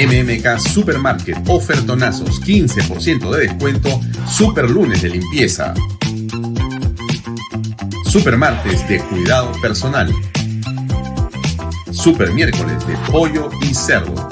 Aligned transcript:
MMK 0.00 0.58
Supermarket, 0.58 1.36
ofertonazos, 1.46 2.40
15% 2.40 3.30
de 3.32 3.48
descuento, 3.48 4.00
super 4.26 4.70
lunes 4.70 5.02
de 5.02 5.10
limpieza. 5.10 5.74
Supermartes 8.06 8.88
de 8.88 8.98
cuidado 9.00 9.52
personal. 9.60 10.10
Super 11.92 12.32
miércoles 12.32 12.86
de 12.86 12.94
pollo 13.12 13.50
y 13.60 13.74
cerdo. 13.74 14.30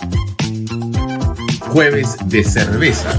Jueves 1.60 2.16
de 2.24 2.44
cerveza. 2.44 3.10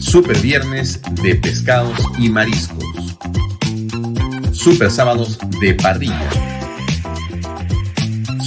Super 0.00 0.40
viernes 0.40 1.00
de 1.22 1.36
pescados 1.36 1.96
y 2.18 2.28
mariscos. 2.28 2.84
Super 4.50 4.90
sábados 4.90 5.38
de 5.60 5.74
parrilla. 5.74 6.47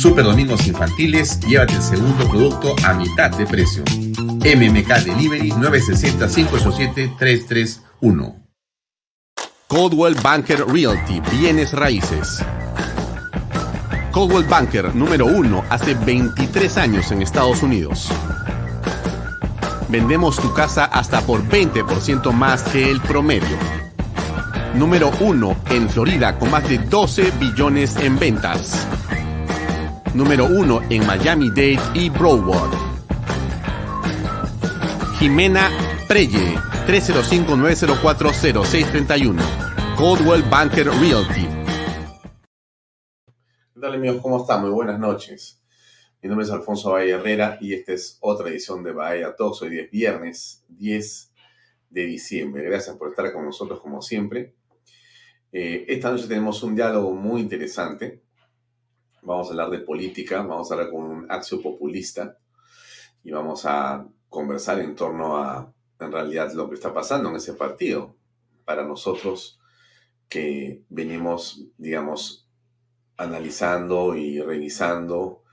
Super 0.02 0.26
domingos 0.26 0.66
infantiles, 0.66 1.40
llévate 1.42 1.76
el 1.76 1.84
segundo 1.84 2.28
producto 2.28 2.74
a 2.84 2.96
mitad 2.96 3.30
de 3.38 3.46
precio. 3.46 3.84
MMK 3.86 4.88
Delivery 5.06 5.52
960-587-331. 5.52 8.36
Coldwell 9.68 10.16
Banker 10.16 10.66
Realty, 10.66 11.22
bienes 11.32 11.74
raíces. 11.74 12.44
Coldwell 14.12 14.46
Banker 14.46 14.96
número 14.96 15.28
uno 15.28 15.64
hace 15.70 15.94
23 15.94 16.78
años 16.78 17.12
en 17.12 17.22
Estados 17.22 17.62
Unidos. 17.62 18.10
Vendemos 19.88 20.38
tu 20.38 20.52
casa 20.52 20.86
hasta 20.86 21.22
por 21.22 21.48
20% 21.48 22.32
más 22.32 22.64
que 22.64 22.90
el 22.90 23.00
promedio. 23.02 23.56
Número 24.74 25.12
uno 25.20 25.56
en 25.70 25.88
Florida 25.88 26.40
con 26.40 26.50
más 26.50 26.68
de 26.68 26.80
12 26.80 27.34
billones 27.40 27.98
en 27.98 28.18
ventas 28.18 28.88
número 30.14 30.46
1 30.46 30.84
en 30.90 31.06
Miami-Dade 31.06 31.78
y 31.94 32.10
Broward. 32.10 32.72
Jimena 35.18 35.70
Preye, 36.08 36.56
305-904-0631. 36.88 39.36
Coldwell 39.96 40.42
Banker 40.44 40.88
Realty. 40.88 41.48
Dale 43.76 43.98
amigos? 43.98 44.22
¿Cómo 44.22 44.40
están? 44.42 44.62
Muy 44.62 44.72
buenas 44.72 44.98
noches. 45.00 45.62
Mi 46.22 46.30
nombre 46.30 46.46
es 46.46 46.52
Alfonso 46.52 46.92
Valle 46.92 47.12
Herrera 47.12 47.58
y 47.62 47.74
esta 47.74 47.94
es 47.94 48.18
otra 48.20 48.50
edición 48.50 48.84
de 48.84 48.92
Bahía 48.92 49.34
Talks. 49.36 49.62
Hoy 49.64 49.80
es 49.80 49.90
viernes 49.90 50.64
10 50.68 51.32
de 51.90 52.06
diciembre. 52.06 52.64
Gracias 52.64 52.96
por 52.98 53.10
estar 53.10 53.34
con 53.34 53.46
nosotros 53.46 53.80
como 53.80 54.02
siempre. 54.02 54.54
Eh, 55.52 55.86
esta 55.88 56.12
noche 56.12 56.28
tenemos 56.28 56.62
un 56.64 56.76
diálogo 56.76 57.14
muy 57.14 57.42
interesante 57.42 58.22
vamos 59.22 59.48
a 59.48 59.52
hablar 59.52 59.70
de 59.70 59.80
política, 59.80 60.42
vamos 60.42 60.72
a 60.72 60.76
hablar 60.76 60.92
con 60.92 61.04
un 61.04 61.32
axio 61.32 61.62
populista 61.62 62.38
y 63.24 63.32
vamos 63.32 63.66
a 63.66 64.08
conversar 64.30 64.80
en 64.80 64.96
torno 64.96 65.38
a, 65.38 65.72
en 66.00 66.12
realidad, 66.12 66.52
lo 66.54 66.70
que 66.70 66.76
está 66.76 66.94
pasando 66.94 67.30
en 67.30 67.36
ese 67.36 67.54
partido. 67.54 68.16
Para 68.66 68.84
nosotros 68.84 69.60
que 70.30 70.84
venimos, 70.90 71.66
digamos, 71.78 72.48
analizando 73.18 74.16
y 74.16 74.42
revisando 74.42 75.44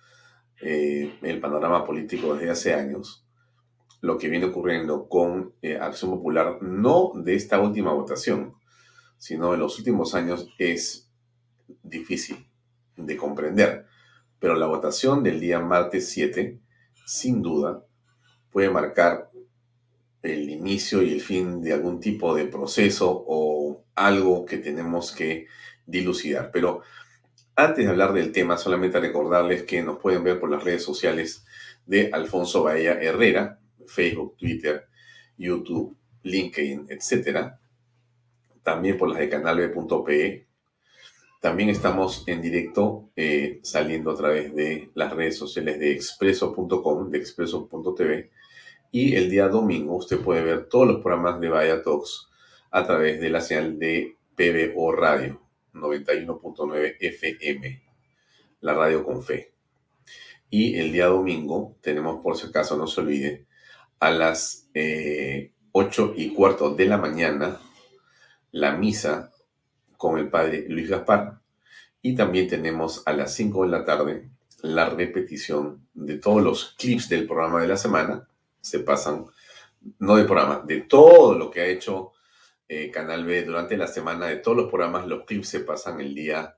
eh, 0.61 1.19
el 1.23 1.41
panorama 1.41 1.85
político 1.85 2.35
desde 2.35 2.51
hace 2.51 2.75
años, 2.75 3.27
lo 4.01 4.17
que 4.17 4.29
viene 4.29 4.47
ocurriendo 4.47 5.09
con 5.09 5.55
eh, 5.63 5.77
Acción 5.77 6.13
Popular, 6.13 6.63
no 6.63 7.13
de 7.17 7.35
esta 7.35 7.61
última 7.61 7.93
votación, 7.93 8.55
sino 9.19 9.51
de 9.51 9.59
los 9.59 9.77
últimos 9.79 10.15
años, 10.15 10.49
es 10.59 11.11
difícil 11.83 12.48
de 13.07 13.17
comprender. 13.17 13.87
Pero 14.39 14.55
la 14.55 14.67
votación 14.67 15.23
del 15.23 15.41
día 15.41 15.61
martes 15.61 16.11
7, 16.11 16.59
sin 17.07 17.43
duda, 17.43 17.85
puede 18.51 18.71
marcar 18.71 19.31
el 20.23 20.51
inicio 20.51 21.03
y 21.03 21.13
el 21.13 21.21
fin 21.21 21.63
de 21.63 21.73
algún 21.73 22.01
tipo 22.01 22.35
de 22.35 22.45
proceso 22.45 23.25
o 23.27 23.85
algo 23.95 24.45
que 24.45 24.59
tenemos 24.59 25.13
que 25.13 25.47
dilucidar. 25.87 26.51
Pero 26.53 26.83
antes 27.55 27.85
de 27.85 27.91
hablar 27.91 28.13
del 28.13 28.33
tema, 28.33 28.57
solamente 28.57 29.01
recordarles 29.01 29.65
que 29.65 29.83
nos 29.83 29.99
pueden 29.99 30.25
ver 30.25 30.39
por 30.39 30.51
las 30.51 30.63
redes 30.63 30.83
sociales 30.83 31.45
de 31.87 32.11
Alfonso 32.13 32.65
Bahía 32.65 32.93
Herrera, 33.01 33.59
Facebook, 33.87 34.37
Twitter, 34.37 34.87
YouTube, 35.37 35.97
LinkedIn, 36.23 36.87
etc. 36.89 37.53
También 38.63 38.99
por 38.99 39.09
las 39.09 39.19
de 39.19 39.29
canalbe.pe, 39.29 40.48
también 41.41 41.69
estamos 41.69 42.25
en 42.27 42.43
directo 42.43 43.11
eh, 43.15 43.61
saliendo 43.63 44.11
a 44.11 44.17
través 44.17 44.55
de 44.55 44.91
las 44.95 45.13
redes 45.13 45.37
sociales 45.39 45.79
de 45.79 45.93
expreso.com, 45.93 47.11
de 47.11 47.19
expreso.tv. 47.19 48.31
Y 48.91 49.15
el 49.15 49.31
día 49.31 49.49
domingo 49.49 49.97
usted 49.97 50.19
puede 50.19 50.43
ver 50.43 50.69
todos 50.69 50.89
los 50.89 50.97
programas 51.03 51.41
de 51.41 51.49
Vaya 51.49 51.83
Talks 51.83 52.29
a 52.71 52.85
través 52.85 53.21
de 53.21 53.31
la 53.31 53.41
señal 53.41 53.79
de 53.79 54.17
PBO 54.35 54.93
Radio 54.93 55.41
91.9 55.75 56.97
FM, 56.99 57.83
la 58.61 58.75
radio 58.75 59.05
con 59.05 59.23
fe. 59.23 59.53
Y 60.51 60.79
el 60.79 60.93
día 60.93 61.07
domingo 61.07 61.77
tenemos, 61.83 62.21
por 62.23 62.37
si 62.37 62.47
acaso 62.47 62.77
no 62.77 62.87
se 62.87 63.01
olvide, 63.01 63.47
a 64.01 64.11
las 64.11 64.69
eh, 64.75 65.53
8 65.73 66.15
y 66.17 66.33
cuarto 66.33 66.75
de 66.75 66.87
la 66.87 66.97
mañana, 66.97 67.61
la 68.51 68.73
misa 68.73 69.33
con 69.99 70.19
el 70.19 70.31
padre 70.31 70.65
Luis 70.69 70.89
Gaspar. 70.89 71.41
Y 72.01 72.15
también 72.15 72.49
tenemos 72.49 73.03
a 73.05 73.13
las 73.13 73.35
5 73.35 73.65
de 73.65 73.69
la 73.69 73.85
tarde 73.85 74.31
la 74.63 74.89
repetición 74.89 75.87
de 75.93 76.17
todos 76.17 76.43
los 76.43 76.75
clips 76.79 77.11
del 77.11 77.27
programa 77.27 77.61
de 77.61 77.69
la 77.69 77.77
semana. 77.77 78.27
Se 78.63 78.79
pasan, 78.79 79.27
no 79.99 80.17
de 80.17 80.25
programa, 80.25 80.63
de 80.65 80.83
todo 80.83 81.35
lo 81.35 81.51
que 81.51 81.61
ha 81.61 81.67
hecho 81.67 82.13
eh, 82.69 82.91
Canal 82.91 83.25
B 83.25 83.45
durante 83.45 83.77
la 83.77 83.87
semana, 83.87 84.27
de 84.27 84.37
todos 84.37 84.57
los 84.57 84.69
programas, 84.69 85.07
los 85.07 85.25
clips 85.25 85.49
se 85.49 85.61
pasan 85.61 86.01
el 86.01 86.15
día 86.15 86.57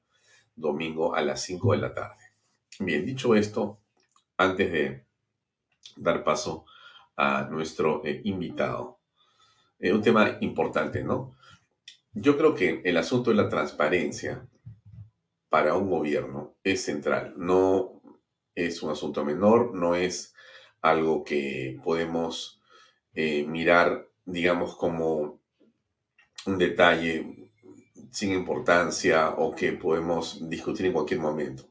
domingo 0.54 1.14
a 1.14 1.22
las 1.22 1.42
5 1.42 1.72
de 1.72 1.78
la 1.78 1.94
tarde. 1.94 2.22
Bien, 2.78 3.04
dicho 3.04 3.34
esto, 3.34 3.80
antes 4.36 4.72
de 4.72 5.04
dar 5.96 6.24
paso 6.24 6.66
a 7.16 7.42
nuestro 7.50 8.02
eh, 8.04 8.20
invitado, 8.24 8.98
eh, 9.78 9.92
un 9.92 10.02
tema 10.02 10.36
importante, 10.40 11.02
¿no? 11.02 11.36
Yo 12.12 12.36
creo 12.36 12.54
que 12.54 12.82
el 12.84 12.96
asunto 12.96 13.30
de 13.30 13.36
la 13.36 13.48
transparencia 13.48 14.48
para 15.48 15.76
un 15.76 15.88
gobierno 15.88 16.56
es 16.64 16.82
central. 16.82 17.34
No 17.36 18.02
es 18.54 18.82
un 18.82 18.90
asunto 18.90 19.24
menor, 19.24 19.74
no 19.74 19.94
es 19.94 20.34
algo 20.80 21.22
que 21.22 21.78
podemos 21.84 22.60
eh, 23.14 23.44
mirar, 23.46 24.08
digamos, 24.24 24.76
como 24.76 25.40
un 26.46 26.58
detalle 26.58 27.50
sin 28.10 28.32
importancia 28.32 29.30
o 29.30 29.54
que 29.54 29.72
podemos 29.72 30.48
discutir 30.48 30.86
en 30.86 30.92
cualquier 30.92 31.20
momento. 31.20 31.70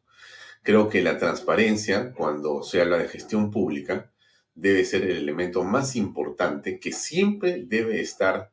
Creo 0.63 0.87
que 0.87 1.01
la 1.01 1.17
transparencia, 1.17 2.13
cuando 2.13 2.63
se 2.63 2.81
habla 2.81 2.97
de 2.97 3.09
gestión 3.09 3.51
pública, 3.51 4.11
debe 4.53 4.85
ser 4.85 5.03
el 5.03 5.17
elemento 5.17 5.63
más 5.63 5.95
importante 5.95 6.79
que 6.79 6.91
siempre 6.91 7.63
debe 7.65 7.99
estar 8.01 8.51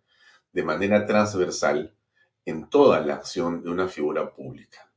de 0.57 0.63
manera 0.63 1.05
transversal 1.05 1.95
en 2.47 2.71
toda 2.71 3.03
la 3.03 3.17
acción 3.17 3.63
de 3.63 3.69
una 3.69 3.89
figura 3.89 4.33
pública. 4.33 4.91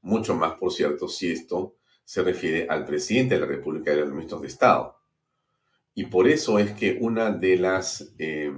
Mucho 0.00 0.34
más, 0.34 0.54
por 0.54 0.72
cierto, 0.72 1.06
si 1.06 1.30
esto 1.30 1.76
se 2.04 2.20
refiere 2.24 2.66
al 2.68 2.84
presidente 2.84 3.36
de 3.36 3.42
la 3.42 3.46
República 3.46 3.92
y 3.92 3.94
a 3.94 4.00
los 4.00 4.10
ministros 4.10 4.40
de 4.40 4.48
Estado. 4.48 4.98
Y 5.94 6.06
por 6.06 6.26
eso 6.26 6.58
es 6.58 6.72
que 6.72 6.98
una 7.00 7.30
de 7.30 7.58
las 7.58 8.12
eh, 8.18 8.52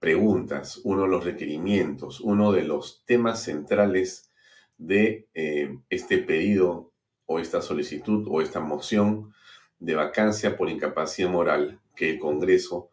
preguntas, 0.00 0.80
uno 0.82 1.02
de 1.02 1.08
los 1.08 1.24
requerimientos, 1.24 2.18
uno 2.18 2.50
de 2.50 2.64
los 2.64 3.04
temas 3.04 3.44
centrales 3.44 4.32
de 4.78 5.28
eh, 5.34 5.78
este 5.90 6.18
pedido 6.18 6.90
o 7.26 7.38
esta 7.38 7.62
solicitud 7.62 8.26
o 8.28 8.42
esta 8.42 8.58
moción 8.58 9.32
de 9.78 9.94
vacancia 9.94 10.56
por 10.56 10.68
incapacidad 10.68 11.30
moral 11.30 11.78
que 11.94 12.10
el 12.10 12.18
Congreso 12.18 12.90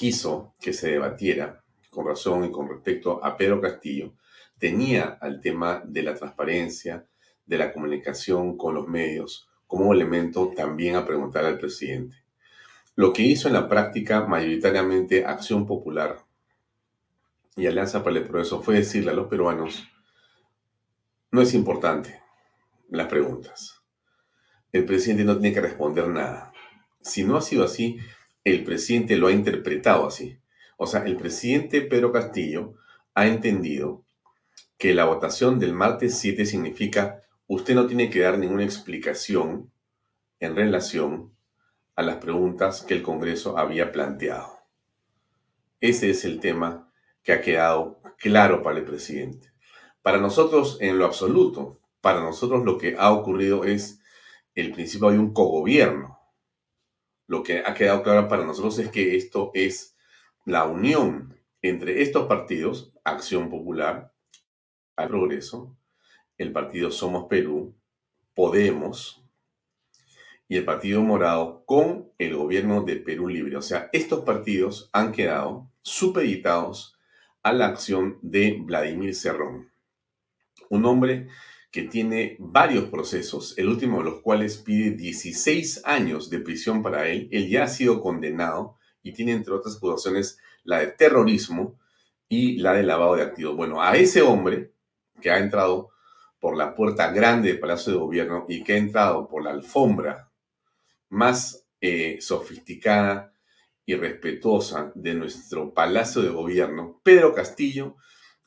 quiso 0.00 0.54
que 0.58 0.72
se 0.72 0.92
debatiera 0.92 1.62
con 1.90 2.06
razón 2.06 2.46
y 2.46 2.50
con 2.50 2.70
respecto 2.70 3.22
a 3.22 3.36
Pedro 3.36 3.60
Castillo, 3.60 4.14
tenía 4.58 5.18
al 5.20 5.42
tema 5.42 5.82
de 5.84 6.02
la 6.02 6.14
transparencia, 6.14 7.06
de 7.44 7.58
la 7.58 7.70
comunicación 7.70 8.56
con 8.56 8.74
los 8.74 8.88
medios, 8.88 9.50
como 9.66 9.92
elemento 9.92 10.52
también 10.56 10.96
a 10.96 11.04
preguntar 11.04 11.44
al 11.44 11.58
presidente. 11.58 12.16
Lo 12.94 13.12
que 13.12 13.24
hizo 13.24 13.48
en 13.48 13.52
la 13.52 13.68
práctica 13.68 14.24
mayoritariamente 14.24 15.26
Acción 15.26 15.66
Popular 15.66 16.24
y 17.56 17.66
Alianza 17.66 18.02
para 18.02 18.16
el 18.16 18.24
Progreso 18.24 18.62
fue 18.62 18.76
decirle 18.76 19.10
a 19.10 19.14
los 19.14 19.28
peruanos, 19.28 19.86
no 21.30 21.42
es 21.42 21.52
importante 21.52 22.22
las 22.88 23.08
preguntas. 23.08 23.82
El 24.72 24.86
presidente 24.86 25.24
no 25.24 25.38
tiene 25.38 25.52
que 25.52 25.60
responder 25.60 26.08
nada. 26.08 26.54
Si 27.02 27.22
no 27.22 27.36
ha 27.36 27.42
sido 27.42 27.64
así, 27.64 27.98
el 28.44 28.64
presidente 28.64 29.16
lo 29.16 29.28
ha 29.28 29.32
interpretado 29.32 30.06
así. 30.06 30.38
O 30.76 30.86
sea, 30.86 31.04
el 31.04 31.16
presidente 31.16 31.82
Pedro 31.82 32.12
Castillo 32.12 32.74
ha 33.14 33.26
entendido 33.26 34.04
que 34.78 34.94
la 34.94 35.04
votación 35.04 35.58
del 35.58 35.74
martes 35.74 36.18
7 36.18 36.46
significa 36.46 37.20
usted 37.46 37.74
no 37.74 37.86
tiene 37.86 38.08
que 38.08 38.20
dar 38.20 38.38
ninguna 38.38 38.64
explicación 38.64 39.72
en 40.38 40.56
relación 40.56 41.34
a 41.96 42.02
las 42.02 42.16
preguntas 42.16 42.82
que 42.82 42.94
el 42.94 43.02
Congreso 43.02 43.58
había 43.58 43.92
planteado. 43.92 44.60
Ese 45.80 46.10
es 46.10 46.24
el 46.24 46.40
tema 46.40 46.90
que 47.22 47.32
ha 47.32 47.42
quedado 47.42 48.00
claro 48.18 48.62
para 48.62 48.78
el 48.78 48.84
presidente. 48.84 49.52
Para 50.00 50.18
nosotros, 50.18 50.78
en 50.80 50.98
lo 50.98 51.04
absoluto, 51.04 51.80
para 52.00 52.20
nosotros 52.20 52.64
lo 52.64 52.78
que 52.78 52.96
ha 52.98 53.12
ocurrido 53.12 53.64
es 53.64 54.00
el 54.54 54.72
principio 54.72 55.10
de 55.10 55.18
un 55.18 55.34
cogobierno. 55.34 56.19
Lo 57.30 57.44
que 57.44 57.62
ha 57.64 57.74
quedado 57.74 58.02
claro 58.02 58.26
para 58.26 58.44
nosotros 58.44 58.76
es 58.80 58.88
que 58.88 59.14
esto 59.14 59.52
es 59.54 59.96
la 60.44 60.64
unión 60.64 61.38
entre 61.62 62.02
estos 62.02 62.26
partidos, 62.26 62.92
Acción 63.04 63.48
Popular, 63.48 64.12
al 64.96 65.06
Progreso, 65.06 65.76
el 66.38 66.50
partido 66.50 66.90
Somos 66.90 67.28
Perú, 67.28 67.76
Podemos 68.34 69.24
y 70.48 70.56
el 70.56 70.64
Partido 70.64 71.02
Morado 71.02 71.62
con 71.66 72.10
el 72.18 72.34
gobierno 72.34 72.82
de 72.82 72.96
Perú 72.96 73.28
Libre. 73.28 73.56
O 73.56 73.62
sea, 73.62 73.90
estos 73.92 74.24
partidos 74.24 74.90
han 74.92 75.12
quedado 75.12 75.70
supeditados 75.82 76.98
a 77.44 77.52
la 77.52 77.66
acción 77.66 78.18
de 78.22 78.58
Vladimir 78.60 79.14
Cerrón, 79.14 79.70
un 80.68 80.84
hombre 80.84 81.28
que 81.70 81.82
tiene 81.82 82.36
varios 82.40 82.90
procesos, 82.90 83.56
el 83.56 83.68
último 83.68 83.98
de 83.98 84.04
los 84.04 84.20
cuales 84.22 84.58
pide 84.58 84.90
16 84.90 85.82
años 85.84 86.28
de 86.28 86.40
prisión 86.40 86.82
para 86.82 87.08
él. 87.08 87.28
Él 87.30 87.48
ya 87.48 87.64
ha 87.64 87.68
sido 87.68 88.00
condenado 88.00 88.76
y 89.02 89.12
tiene, 89.12 89.32
entre 89.32 89.54
otras 89.54 89.76
acusaciones, 89.76 90.38
la 90.64 90.80
de 90.80 90.88
terrorismo 90.88 91.78
y 92.28 92.58
la 92.58 92.72
de 92.72 92.82
lavado 92.82 93.16
de 93.16 93.22
activos. 93.22 93.56
Bueno, 93.56 93.82
a 93.82 93.96
ese 93.96 94.22
hombre 94.22 94.72
que 95.20 95.30
ha 95.30 95.38
entrado 95.38 95.90
por 96.40 96.56
la 96.56 96.74
puerta 96.74 97.12
grande 97.12 97.48
del 97.48 97.60
Palacio 97.60 97.92
de 97.92 97.98
Gobierno 97.98 98.46
y 98.48 98.64
que 98.64 98.72
ha 98.72 98.78
entrado 98.78 99.28
por 99.28 99.44
la 99.44 99.50
alfombra 99.50 100.30
más 101.08 101.66
eh, 101.80 102.18
sofisticada 102.20 103.34
y 103.84 103.94
respetuosa 103.94 104.92
de 104.94 105.14
nuestro 105.14 105.72
Palacio 105.74 106.22
de 106.22 106.30
Gobierno, 106.30 107.00
Pedro 107.02 107.34
Castillo 107.34 107.96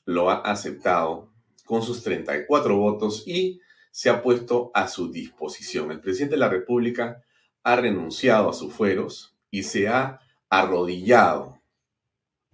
lo 0.05 0.29
ha 0.29 0.35
aceptado 0.35 1.32
con 1.65 1.81
sus 1.81 2.03
34 2.03 2.77
votos 2.77 3.23
y 3.27 3.61
se 3.91 4.09
ha 4.09 4.21
puesto 4.21 4.71
a 4.73 4.87
su 4.87 5.11
disposición. 5.11 5.91
El 5.91 6.01
presidente 6.01 6.35
de 6.35 6.39
la 6.39 6.49
República 6.49 7.21
ha 7.63 7.75
renunciado 7.75 8.49
a 8.49 8.53
sus 8.53 8.73
fueros 8.73 9.37
y 9.51 9.63
se 9.63 9.87
ha 9.87 10.19
arrodillado 10.49 11.61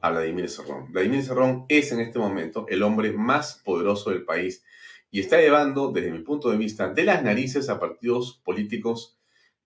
a 0.01 0.11
Vladimir 0.11 0.49
Serrón. 0.49 0.91
Vladimir 0.91 1.23
Serrón 1.23 1.65
es 1.69 1.91
en 1.91 1.99
este 1.99 2.19
momento 2.19 2.65
el 2.69 2.83
hombre 2.83 3.11
más 3.11 3.61
poderoso 3.63 4.11
del 4.11 4.23
país 4.23 4.63
y 5.11 5.19
está 5.19 5.37
llevando, 5.37 5.91
desde 5.91 6.11
mi 6.11 6.19
punto 6.19 6.51
de 6.51 6.57
vista, 6.57 6.93
de 6.93 7.03
las 7.03 7.23
narices 7.23 7.69
a 7.69 7.79
partidos 7.79 8.39
políticos 8.43 9.17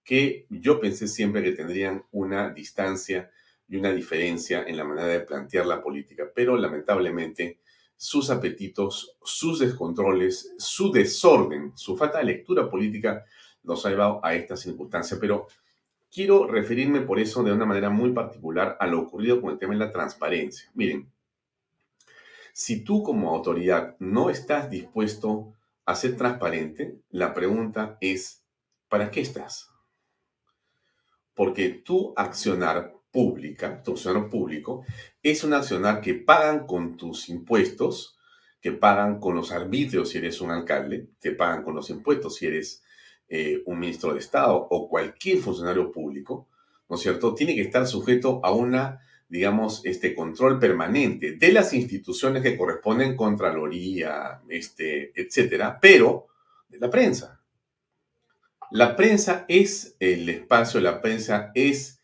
que 0.03 0.45
yo 0.49 0.79
pensé 0.79 1.07
siempre 1.07 1.43
que 1.43 1.51
tendrían 1.51 2.05
una 2.11 2.49
distancia 2.49 3.31
y 3.67 3.77
una 3.77 3.91
diferencia 3.91 4.63
en 4.65 4.77
la 4.77 4.83
manera 4.83 5.07
de 5.07 5.21
plantear 5.21 5.65
la 5.65 5.81
política, 5.81 6.25
pero 6.33 6.57
lamentablemente 6.57 7.59
sus 8.03 8.29
apetitos, 8.29 9.15
sus 9.23 9.59
descontroles, 9.59 10.53
su 10.57 10.91
desorden, 10.91 11.71
su 11.73 11.95
falta 11.95 12.17
de 12.17 12.25
lectura 12.25 12.69
política 12.69 13.23
nos 13.63 13.85
ha 13.85 13.91
llevado 13.91 14.19
a 14.21 14.35
esta 14.35 14.57
circunstancia. 14.57 15.15
Pero 15.21 15.47
quiero 16.11 16.45
referirme 16.45 16.99
por 16.99 17.17
eso 17.17 17.43
de 17.43 17.53
una 17.53 17.65
manera 17.65 17.89
muy 17.89 18.11
particular 18.11 18.75
a 18.77 18.87
lo 18.87 18.99
ocurrido 18.99 19.39
con 19.39 19.51
el 19.51 19.57
tema 19.57 19.71
de 19.71 19.79
la 19.79 19.93
transparencia. 19.93 20.69
Miren, 20.73 21.09
si 22.51 22.83
tú 22.83 23.03
como 23.03 23.33
autoridad 23.33 23.95
no 23.99 24.29
estás 24.29 24.69
dispuesto 24.69 25.53
a 25.85 25.95
ser 25.95 26.17
transparente, 26.17 26.99
la 27.09 27.33
pregunta 27.33 27.97
es, 28.01 28.43
¿para 28.89 29.11
qué 29.11 29.21
estás? 29.21 29.71
Porque 31.33 31.69
tu 31.69 32.13
accionar 32.17 32.93
pública, 33.13 33.81
tu 33.83 33.93
accionar 33.93 34.29
público, 34.29 34.83
es 35.21 35.43
un 35.45 35.53
accionar 35.53 36.01
que 36.01 36.15
pagan 36.15 36.65
con 36.65 36.97
tus 36.97 37.29
impuestos, 37.29 38.17
que 38.59 38.71
pagan 38.73 39.19
con 39.19 39.35
los 39.35 39.51
arbitrios 39.51 40.09
si 40.09 40.17
eres 40.17 40.41
un 40.41 40.51
alcalde, 40.51 41.07
que 41.21 41.31
pagan 41.31 41.63
con 41.63 41.75
los 41.75 41.89
impuestos 41.89 42.35
si 42.35 42.47
eres 42.47 42.83
eh, 43.29 43.61
un 43.67 43.79
ministro 43.79 44.13
de 44.13 44.19
Estado 44.19 44.67
o 44.69 44.89
cualquier 44.89 45.37
funcionario 45.37 45.91
público, 45.91 46.49
¿no 46.89 46.95
es 46.95 47.01
cierto? 47.01 47.33
Tiene 47.33 47.55
que 47.55 47.61
estar 47.61 47.87
sujeto 47.87 48.41
a 48.43 48.51
una 48.51 48.99
digamos, 49.33 49.83
este 49.83 50.13
control 50.13 50.59
permanente 50.59 51.31
de 51.37 51.51
las 51.51 51.73
instituciones 51.73 52.43
que 52.43 52.55
corresponden, 52.55 53.15
Contraloría, 53.15 54.41
este, 54.47 55.11
etcétera, 55.19 55.79
pero 55.81 56.27
de 56.69 56.77
la 56.77 56.91
prensa. 56.91 57.41
La 58.69 58.95
prensa 58.95 59.45
es 59.47 59.95
el 59.99 60.29
espacio, 60.29 60.79
la 60.81 61.01
prensa 61.01 61.51
es 61.55 62.02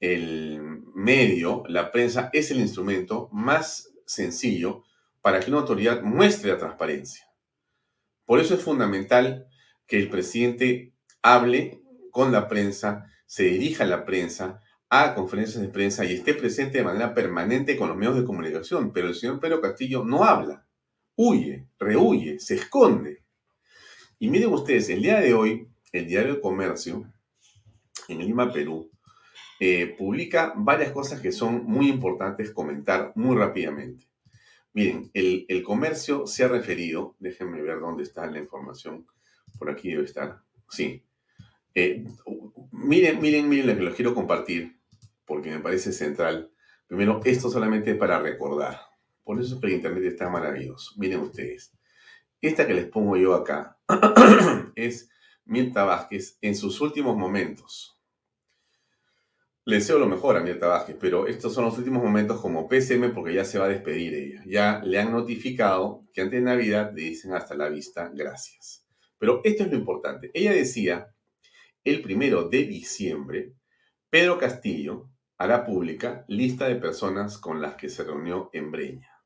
el 0.00 0.82
medio, 0.94 1.62
la 1.68 1.92
prensa 1.92 2.30
es 2.32 2.50
el 2.50 2.60
instrumento 2.60 3.28
más 3.32 3.92
sencillo 4.06 4.82
para 5.20 5.40
que 5.40 5.50
una 5.50 5.60
autoridad 5.60 6.02
muestre 6.02 6.50
la 6.50 6.58
transparencia. 6.58 7.26
Por 8.24 8.40
eso 8.40 8.54
es 8.54 8.62
fundamental 8.62 9.46
que 9.86 9.98
el 9.98 10.08
presidente 10.08 10.94
hable 11.22 11.82
con 12.10 12.32
la 12.32 12.48
prensa, 12.48 13.06
se 13.26 13.44
dirija 13.44 13.84
a 13.84 13.86
la 13.86 14.04
prensa, 14.04 14.60
a 14.88 15.14
conferencias 15.14 15.62
de 15.62 15.68
prensa 15.68 16.04
y 16.04 16.14
esté 16.14 16.34
presente 16.34 16.78
de 16.78 16.84
manera 16.84 17.14
permanente 17.14 17.76
con 17.76 17.88
los 17.88 17.96
medios 17.96 18.16
de 18.16 18.24
comunicación, 18.24 18.92
pero 18.92 19.08
el 19.08 19.14
señor 19.14 19.38
Pedro 19.38 19.60
Castillo 19.60 20.04
no 20.04 20.24
habla, 20.24 20.66
huye, 21.14 21.68
rehuye, 21.78 22.40
se 22.40 22.54
esconde. 22.54 23.24
Y 24.18 24.30
miren 24.30 24.52
ustedes, 24.52 24.88
el 24.88 25.02
día 25.02 25.20
de 25.20 25.34
hoy, 25.34 25.68
el 25.92 26.06
diario 26.06 26.34
de 26.34 26.40
Comercio, 26.40 27.12
en 28.08 28.18
Lima, 28.18 28.52
Perú, 28.52 28.90
eh, 29.62 29.94
publica 29.98 30.54
varias 30.56 30.90
cosas 30.90 31.20
que 31.20 31.32
son 31.32 31.66
muy 31.66 31.88
importantes 31.90 32.50
comentar 32.50 33.12
muy 33.14 33.36
rápidamente. 33.36 34.06
Miren, 34.72 35.10
el, 35.12 35.62
comercio 35.62 36.26
se 36.26 36.44
ha 36.44 36.48
referido, 36.48 37.14
déjenme 37.18 37.60
ver 37.60 37.78
dónde 37.80 38.04
está 38.04 38.26
la 38.26 38.38
información, 38.38 39.06
por 39.58 39.68
aquí 39.70 39.90
debe 39.90 40.04
estar, 40.04 40.40
sí. 40.70 41.04
Eh, 41.74 42.04
miren, 42.72 43.20
miren, 43.20 43.48
miren 43.48 43.66
lo 43.66 43.76
que 43.76 43.82
los 43.82 43.94
quiero 43.94 44.14
compartir 44.14 44.80
porque 45.26 45.50
me 45.50 45.60
parece 45.60 45.92
central. 45.92 46.50
Primero, 46.86 47.20
esto 47.24 47.50
solamente 47.50 47.94
para 47.94 48.18
recordar. 48.18 48.80
Por 49.22 49.40
eso 49.40 49.60
el 49.62 49.70
Internet 49.70 50.04
está 50.04 50.28
maravilloso. 50.30 50.94
Miren 50.96 51.20
ustedes. 51.20 51.72
Esta 52.40 52.66
que 52.66 52.74
les 52.74 52.86
pongo 52.86 53.16
yo 53.16 53.34
acá 53.34 53.78
es 54.74 55.10
Mirta 55.44 55.84
Vázquez 55.84 56.38
en 56.40 56.56
sus 56.56 56.80
últimos 56.80 57.16
momentos. 57.16 57.99
Le 59.70 59.76
deseo 59.76 60.00
lo 60.00 60.08
mejor 60.08 60.36
a 60.36 60.40
Mirta 60.40 60.66
Vázquez, 60.66 60.96
pero 60.98 61.28
estos 61.28 61.54
son 61.54 61.64
los 61.64 61.78
últimos 61.78 62.02
momentos 62.02 62.40
como 62.40 62.68
PCM 62.68 63.14
porque 63.14 63.32
ya 63.32 63.44
se 63.44 63.56
va 63.56 63.66
a 63.66 63.68
despedir 63.68 64.14
ella. 64.14 64.42
Ya 64.44 64.82
le 64.84 64.98
han 64.98 65.12
notificado 65.12 66.08
que 66.12 66.22
antes 66.22 66.40
de 66.40 66.44
Navidad 66.44 66.92
le 66.92 67.02
dicen 67.02 67.34
hasta 67.34 67.54
la 67.54 67.68
vista, 67.68 68.10
gracias. 68.12 68.84
Pero 69.16 69.40
esto 69.44 69.62
es 69.62 69.70
lo 69.70 69.76
importante. 69.76 70.32
Ella 70.34 70.50
decía, 70.50 71.14
el 71.84 72.02
primero 72.02 72.48
de 72.48 72.64
diciembre, 72.64 73.54
Pedro 74.08 74.38
Castillo 74.38 75.08
hará 75.38 75.64
pública 75.64 76.24
lista 76.26 76.66
de 76.66 76.74
personas 76.74 77.38
con 77.38 77.62
las 77.62 77.76
que 77.76 77.88
se 77.88 78.02
reunió 78.02 78.50
en 78.52 78.72
Breña. 78.72 79.22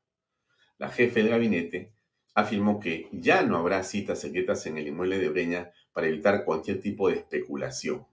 La 0.77 0.89
jefe 0.89 1.23
del 1.23 1.29
gabinete 1.29 1.95
afirmó 2.35 2.79
que 2.79 3.09
ya 3.11 3.41
no 3.41 3.57
habrá 3.57 3.81
citas 3.81 4.19
secretas 4.19 4.63
en 4.67 4.77
el 4.77 4.89
inmueble 4.89 5.17
de 5.17 5.29
Breña 5.29 5.71
para 5.91 6.05
evitar 6.05 6.45
cualquier 6.45 6.81
tipo 6.81 7.09
de 7.09 7.15
especulación. 7.15 8.05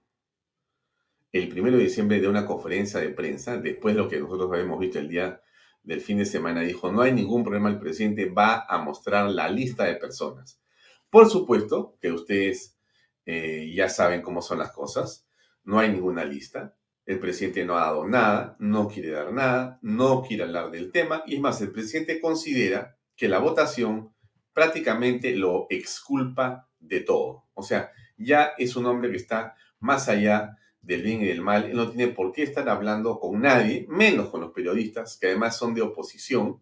El 1.32 1.48
primero 1.48 1.78
de 1.78 1.84
diciembre 1.84 2.20
de 2.20 2.28
una 2.28 2.44
conferencia 2.44 3.00
de 3.00 3.08
prensa, 3.08 3.56
después 3.56 3.94
de 3.94 4.02
lo 4.02 4.08
que 4.08 4.20
nosotros 4.20 4.50
habíamos 4.52 4.78
visto 4.78 4.98
el 4.98 5.08
día 5.08 5.40
del 5.82 6.02
fin 6.02 6.18
de 6.18 6.26
semana, 6.26 6.60
dijo, 6.60 6.92
no 6.92 7.00
hay 7.00 7.12
ningún 7.12 7.42
problema, 7.42 7.70
el 7.70 7.78
presidente 7.78 8.26
va 8.28 8.66
a 8.68 8.78
mostrar 8.78 9.30
la 9.30 9.48
lista 9.48 9.84
de 9.84 9.96
personas. 9.96 10.60
Por 11.08 11.30
supuesto 11.30 11.96
que 12.00 12.12
ustedes 12.12 12.76
eh, 13.24 13.72
ya 13.74 13.88
saben 13.88 14.20
cómo 14.20 14.42
son 14.42 14.58
las 14.58 14.72
cosas, 14.72 15.26
no 15.64 15.78
hay 15.78 15.90
ninguna 15.90 16.24
lista. 16.24 16.76
El 17.06 17.18
presidente 17.18 17.64
no 17.64 17.76
ha 17.76 17.82
dado 17.82 18.06
nada, 18.06 18.56
no 18.58 18.86
quiere 18.88 19.10
dar 19.10 19.32
nada, 19.32 19.78
no 19.82 20.22
quiere 20.22 20.44
hablar 20.44 20.70
del 20.70 20.92
tema 20.92 21.22
y 21.26 21.36
es 21.36 21.40
más, 21.40 21.60
el 21.62 21.72
presidente 21.72 22.20
considera 22.20 22.96
que 23.16 23.28
la 23.28 23.38
votación 23.38 24.12
prácticamente 24.52 25.34
lo 25.34 25.66
exculpa 25.70 26.68
de 26.78 27.00
todo. 27.00 27.46
O 27.54 27.62
sea, 27.62 27.90
ya 28.16 28.52
es 28.58 28.76
un 28.76 28.86
hombre 28.86 29.10
que 29.10 29.16
está 29.16 29.56
más 29.80 30.08
allá 30.08 30.58
del 30.82 31.02
bien 31.02 31.22
y 31.22 31.26
del 31.26 31.40
mal. 31.40 31.64
Él 31.64 31.76
no 31.76 31.90
tiene 31.90 32.12
por 32.12 32.32
qué 32.32 32.42
estar 32.42 32.68
hablando 32.68 33.18
con 33.18 33.40
nadie, 33.40 33.86
menos 33.88 34.28
con 34.28 34.40
los 34.40 34.52
periodistas, 34.52 35.16
que 35.16 35.28
además 35.28 35.56
son 35.56 35.74
de 35.74 35.82
oposición, 35.82 36.60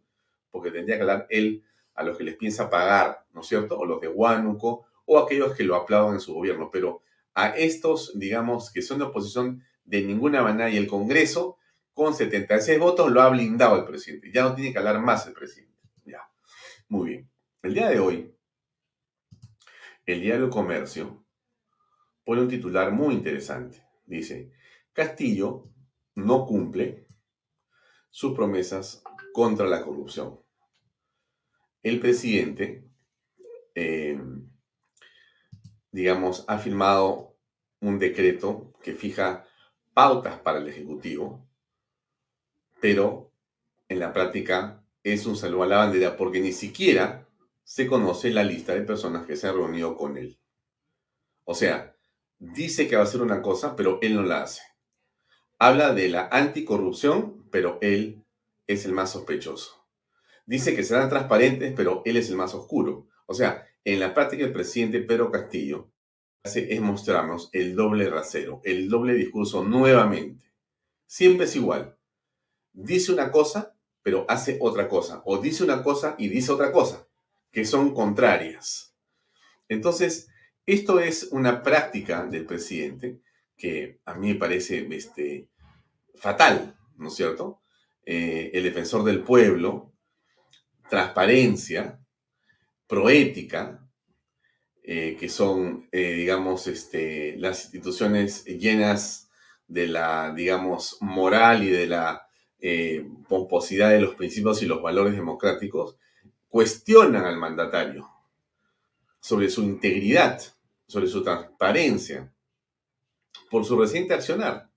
porque 0.51 0.71
tendría 0.71 0.97
que 0.97 1.03
hablar 1.03 1.27
él 1.31 1.65
a 1.95 2.05
los 2.05 2.17
que 2.17 2.25
les 2.25 2.37
piensa 2.37 2.71
pagar, 2.71 3.25
¿no 3.33 3.41
es 3.41 3.47
cierto? 3.47 3.79
O 3.79 3.85
los 3.85 4.01
de 4.01 4.09
Huánuco, 4.09 4.87
o 5.07 5.19
aquellos 5.19 5.55
que 5.55 5.65
lo 5.65 5.75
aplaudan 5.75 6.15
en 6.15 6.21
su 6.21 6.35
gobierno. 6.35 6.71
Pero 6.71 7.03
a 7.35 7.49
estos, 7.49 8.19
digamos, 8.19 8.71
que 8.71 8.83
son 8.83 8.99
de 8.99 9.05
oposición, 9.05 9.65
de 9.85 10.03
ninguna 10.03 10.43
manera 10.43 10.71
y 10.71 10.77
el 10.77 10.87
Congreso 10.87 11.59
con 11.93 12.15
76 12.15 12.79
votos 12.79 13.11
lo 13.11 13.21
ha 13.21 13.29
blindado 13.29 13.77
el 13.77 13.85
presidente. 13.85 14.31
Ya 14.33 14.43
no 14.43 14.55
tiene 14.55 14.73
que 14.73 14.79
hablar 14.79 15.01
más 15.01 15.27
el 15.27 15.33
presidente. 15.33 15.77
Ya. 16.05 16.31
Muy 16.89 17.09
bien. 17.11 17.31
El 17.63 17.75
día 17.75 17.89
de 17.89 17.99
hoy, 17.99 18.35
el 20.07 20.21
diario 20.21 20.49
Comercio 20.49 21.25
pone 22.25 22.43
un 22.43 22.49
titular 22.49 22.93
muy 22.93 23.15
interesante. 23.15 23.90
Dice, 24.11 24.51
Castillo 24.93 25.71
no 26.17 26.45
cumple 26.45 27.07
sus 28.11 28.35
promesas 28.35 29.05
contra 29.33 29.67
la 29.67 29.85
corrupción. 29.85 30.41
El 31.85 32.01
presidente, 32.01 32.91
eh, 33.77 34.21
digamos, 35.93 36.45
ha 36.49 36.59
firmado 36.59 37.39
un 37.81 38.01
decreto 38.01 38.73
que 38.83 38.95
fija 38.95 39.47
pautas 39.95 40.41
para 40.41 40.59
el 40.59 40.67
Ejecutivo, 40.67 41.49
pero 42.81 43.33
en 43.89 44.01
la 44.01 44.13
práctica 44.13 44.85
es 45.05 45.25
un 45.25 45.37
saludo 45.37 45.63
a 45.63 45.69
la 45.69 45.77
bandera 45.79 46.17
porque 46.17 46.41
ni 46.41 46.53
siquiera 46.53 47.29
se 47.63 47.87
conoce 47.87 48.31
la 48.31 48.43
lista 48.43 48.75
de 48.75 48.83
personas 48.83 49.25
que 49.25 49.37
se 49.37 49.47
han 49.47 49.55
reunido 49.55 49.97
con 49.97 50.17
él. 50.17 50.37
O 51.45 51.55
sea, 51.55 51.97
dice 52.41 52.89
que 52.89 52.97
va 52.97 53.03
a 53.03 53.05
hacer 53.05 53.23
una 53.23 53.43
cosa, 53.43 53.77
pero 53.77 53.99
él 54.03 54.17
no 54.17 54.23
la 54.23 54.43
hace. 54.43 54.63
Habla 55.59 55.95
de 55.95 56.09
la 56.09 56.29
anticorrupción, 56.33 57.49
pero 57.51 57.79
él 57.83 58.25
es 58.67 58.85
el 58.87 58.93
más 58.93 59.13
sospechoso. 59.13 59.87
Dice 60.47 60.75
que 60.75 60.83
serán 60.83 61.09
transparentes, 61.09 61.73
pero 61.77 62.03
él 62.05 62.17
es 62.17 62.31
el 62.31 62.37
más 62.37 62.55
oscuro. 62.55 63.07
O 63.27 63.35
sea, 63.35 63.65
en 63.85 64.01
la 64.01 64.15
práctica 64.15 64.45
el 64.45 64.53
presidente 64.53 65.01
Pedro 65.01 65.31
Castillo 65.31 65.93
hace 66.43 66.73
es 66.73 66.81
mostrarnos 66.81 67.51
el 67.53 67.77
doble 67.77 68.09
rasero, 68.09 68.63
el 68.65 68.89
doble 68.89 69.15
discurso 69.15 69.63
nuevamente. 69.63 70.51
Siempre 71.07 71.45
es 71.45 71.55
igual. 71.55 71.97
Dice 72.73 73.13
una 73.13 73.31
cosa, 73.31 73.77
pero 74.03 74.25
hace 74.29 74.57
otra 74.61 74.89
cosa. 74.89 75.23
O 75.27 75.39
dice 75.39 75.63
una 75.63 75.83
cosa 75.83 76.15
y 76.19 76.29
dice 76.29 76.53
otra 76.53 76.73
cosa, 76.73 77.07
que 77.53 77.67
son 77.67 77.95
contrarias. 77.95 78.95
Entonces, 79.69 80.29
esto 80.67 81.01
es 81.01 81.29
una 81.33 81.63
práctica 81.63 82.25
del 82.25 82.47
presidente 82.47 83.21
que 83.57 84.01
a 84.05 84.15
mí 84.15 84.29
me 84.29 84.35
parece 84.37 84.87
este, 84.91 85.49
fatal, 86.15 86.77
¿no 86.97 87.09
es 87.09 87.15
cierto? 87.15 87.63
Eh, 88.05 88.51
el 88.55 88.65
defensor 88.65 89.05
del 89.05 89.23
pueblo, 89.23 89.93
transparencia, 90.89 92.01
proética, 92.87 93.87
eh, 94.83 95.17
que 95.19 95.29
son, 95.29 95.89
eh, 95.93 96.13
digamos, 96.15 96.67
este, 96.67 97.37
las 97.37 97.65
instituciones 97.65 98.45
llenas 98.45 99.31
de 99.67 99.87
la, 99.87 100.33
digamos, 100.35 100.97
moral 101.01 101.63
y 101.63 101.71
de 101.71 101.87
la 101.87 102.27
pomposidad 103.27 103.89
de 103.89 104.03
los 104.03 104.17
principios 104.17 104.63
y 104.63 104.67
los 104.67 104.83
valores 104.83 105.15
democráticos, 105.15 105.97
cuestionan 106.49 107.25
al 107.25 107.39
mandatario 107.39 108.07
sobre 109.21 109.49
su 109.51 109.63
integridad, 109.63 110.43
sobre 110.87 111.07
su 111.07 111.23
transparencia, 111.23 112.33
por 113.51 113.65
su 113.65 113.79
reciente 113.79 114.15
accionar. 114.15 114.71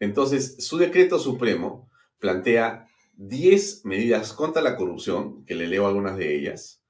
Entonces, 0.00 0.64
su 0.64 0.78
decreto 0.78 1.18
supremo 1.18 1.90
plantea 2.18 2.88
10 3.16 3.84
medidas 3.84 4.32
contra 4.32 4.62
la 4.62 4.76
corrupción, 4.76 5.44
que 5.44 5.54
le 5.54 5.66
leo 5.66 5.86
algunas 5.86 6.16
de 6.16 6.36
ellas. 6.36 6.82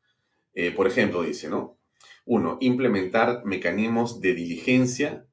Eh, 0.55 0.71
por 0.73 0.87
ejemplo, 0.87 1.23
dice, 1.23 1.49
¿no? 1.49 1.79
Uno, 2.27 2.59
implementar 2.61 3.45
mecanismos 3.47 4.21
de 4.21 4.35
diligencia 4.35 5.27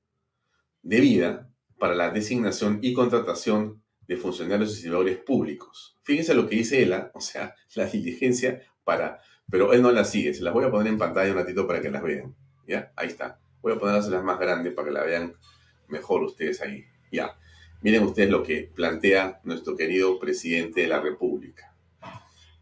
debida 0.82 1.50
para 1.78 1.96
la 1.96 2.12
designación 2.12 2.80
y 2.82 2.94
contratación 2.94 3.84
de 4.08 4.18
funcionarios 4.18 4.72
y 4.72 4.82
servidores 4.82 5.18
públicos. 5.18 5.98
Fíjense 6.04 6.34
lo 6.34 6.48
que 6.48 6.58
dice 6.58 6.84
él, 6.84 6.94
¿ah? 6.94 7.12
o 7.14 7.22
sea, 7.22 7.56
la 7.76 7.86
diligencia 7.86 8.62
para... 8.84 9.20
Pero 9.50 9.74
él 9.74 9.82
no 9.82 9.92
la 9.92 10.06
sigue, 10.06 10.34
se 10.34 10.44
las 10.44 10.54
voy 10.54 10.66
a 10.66 10.72
poner 10.72 10.92
en 10.92 10.98
pantalla 10.98 11.32
un 11.32 11.38
ratito 11.38 11.68
para 11.68 11.82
que 11.82 11.92
las 11.92 12.04
vean. 12.04 12.36
¿Ya? 12.68 12.92
Ahí 12.96 13.08
está. 13.08 13.40
Voy 13.62 13.74
a 13.74 13.80
ponerlas 13.80 14.24
más 14.24 14.40
grandes 14.40 14.74
para 14.74 14.88
que 14.88 14.94
la 14.94 15.04
vean 15.04 15.34
mejor 15.88 16.24
ustedes 16.24 16.62
ahí. 16.62 16.86
Ya. 17.12 17.38
Miren 17.82 18.04
ustedes 18.04 18.30
lo 18.30 18.44
que 18.44 18.72
plantea 18.74 19.40
nuestro 19.44 19.76
querido 19.76 20.20
presidente 20.20 20.82
de 20.82 20.88
la 20.88 21.00
República. 21.00 21.76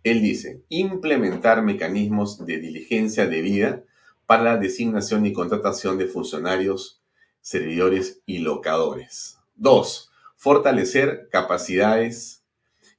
Él 0.03 0.21
dice, 0.21 0.61
implementar 0.67 1.63
mecanismos 1.63 2.45
de 2.45 2.59
diligencia 2.59 3.25
debida 3.25 3.83
para 4.25 4.43
la 4.43 4.57
designación 4.57 5.25
y 5.25 5.31
contratación 5.31 5.97
de 5.97 6.07
funcionarios, 6.07 7.01
servidores 7.39 8.21
y 8.25 8.39
locadores. 8.39 9.37
Dos, 9.55 10.11
fortalecer 10.35 11.29
capacidades 11.31 12.42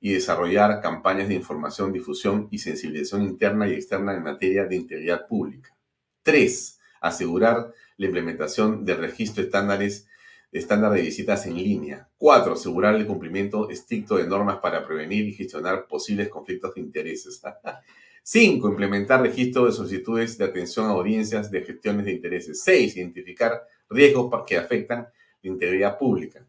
y 0.04 0.12
desarrollar 0.12 0.82
campañas 0.82 1.28
de 1.28 1.34
información, 1.34 1.90
difusión 1.90 2.46
y 2.50 2.58
sensibilización 2.58 3.23
interna 3.23 3.66
y 3.66 3.73
externa 3.73 4.12
en 4.12 4.23
materia 4.23 4.66
de 4.66 4.76
integridad 4.76 5.26
pública. 5.26 5.75
Tres, 6.23 6.78
asegurar 7.00 7.73
la 7.96 8.06
implementación 8.06 8.84
de 8.84 8.96
registro 8.96 9.42
estándares 9.42 10.06
estándar 10.52 10.92
de 10.92 11.00
visitas 11.00 11.46
en 11.46 11.54
línea. 11.56 12.06
Cuatro, 12.18 12.52
asegurar 12.52 12.94
el 12.96 13.06
cumplimiento 13.06 13.70
estricto 13.70 14.18
de 14.18 14.26
normas 14.26 14.58
para 14.58 14.87
prevenir 14.87 15.25
y 15.25 15.32
gestionar 15.32 15.87
posibles 15.87 16.28
conflictos 16.28 16.75
de 16.75 16.82
intereses. 16.82 17.40
Cinco, 18.23 18.68
implementar 18.68 19.23
registro 19.23 19.64
de 19.64 19.73
solicitudes 19.73 20.37
de 20.37 20.44
atención 20.44 20.84
a 20.84 20.90
audiencias 20.90 21.50
de 21.50 21.62
gestiones 21.62 22.04
de 22.04 22.12
intereses. 22.12 22.61
Seis, 22.61 22.94
identificar 22.94 23.62
riesgos 23.88 24.30
que 24.46 24.58
afectan 24.58 25.08
la 25.40 25.50
integridad 25.50 25.96
pública. 25.96 26.46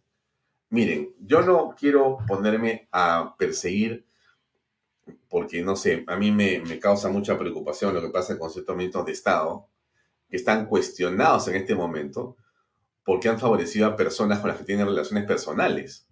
Miren, 0.69 1.13
yo 1.19 1.41
no 1.41 1.75
quiero 1.77 2.17
ponerme 2.27 2.87
a 2.91 3.35
perseguir, 3.37 4.05
porque 5.29 5.61
no 5.61 5.75
sé, 5.75 6.03
a 6.07 6.15
mí 6.17 6.31
me, 6.31 6.59
me 6.61 6.79
causa 6.79 7.09
mucha 7.09 7.37
preocupación 7.37 7.93
lo 7.93 8.01
que 8.01 8.09
pasa 8.09 8.39
con 8.39 8.49
ciertos 8.49 8.75
ministros 8.75 9.05
de 9.05 9.11
Estado 9.11 9.67
que 10.29 10.37
están 10.37 10.65
cuestionados 10.65 11.47
en 11.47 11.55
este 11.55 11.75
momento 11.75 12.37
porque 13.03 13.29
han 13.29 13.39
favorecido 13.39 13.85
a 13.85 13.95
personas 13.95 14.39
con 14.39 14.49
las 14.49 14.57
que 14.57 14.63
tienen 14.63 14.87
relaciones 14.87 15.25
personales. 15.25 16.07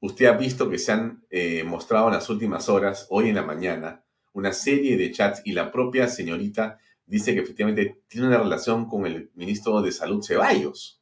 Usted 0.00 0.26
ha 0.26 0.32
visto 0.32 0.68
que 0.68 0.78
se 0.78 0.90
han 0.90 1.24
eh, 1.30 1.62
mostrado 1.62 2.08
en 2.08 2.14
las 2.14 2.28
últimas 2.28 2.68
horas, 2.68 3.06
hoy 3.08 3.28
en 3.28 3.36
la 3.36 3.44
mañana, 3.44 4.04
una 4.32 4.52
serie 4.52 4.96
de 4.96 5.12
chats 5.12 5.42
y 5.44 5.52
la 5.52 5.70
propia 5.70 6.08
señorita 6.08 6.80
dice 7.06 7.34
que 7.34 7.40
efectivamente 7.40 8.02
tiene 8.08 8.26
una 8.26 8.38
relación 8.38 8.88
con 8.88 9.06
el 9.06 9.30
ministro 9.34 9.80
de 9.80 9.92
Salud 9.92 10.24
Ceballos. 10.24 11.01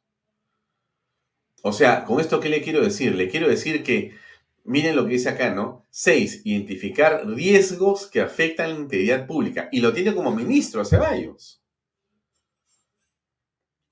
O 1.61 1.73
sea, 1.73 2.05
con 2.05 2.19
esto, 2.19 2.39
¿qué 2.39 2.49
le 2.49 2.61
quiero 2.61 2.81
decir? 2.81 3.15
Le 3.15 3.29
quiero 3.29 3.47
decir 3.47 3.83
que, 3.83 4.15
miren 4.63 4.95
lo 4.95 5.05
que 5.05 5.13
dice 5.13 5.29
acá, 5.29 5.53
¿no? 5.53 5.85
Seis, 5.89 6.41
identificar 6.43 7.27
riesgos 7.27 8.07
que 8.07 8.21
afectan 8.21 8.73
la 8.73 8.79
integridad 8.79 9.27
pública. 9.27 9.69
Y 9.71 9.79
lo 9.79 9.93
tiene 9.93 10.15
como 10.15 10.35
ministro 10.35 10.83
Ceballos. 10.85 11.61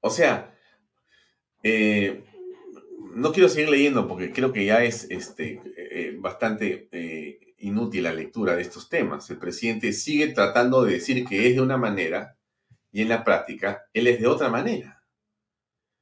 O 0.01 0.09
sea, 0.09 0.55
eh, 1.63 2.23
no 3.13 3.31
quiero 3.33 3.49
seguir 3.49 3.69
leyendo 3.69 4.07
porque 4.07 4.31
creo 4.31 4.53
que 4.53 4.65
ya 4.65 4.83
es 4.83 5.07
este, 5.09 5.61
eh, 5.75 6.15
bastante 6.17 6.87
eh, 6.91 7.39
inútil 7.57 8.03
la 8.03 8.13
lectura 8.13 8.55
de 8.55 8.61
estos 8.61 8.89
temas. 8.89 9.29
El 9.29 9.37
presidente 9.37 9.93
sigue 9.93 10.29
tratando 10.29 10.83
de 10.83 10.93
decir 10.93 11.25
que 11.25 11.47
es 11.47 11.55
de 11.55 11.61
una 11.61 11.77
manera 11.77 12.37
y 12.91 13.01
en 13.01 13.09
la 13.09 13.23
práctica 13.23 13.83
él 13.93 14.07
es 14.07 14.19
de 14.19 14.27
otra 14.27 14.49
manera. 14.49 14.98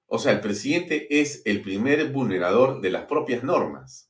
O 0.08 0.20
sea, 0.20 0.32
el 0.32 0.40
presidente 0.40 1.20
es 1.20 1.42
el 1.46 1.62
primer 1.62 2.12
vulnerador 2.12 2.80
de 2.80 2.90
las 2.90 3.06
propias 3.06 3.44
normas. 3.44 4.10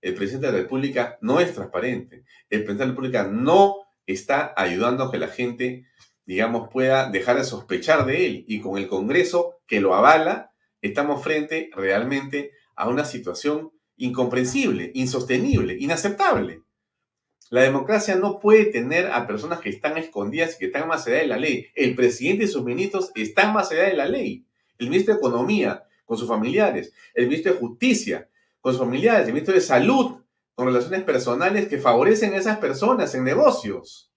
El 0.00 0.14
presidente 0.14 0.48
de 0.48 0.52
la 0.52 0.58
República 0.58 1.16
no 1.20 1.38
es 1.38 1.54
transparente. 1.54 2.24
El 2.50 2.64
presidente 2.64 2.82
de 2.82 2.86
la 2.86 2.92
República 2.92 3.24
no 3.24 3.76
está 4.04 4.52
ayudando 4.56 5.04
a 5.04 5.12
que 5.12 5.18
la 5.18 5.28
gente, 5.28 5.86
digamos, 6.26 6.68
pueda 6.72 7.08
dejar 7.10 7.36
de 7.36 7.44
sospechar 7.44 8.04
de 8.04 8.26
él. 8.26 8.44
Y 8.48 8.60
con 8.60 8.78
el 8.78 8.88
Congreso 8.88 9.60
que 9.68 9.80
lo 9.80 9.94
avala, 9.94 10.52
estamos 10.82 11.22
frente 11.22 11.70
realmente 11.72 12.50
a 12.74 12.88
una 12.88 13.04
situación 13.04 13.70
incomprensible, 13.96 14.90
insostenible, 14.94 15.76
inaceptable. 15.78 16.62
La 17.50 17.62
democracia 17.62 18.16
no 18.16 18.40
puede 18.40 18.66
tener 18.66 19.06
a 19.06 19.26
personas 19.26 19.60
que 19.60 19.70
están 19.70 19.96
escondidas 19.98 20.54
y 20.54 20.58
que 20.58 20.66
están 20.66 20.88
más 20.88 21.06
allá 21.06 21.18
de 21.18 21.26
la 21.28 21.38
ley. 21.38 21.68
El 21.74 21.94
presidente 21.94 22.44
y 22.44 22.48
sus 22.48 22.64
ministros 22.64 23.12
están 23.14 23.52
más 23.52 23.70
allá 23.70 23.84
de 23.84 23.94
la 23.94 24.06
ley. 24.06 24.47
El 24.78 24.88
ministro 24.88 25.14
de 25.14 25.18
Economía 25.18 25.84
con 26.04 26.16
sus 26.16 26.28
familiares, 26.28 26.92
el 27.14 27.26
ministro 27.26 27.52
de 27.52 27.58
Justicia 27.58 28.28
con 28.60 28.72
sus 28.72 28.80
familiares, 28.80 29.26
el 29.26 29.34
ministro 29.34 29.54
de 29.54 29.60
Salud 29.60 30.22
con 30.54 30.66
relaciones 30.66 31.04
personales 31.04 31.68
que 31.68 31.78
favorecen 31.78 32.32
a 32.32 32.38
esas 32.38 32.58
personas 32.58 33.14
en 33.14 33.24
negocios. 33.24 34.12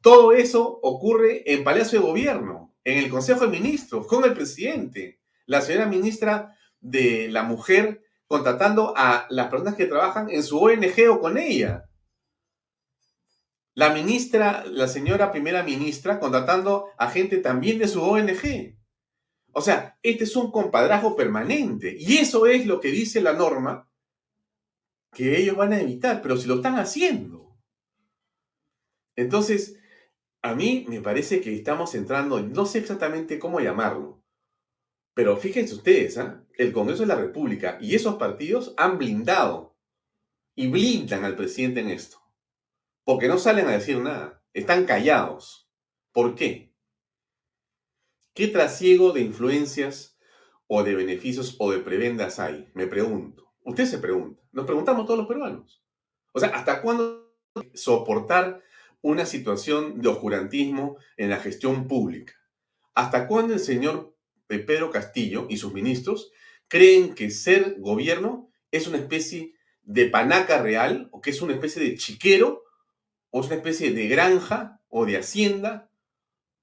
Todo 0.00 0.32
eso 0.32 0.78
ocurre 0.82 1.42
en 1.52 1.64
Palacio 1.64 2.00
de 2.00 2.06
Gobierno, 2.06 2.74
en 2.84 2.98
el 2.98 3.10
Consejo 3.10 3.40
de 3.40 3.48
Ministros, 3.48 4.06
con 4.06 4.24
el 4.24 4.34
presidente 4.34 5.18
la 5.46 5.62
señora 5.62 5.86
ministra 5.86 6.54
de 6.78 7.28
la 7.28 7.42
Mujer 7.42 8.02
contratando 8.26 8.92
a 8.96 9.26
las 9.30 9.48
personas 9.48 9.74
que 9.74 9.86
trabajan 9.86 10.30
en 10.30 10.42
su 10.42 10.58
ONG 10.58 11.10
o 11.10 11.20
con 11.20 11.38
ella. 11.38 11.88
La 13.74 13.90
ministra, 13.90 14.64
la 14.66 14.86
señora 14.86 15.32
primera 15.32 15.62
ministra, 15.62 16.20
contratando 16.20 16.88
a 16.98 17.10
gente 17.10 17.38
también 17.38 17.78
de 17.78 17.88
su 17.88 18.02
ONG. 18.02 18.77
O 19.52 19.60
sea, 19.60 19.98
este 20.02 20.24
es 20.24 20.36
un 20.36 20.50
compadrajo 20.50 21.16
permanente. 21.16 21.96
Y 21.98 22.18
eso 22.18 22.46
es 22.46 22.66
lo 22.66 22.80
que 22.80 22.90
dice 22.90 23.20
la 23.20 23.32
norma 23.32 23.88
que 25.12 25.38
ellos 25.38 25.56
van 25.56 25.72
a 25.72 25.80
evitar, 25.80 26.22
pero 26.22 26.36
si 26.36 26.46
lo 26.46 26.56
están 26.56 26.78
haciendo. 26.78 27.58
Entonces, 29.16 29.78
a 30.42 30.54
mí 30.54 30.86
me 30.88 31.00
parece 31.00 31.40
que 31.40 31.54
estamos 31.54 31.94
entrando, 31.94 32.40
no 32.40 32.66
sé 32.66 32.78
exactamente 32.78 33.38
cómo 33.38 33.60
llamarlo, 33.60 34.22
pero 35.14 35.36
fíjense 35.36 35.74
ustedes, 35.74 36.16
¿ah? 36.18 36.44
el 36.56 36.72
Congreso 36.72 37.02
de 37.02 37.08
la 37.08 37.16
República 37.16 37.78
y 37.80 37.96
esos 37.96 38.14
partidos 38.14 38.74
han 38.76 38.98
blindado 38.98 39.76
y 40.54 40.68
blindan 40.68 41.24
al 41.24 41.34
presidente 41.34 41.80
en 41.80 41.90
esto, 41.90 42.18
porque 43.02 43.26
no 43.26 43.38
salen 43.38 43.66
a 43.66 43.72
decir 43.72 43.98
nada, 43.98 44.44
están 44.52 44.84
callados. 44.84 45.68
¿Por 46.12 46.36
qué? 46.36 46.67
¿Qué 48.38 48.46
trasiego 48.46 49.10
de 49.10 49.20
influencias 49.20 50.16
o 50.68 50.84
de 50.84 50.94
beneficios 50.94 51.56
o 51.58 51.72
de 51.72 51.80
prebendas 51.80 52.38
hay? 52.38 52.68
Me 52.72 52.86
pregunto. 52.86 53.52
Usted 53.64 53.84
se 53.84 53.98
pregunta. 53.98 54.40
Nos 54.52 54.64
preguntamos 54.64 55.06
todos 55.06 55.18
los 55.18 55.26
peruanos. 55.26 55.82
O 56.32 56.38
sea, 56.38 56.50
¿hasta 56.50 56.80
cuándo 56.80 57.34
soportar 57.74 58.62
una 59.02 59.26
situación 59.26 60.00
de 60.00 60.08
oscurantismo 60.10 60.98
en 61.16 61.30
la 61.30 61.38
gestión 61.38 61.88
pública? 61.88 62.32
¿Hasta 62.94 63.26
cuándo 63.26 63.54
el 63.54 63.58
señor 63.58 64.16
Pedro 64.46 64.92
Castillo 64.92 65.48
y 65.50 65.56
sus 65.56 65.72
ministros 65.72 66.30
creen 66.68 67.16
que 67.16 67.30
ser 67.30 67.74
gobierno 67.80 68.52
es 68.70 68.86
una 68.86 68.98
especie 68.98 69.54
de 69.82 70.06
panaca 70.06 70.62
real 70.62 71.08
o 71.10 71.20
que 71.20 71.30
es 71.30 71.42
una 71.42 71.54
especie 71.54 71.82
de 71.82 71.96
chiquero 71.96 72.62
o 73.30 73.40
es 73.40 73.46
una 73.46 73.56
especie 73.56 73.90
de 73.90 74.06
granja 74.06 74.80
o 74.88 75.06
de 75.06 75.16
hacienda 75.16 75.88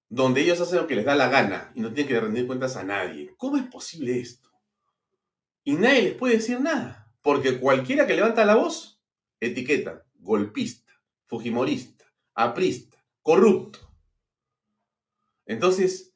donde 0.10 0.42
ellos 0.42 0.62
hacen 0.62 0.78
lo 0.78 0.88
que 0.88 0.96
les 0.96 1.06
da 1.06 1.16
la 1.16 1.30
gana 1.30 1.72
y 1.76 1.82
no 1.82 1.94
tienen 1.94 2.14
que 2.14 2.20
rendir 2.20 2.48
cuentas 2.48 2.76
a 2.76 2.84
nadie. 2.84 3.34
¿Cómo 3.38 3.58
es 3.58 3.64
posible 3.64 4.20
esto? 4.20 4.50
Y 5.64 5.74
nadie 5.74 6.04
les 6.04 6.14
puede 6.14 6.36
decir 6.36 6.62
nada, 6.62 7.12
porque 7.22 7.60
cualquiera 7.60 8.06
que 8.06 8.16
levanta 8.16 8.46
la 8.46 8.56
voz, 8.56 9.02
etiqueta, 9.40 10.06
golpista, 10.14 10.94
fujimorista, 11.26 12.06
aprista, 12.36 13.04
corrupto. 13.22 13.80
Entonces, 15.46 16.14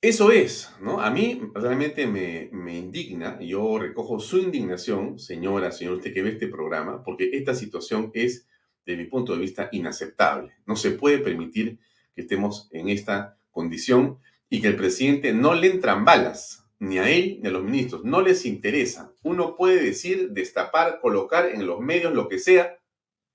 eso 0.00 0.30
es, 0.30 0.70
¿no? 0.80 1.00
A 1.00 1.10
mí 1.10 1.40
realmente 1.54 2.06
me, 2.06 2.50
me, 2.52 2.76
indigna, 2.76 3.40
yo 3.40 3.78
recojo 3.78 4.20
su 4.20 4.38
indignación, 4.38 5.18
señora, 5.18 5.72
señor, 5.72 5.94
usted 5.94 6.12
que 6.12 6.22
ve 6.22 6.30
este 6.30 6.48
programa, 6.48 7.02
porque 7.02 7.30
esta 7.32 7.54
situación 7.54 8.10
es, 8.14 8.46
de 8.84 8.96
mi 8.96 9.06
punto 9.06 9.32
de 9.32 9.40
vista, 9.40 9.68
inaceptable. 9.72 10.52
No 10.66 10.76
se 10.76 10.92
puede 10.92 11.18
permitir 11.18 11.80
que 12.16 12.22
estemos 12.22 12.68
en 12.72 12.88
esta 12.88 13.38
condición 13.52 14.18
y 14.48 14.60
que 14.60 14.68
el 14.68 14.76
presidente 14.76 15.32
no 15.32 15.54
le 15.54 15.68
entran 15.68 16.04
balas, 16.04 16.66
ni 16.78 16.98
a 16.98 17.08
él 17.10 17.38
ni 17.42 17.48
a 17.48 17.52
los 17.52 17.62
ministros, 17.62 18.04
no 18.04 18.22
les 18.22 18.46
interesa. 18.46 19.12
Uno 19.22 19.54
puede 19.54 19.82
decir, 19.82 20.30
destapar, 20.30 21.00
colocar 21.00 21.46
en 21.46 21.66
los 21.66 21.80
medios 21.80 22.14
lo 22.14 22.28
que 22.28 22.38
sea, 22.38 22.78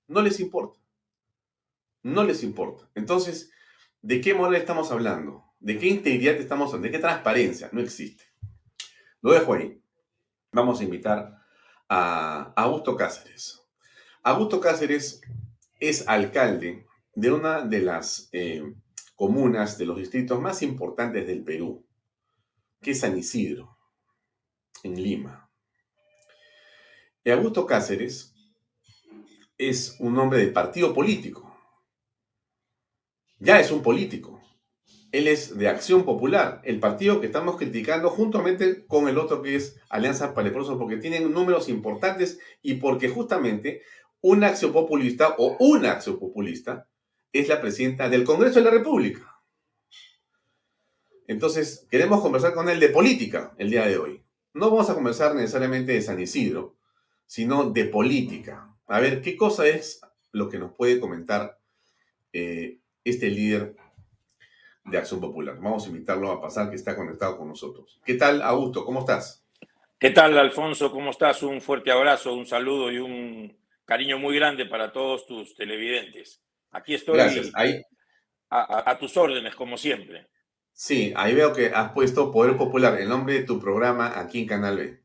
no 0.08 0.20
les 0.20 0.40
importa. 0.40 0.80
No 2.02 2.24
les 2.24 2.42
importa. 2.42 2.90
Entonces, 2.94 3.52
¿de 4.00 4.20
qué 4.20 4.34
moral 4.34 4.56
estamos 4.56 4.90
hablando? 4.90 5.44
¿De 5.60 5.78
qué 5.78 5.86
integridad 5.86 6.34
estamos 6.34 6.68
hablando? 6.68 6.88
¿De 6.88 6.92
qué 6.92 6.98
transparencia? 6.98 7.68
No 7.72 7.80
existe. 7.80 8.24
Lo 9.20 9.32
dejo 9.32 9.54
ahí. 9.54 9.80
Vamos 10.50 10.80
a 10.80 10.84
invitar 10.84 11.38
a 11.88 12.52
Augusto 12.56 12.96
Cáceres. 12.96 13.62
Augusto 14.22 14.60
Cáceres 14.60 15.20
es 15.78 16.06
alcalde 16.08 16.86
de 17.14 17.30
una 17.30 17.62
de 17.62 17.80
las 17.80 18.28
eh, 18.32 18.62
comunas 19.16 19.78
de 19.78 19.86
los 19.86 19.98
distritos 19.98 20.40
más 20.40 20.62
importantes 20.62 21.26
del 21.26 21.44
Perú, 21.44 21.86
que 22.80 22.92
es 22.92 23.00
San 23.00 23.16
Isidro, 23.16 23.76
en 24.82 25.00
Lima. 25.02 25.50
Augusto 27.24 27.66
Cáceres 27.66 28.34
es 29.56 29.96
un 30.00 30.18
hombre 30.18 30.40
de 30.40 30.48
partido 30.48 30.92
político. 30.92 31.56
Ya 33.38 33.60
es 33.60 33.70
un 33.70 33.82
político. 33.82 34.40
Él 35.12 35.28
es 35.28 35.56
de 35.56 35.68
Acción 35.68 36.04
Popular, 36.04 36.60
el 36.64 36.80
partido 36.80 37.20
que 37.20 37.26
estamos 37.26 37.56
criticando 37.58 38.08
juntamente 38.08 38.86
con 38.86 39.08
el 39.08 39.18
otro 39.18 39.42
que 39.42 39.56
es 39.56 39.78
Alianza 39.90 40.32
para 40.34 40.50
porque 40.52 40.96
tienen 40.96 41.30
números 41.30 41.68
importantes 41.68 42.40
y 42.62 42.74
porque 42.74 43.08
justamente 43.08 43.82
una 44.22 44.48
acción 44.48 44.72
populista 44.72 45.34
o 45.38 45.56
una 45.60 45.92
acción 45.92 46.18
populista 46.18 46.88
es 47.32 47.48
la 47.48 47.60
presidenta 47.60 48.08
del 48.08 48.24
Congreso 48.24 48.58
de 48.58 48.64
la 48.64 48.70
República. 48.70 49.40
Entonces, 51.26 51.86
queremos 51.90 52.20
conversar 52.20 52.52
con 52.52 52.68
él 52.68 52.78
de 52.78 52.88
política 52.88 53.54
el 53.56 53.70
día 53.70 53.86
de 53.86 53.96
hoy. 53.96 54.22
No 54.54 54.70
vamos 54.70 54.90
a 54.90 54.94
conversar 54.94 55.34
necesariamente 55.34 55.92
de 55.92 56.02
San 56.02 56.20
Isidro, 56.20 56.76
sino 57.26 57.70
de 57.70 57.86
política. 57.86 58.68
A 58.86 59.00
ver, 59.00 59.22
¿qué 59.22 59.36
cosa 59.36 59.66
es 59.66 60.00
lo 60.32 60.48
que 60.50 60.58
nos 60.58 60.72
puede 60.72 61.00
comentar 61.00 61.58
eh, 62.32 62.80
este 63.04 63.30
líder 63.30 63.76
de 64.84 64.98
Acción 64.98 65.20
Popular? 65.20 65.56
Vamos 65.58 65.86
a 65.86 65.88
invitarlo 65.88 66.30
a 66.30 66.40
pasar, 66.40 66.68
que 66.68 66.76
está 66.76 66.94
conectado 66.94 67.38
con 67.38 67.48
nosotros. 67.48 67.98
¿Qué 68.04 68.14
tal, 68.14 68.42
Augusto? 68.42 68.84
¿Cómo 68.84 69.00
estás? 69.00 69.42
¿Qué 69.98 70.10
tal, 70.10 70.36
Alfonso? 70.36 70.90
¿Cómo 70.90 71.10
estás? 71.10 71.42
Un 71.42 71.62
fuerte 71.62 71.90
abrazo, 71.90 72.34
un 72.34 72.44
saludo 72.44 72.90
y 72.92 72.98
un 72.98 73.56
cariño 73.86 74.18
muy 74.18 74.34
grande 74.36 74.66
para 74.66 74.92
todos 74.92 75.26
tus 75.26 75.54
televidentes. 75.54 76.42
Aquí 76.72 76.94
estoy 76.94 77.14
Gracias. 77.14 77.50
Ahí... 77.54 77.82
A, 78.54 78.98
tus 78.98 79.16
órdenes, 79.16 79.54
como 79.54 79.78
siempre. 79.78 80.26
Sí, 80.74 81.10
ahí 81.16 81.34
veo 81.34 81.54
que 81.54 81.68
has 81.68 81.92
puesto 81.92 82.30
Poder 82.30 82.54
Popular, 82.58 83.00
el 83.00 83.08
nombre 83.08 83.32
de 83.32 83.44
tu 83.44 83.58
programa 83.58 84.18
aquí 84.20 84.40
en 84.40 84.46
Canal 84.46 84.76
B. 84.76 85.00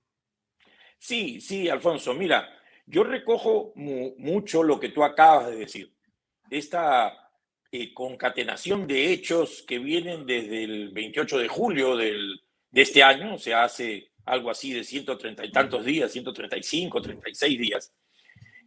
Sí, 0.97 1.39
sí, 1.39 1.69
Alfonso. 1.69 2.13
Mira, 2.13 2.49
yo 2.86 3.06
recojo 3.06 3.71
mucho 3.75 4.63
lo 4.63 4.77
que 4.77 4.89
tú 4.89 5.01
acabas 5.01 5.47
de 5.49 5.56
decir. 5.56 5.93
Esta 6.49 7.32
eh, 7.71 7.93
concatenación 7.93 8.86
de 8.86 9.13
hechos 9.13 9.63
que 9.67 9.80
vienen 9.80 10.25
desde 10.25 10.63
el 10.65 10.89
28 10.91 11.38
de 11.38 11.47
julio 11.47 11.95
del, 11.95 12.41
de 12.71 12.82
este 12.82 13.03
año, 13.03 13.36
o 13.36 13.39
sea, 13.39 13.63
hace 13.63 14.12
algo 14.25 14.49
así 14.49 14.73
de 14.73 14.84
130 14.84 15.45
y 15.45 15.51
tantos 15.51 15.86
días, 15.86 16.12
135, 16.12 17.01
36 17.01 17.60
días, 17.60 17.93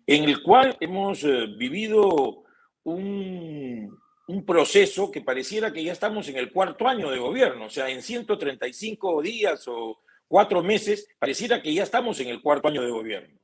en 0.07 0.25
el 0.25 0.43
cual 0.43 0.77
hemos 0.81 1.23
eh, 1.25 1.47
vivido 1.57 2.45
un, 2.85 3.99
proceso 4.47 5.11
que 5.11 5.23
pareciera 5.23 5.73
que 5.73 5.83
ya 5.83 5.93
estamos 5.93 6.29
en 6.29 6.37
el 6.37 6.53
cuarto 6.53 6.87
año 6.87 7.11
de 7.11 7.19
gobierno, 7.19 7.67
o 7.67 7.71
sea, 7.71 7.89
en 7.89 8.01
135 8.01 9.23
días 9.23 9.67
o 9.67 10.01
cuatro 10.29 10.63
meses, 10.63 11.09
pareciera 11.19 11.61
que 11.61 11.75
ya 11.75 11.83
estamos 11.83 12.21
en 12.21 12.29
el 12.29 12.41
cuarto 12.41 12.69
año 12.69 12.83
de 12.83 12.91
gobierno. 12.91 13.41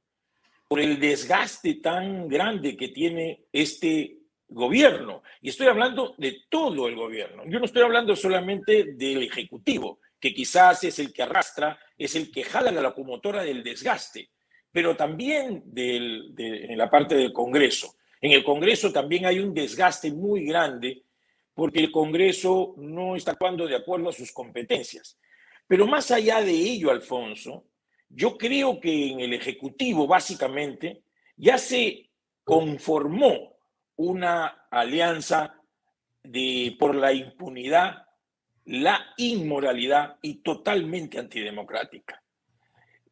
Por 0.68 0.80
el 0.80 1.00
desgaste 1.00 1.74
tan 1.74 2.28
grande 2.28 2.76
que 2.76 2.88
tiene 2.88 3.46
este 3.52 4.16
gobierno. 4.48 5.22
Y 5.40 5.48
estoy 5.48 5.66
hablando 5.66 6.14
de 6.18 6.44
todo 6.48 6.88
el 6.88 6.94
gobierno. 6.94 7.42
Yo 7.46 7.58
no 7.58 7.64
estoy 7.64 7.82
hablando 7.82 8.14
solamente 8.14 8.92
del 8.94 9.24
Ejecutivo, 9.24 10.00
que 10.20 10.32
quizás 10.32 10.84
es 10.84 10.98
el 10.98 11.12
que 11.12 11.22
arrastra, 11.22 11.78
es 11.98 12.14
el 12.16 12.30
que 12.30 12.44
jala 12.44 12.70
la 12.70 12.82
locomotora 12.82 13.42
del 13.42 13.62
desgaste, 13.62 14.30
pero 14.70 14.96
también 14.96 15.62
de, 15.66 15.96
en 16.36 16.78
la 16.78 16.90
parte 16.90 17.14
del 17.14 17.32
Congreso. 17.32 17.95
En 18.20 18.32
el 18.32 18.44
Congreso 18.44 18.92
también 18.92 19.26
hay 19.26 19.38
un 19.38 19.52
desgaste 19.54 20.10
muy 20.10 20.44
grande 20.44 21.04
porque 21.54 21.80
el 21.80 21.90
Congreso 21.90 22.74
no 22.76 23.16
está 23.16 23.32
actuando 23.32 23.66
de 23.66 23.76
acuerdo 23.76 24.10
a 24.10 24.12
sus 24.12 24.32
competencias. 24.32 25.18
Pero 25.66 25.86
más 25.86 26.10
allá 26.10 26.42
de 26.42 26.52
ello, 26.52 26.90
Alfonso, 26.90 27.64
yo 28.08 28.36
creo 28.36 28.78
que 28.78 29.08
en 29.08 29.20
el 29.20 29.32
Ejecutivo, 29.32 30.06
básicamente, 30.06 31.02
ya 31.36 31.58
se 31.58 32.10
conformó 32.44 33.56
una 33.96 34.66
alianza 34.70 35.60
de, 36.22 36.76
por 36.78 36.94
la 36.94 37.12
impunidad, 37.12 38.06
la 38.66 39.14
inmoralidad 39.16 40.18
y 40.22 40.42
totalmente 40.42 41.18
antidemocrática. 41.18 42.22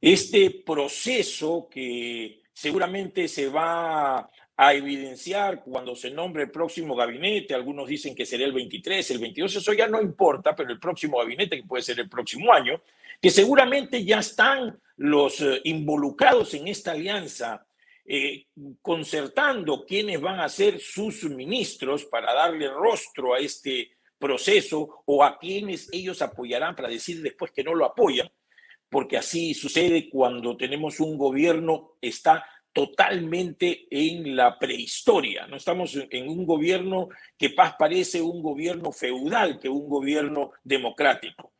Este 0.00 0.50
proceso 0.50 1.68
que 1.70 2.42
seguramente 2.52 3.26
se 3.26 3.48
va 3.48 4.28
a 4.56 4.72
evidenciar 4.72 5.62
cuando 5.64 5.96
se 5.96 6.10
nombre 6.10 6.44
el 6.44 6.50
próximo 6.50 6.94
gabinete. 6.94 7.54
Algunos 7.54 7.88
dicen 7.88 8.14
que 8.14 8.26
será 8.26 8.44
el 8.44 8.52
23, 8.52 9.10
el 9.10 9.18
22, 9.18 9.56
eso 9.56 9.72
ya 9.72 9.88
no 9.88 10.00
importa, 10.00 10.54
pero 10.54 10.70
el 10.70 10.78
próximo 10.78 11.18
gabinete, 11.18 11.56
que 11.56 11.66
puede 11.66 11.82
ser 11.82 11.98
el 11.98 12.08
próximo 12.08 12.52
año, 12.52 12.80
que 13.20 13.30
seguramente 13.30 14.04
ya 14.04 14.20
están 14.20 14.78
los 14.96 15.40
eh, 15.40 15.60
involucrados 15.64 16.54
en 16.54 16.68
esta 16.68 16.92
alianza, 16.92 17.66
eh, 18.06 18.46
concertando 18.80 19.84
quiénes 19.86 20.20
van 20.20 20.38
a 20.38 20.48
ser 20.48 20.78
sus 20.78 21.24
ministros 21.24 22.04
para 22.04 22.32
darle 22.32 22.68
rostro 22.68 23.34
a 23.34 23.38
este 23.38 23.92
proceso 24.18 25.02
o 25.06 25.24
a 25.24 25.38
quienes 25.38 25.88
ellos 25.92 26.22
apoyarán 26.22 26.76
para 26.76 26.88
decir 26.88 27.22
después 27.22 27.50
que 27.50 27.64
no 27.64 27.74
lo 27.74 27.86
apoyan, 27.86 28.30
porque 28.88 29.16
así 29.16 29.54
sucede 29.54 30.08
cuando 30.08 30.56
tenemos 30.56 31.00
un 31.00 31.18
gobierno, 31.18 31.96
está 32.00 32.44
totalmente 32.74 33.86
en 33.88 34.36
la 34.36 34.58
prehistoria. 34.58 35.46
No 35.46 35.56
estamos 35.56 35.96
en 36.10 36.28
un 36.28 36.44
gobierno 36.44 37.08
que 37.38 37.54
más 37.56 37.74
parece 37.78 38.20
un 38.20 38.42
gobierno 38.42 38.92
feudal 38.92 39.60
que 39.60 39.68
un 39.70 39.88
gobierno 39.88 40.50
democrático. 40.64 41.52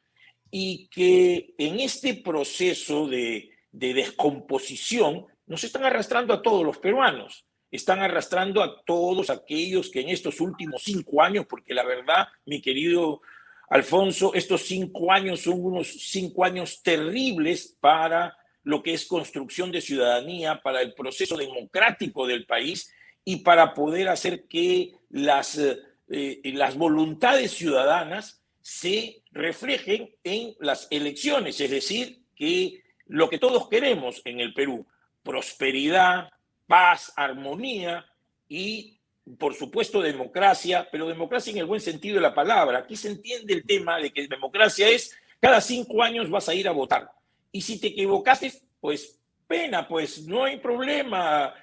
Y 0.50 0.88
que 0.88 1.54
en 1.56 1.80
este 1.80 2.14
proceso 2.14 3.06
de, 3.06 3.50
de 3.70 3.94
descomposición 3.94 5.26
nos 5.46 5.64
están 5.64 5.84
arrastrando 5.84 6.34
a 6.34 6.42
todos 6.42 6.64
los 6.64 6.78
peruanos. 6.78 7.46
están 7.70 8.00
arrastrando 8.02 8.62
a 8.62 8.84
todos 8.84 9.30
aquellos 9.30 9.90
que 9.90 10.00
en 10.00 10.08
estos 10.08 10.40
últimos 10.40 10.82
cinco 10.84 11.22
años, 11.22 11.46
porque 11.46 11.74
la 11.74 11.84
verdad, 11.84 12.28
mi 12.46 12.60
querido 12.60 13.20
Alfonso, 13.68 14.32
estos 14.34 14.62
cinco 14.62 15.10
años 15.10 15.40
son 15.40 15.64
unos 15.64 15.88
cinco 15.88 16.44
años 16.44 16.82
terribles 16.82 17.76
para 17.80 18.36
lo 18.64 18.82
que 18.82 18.94
es 18.94 19.06
construcción 19.06 19.70
de 19.70 19.80
ciudadanía, 19.80 20.60
para 20.62 20.80
el 20.80 20.94
proceso 20.94 21.36
democrático 21.36 22.26
del 22.26 22.46
país 22.46 22.92
y 23.24 23.36
para 23.36 23.74
poder 23.74 24.08
hacer 24.08 24.44
que 24.44 24.92
las, 25.10 25.58
eh, 25.58 26.40
las 26.44 26.76
voluntades 26.76 27.52
ciudadanas 27.52 28.42
se 28.60 29.22
reflejen 29.30 30.14
en 30.24 30.54
las 30.58 30.88
elecciones, 30.90 31.60
es 31.60 31.70
decir, 31.70 32.22
que 32.34 32.82
lo 33.06 33.28
que 33.28 33.38
todos 33.38 33.68
queremos 33.68 34.22
en 34.24 34.40
el 34.40 34.54
Perú, 34.54 34.86
prosperidad, 35.22 36.30
paz, 36.66 37.12
armonía 37.16 38.06
y, 38.48 38.98
por 39.38 39.54
supuesto, 39.54 40.00
democracia, 40.00 40.88
pero 40.90 41.06
democracia 41.06 41.50
en 41.50 41.58
el 41.58 41.66
buen 41.66 41.80
sentido 41.80 42.16
de 42.16 42.22
la 42.22 42.34
palabra. 42.34 42.78
Aquí 42.78 42.96
se 42.96 43.08
entiende 43.08 43.52
el 43.52 43.64
tema 43.64 43.98
de 43.98 44.10
que 44.10 44.26
democracia 44.26 44.88
es 44.88 45.14
cada 45.40 45.60
cinco 45.60 46.02
años 46.02 46.30
vas 46.30 46.48
a 46.48 46.54
ir 46.54 46.66
a 46.66 46.72
votar. 46.72 47.10
Y 47.54 47.60
si 47.60 47.78
te 47.78 47.86
equivocaste, 47.86 48.52
pues 48.80 49.20
pena, 49.46 49.86
pues 49.86 50.26
no 50.26 50.42
hay 50.42 50.56
problema. 50.58 51.54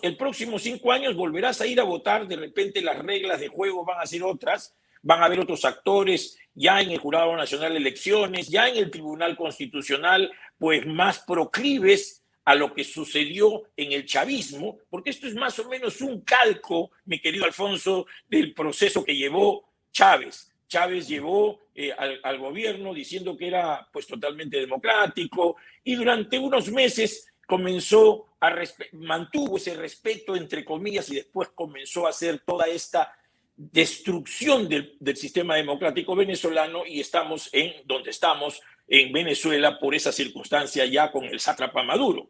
El 0.00 0.16
próximo 0.16 0.58
cinco 0.58 0.90
años 0.90 1.14
volverás 1.14 1.60
a 1.60 1.66
ir 1.66 1.78
a 1.80 1.84
votar, 1.84 2.26
de 2.26 2.36
repente 2.36 2.80
las 2.80 2.98
reglas 2.98 3.40
de 3.40 3.48
juego 3.48 3.84
van 3.84 4.00
a 4.00 4.06
ser 4.06 4.22
otras, 4.22 4.74
van 5.02 5.20
a 5.20 5.26
haber 5.26 5.40
otros 5.40 5.66
actores 5.66 6.38
ya 6.54 6.80
en 6.80 6.92
el 6.92 6.98
Jurado 6.98 7.36
Nacional 7.36 7.72
de 7.72 7.78
Elecciones, 7.78 8.48
ya 8.48 8.68
en 8.70 8.78
el 8.78 8.90
Tribunal 8.90 9.36
Constitucional, 9.36 10.32
pues 10.56 10.86
más 10.86 11.18
proclives 11.18 12.24
a 12.46 12.54
lo 12.54 12.72
que 12.72 12.82
sucedió 12.82 13.64
en 13.76 13.92
el 13.92 14.06
chavismo, 14.06 14.78
porque 14.88 15.10
esto 15.10 15.26
es 15.26 15.34
más 15.34 15.58
o 15.58 15.68
menos 15.68 16.00
un 16.00 16.22
calco, 16.22 16.90
mi 17.04 17.20
querido 17.20 17.44
Alfonso, 17.44 18.06
del 18.30 18.54
proceso 18.54 19.04
que 19.04 19.14
llevó 19.14 19.68
Chávez. 19.92 20.50
Chávez 20.68 21.06
llevó 21.06 21.60
eh, 21.74 21.92
al, 21.92 22.38
gobierno 22.38 22.94
diciendo 22.94 23.36
que 23.36 23.48
era 23.48 23.88
pues 23.92 24.06
totalmente 24.06 24.58
democrático 24.58 25.56
y 25.82 25.94
durante 25.94 26.38
unos 26.38 26.70
meses 26.70 27.32
comenzó 27.46 28.36
a 28.40 28.54
mantuvo 28.92 29.56
ese 29.56 29.74
respeto 29.74 30.36
entre 30.36 30.64
comillas 30.64 31.10
y 31.10 31.16
después 31.16 31.50
comenzó 31.54 32.06
a 32.06 32.10
hacer 32.10 32.40
toda 32.40 32.66
esta 32.66 33.12
destrucción 33.56 34.68
del, 34.68 34.96
del 35.00 35.16
sistema 35.16 35.56
democrático 35.56 36.14
venezolano 36.14 36.86
y 36.86 37.00
estamos 37.00 37.48
en 37.52 37.74
donde 37.84 38.10
estamos 38.10 38.60
en 38.88 39.12
Venezuela 39.12 39.78
por 39.78 39.94
esa 39.94 40.12
circunstancia 40.12 40.84
ya 40.86 41.10
con 41.10 41.24
el 41.24 41.40
sátrapa 41.40 41.82
Maduro. 41.82 42.28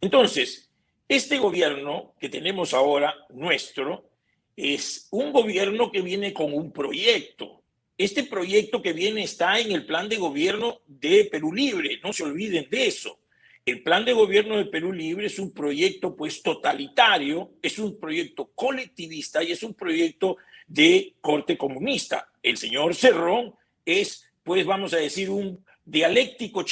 Entonces, 0.00 0.70
este 1.08 1.38
gobierno 1.38 2.14
que 2.18 2.28
tenemos 2.28 2.74
ahora, 2.74 3.14
nuestro, 3.30 4.08
es 4.56 5.08
un 5.10 5.32
gobierno 5.32 5.90
que 5.90 6.02
viene 6.02 6.32
con 6.32 6.52
un 6.52 6.72
proyecto. 6.72 7.61
Este 8.02 8.24
proyecto 8.24 8.82
que 8.82 8.92
viene 8.92 9.22
está 9.22 9.60
en 9.60 9.70
el 9.70 9.86
plan 9.86 10.08
de 10.08 10.16
gobierno 10.16 10.80
de 10.88 11.28
Perú 11.30 11.52
Libre, 11.52 12.00
no 12.02 12.12
se 12.12 12.24
olviden 12.24 12.66
de 12.68 12.88
eso. 12.88 13.20
El 13.64 13.84
plan 13.84 14.04
de 14.04 14.12
gobierno 14.12 14.56
de 14.56 14.64
Perú 14.64 14.92
Libre 14.92 15.26
es 15.26 15.38
un 15.38 15.54
proyecto 15.54 16.16
pues 16.16 16.42
totalitario, 16.42 17.52
es 17.62 17.78
un 17.78 18.00
proyecto 18.00 18.50
colectivista 18.56 19.44
y 19.44 19.52
es 19.52 19.62
un 19.62 19.74
proyecto 19.74 20.38
de 20.66 21.14
corte 21.20 21.56
comunista. 21.56 22.28
El 22.42 22.56
señor 22.56 22.96
Cerrón 22.96 23.54
es 23.86 24.28
pues 24.42 24.66
vamos 24.66 24.92
a 24.94 24.96
decir 24.96 25.30
un 25.30 25.64
dialéctico 25.84 26.64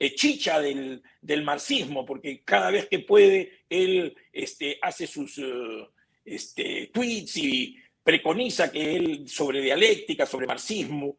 eh, 0.00 0.14
chicha 0.16 0.58
del, 0.58 1.00
marxismo, 1.44 2.04
porque 2.04 2.42
cada 2.44 2.72
vez 2.72 2.88
que 2.88 2.98
puede, 2.98 3.60
él 3.70 4.16
este, 4.32 4.80
hace 4.82 5.06
sus 5.06 5.38
eh, 5.38 5.88
este, 6.24 6.90
tweets 6.92 7.36
y 7.36 7.76
preconiza 8.02 8.70
que 8.70 8.96
él 8.96 9.28
sobre 9.28 9.60
dialéctica, 9.60 10.26
sobre 10.26 10.46
marxismo, 10.46 11.16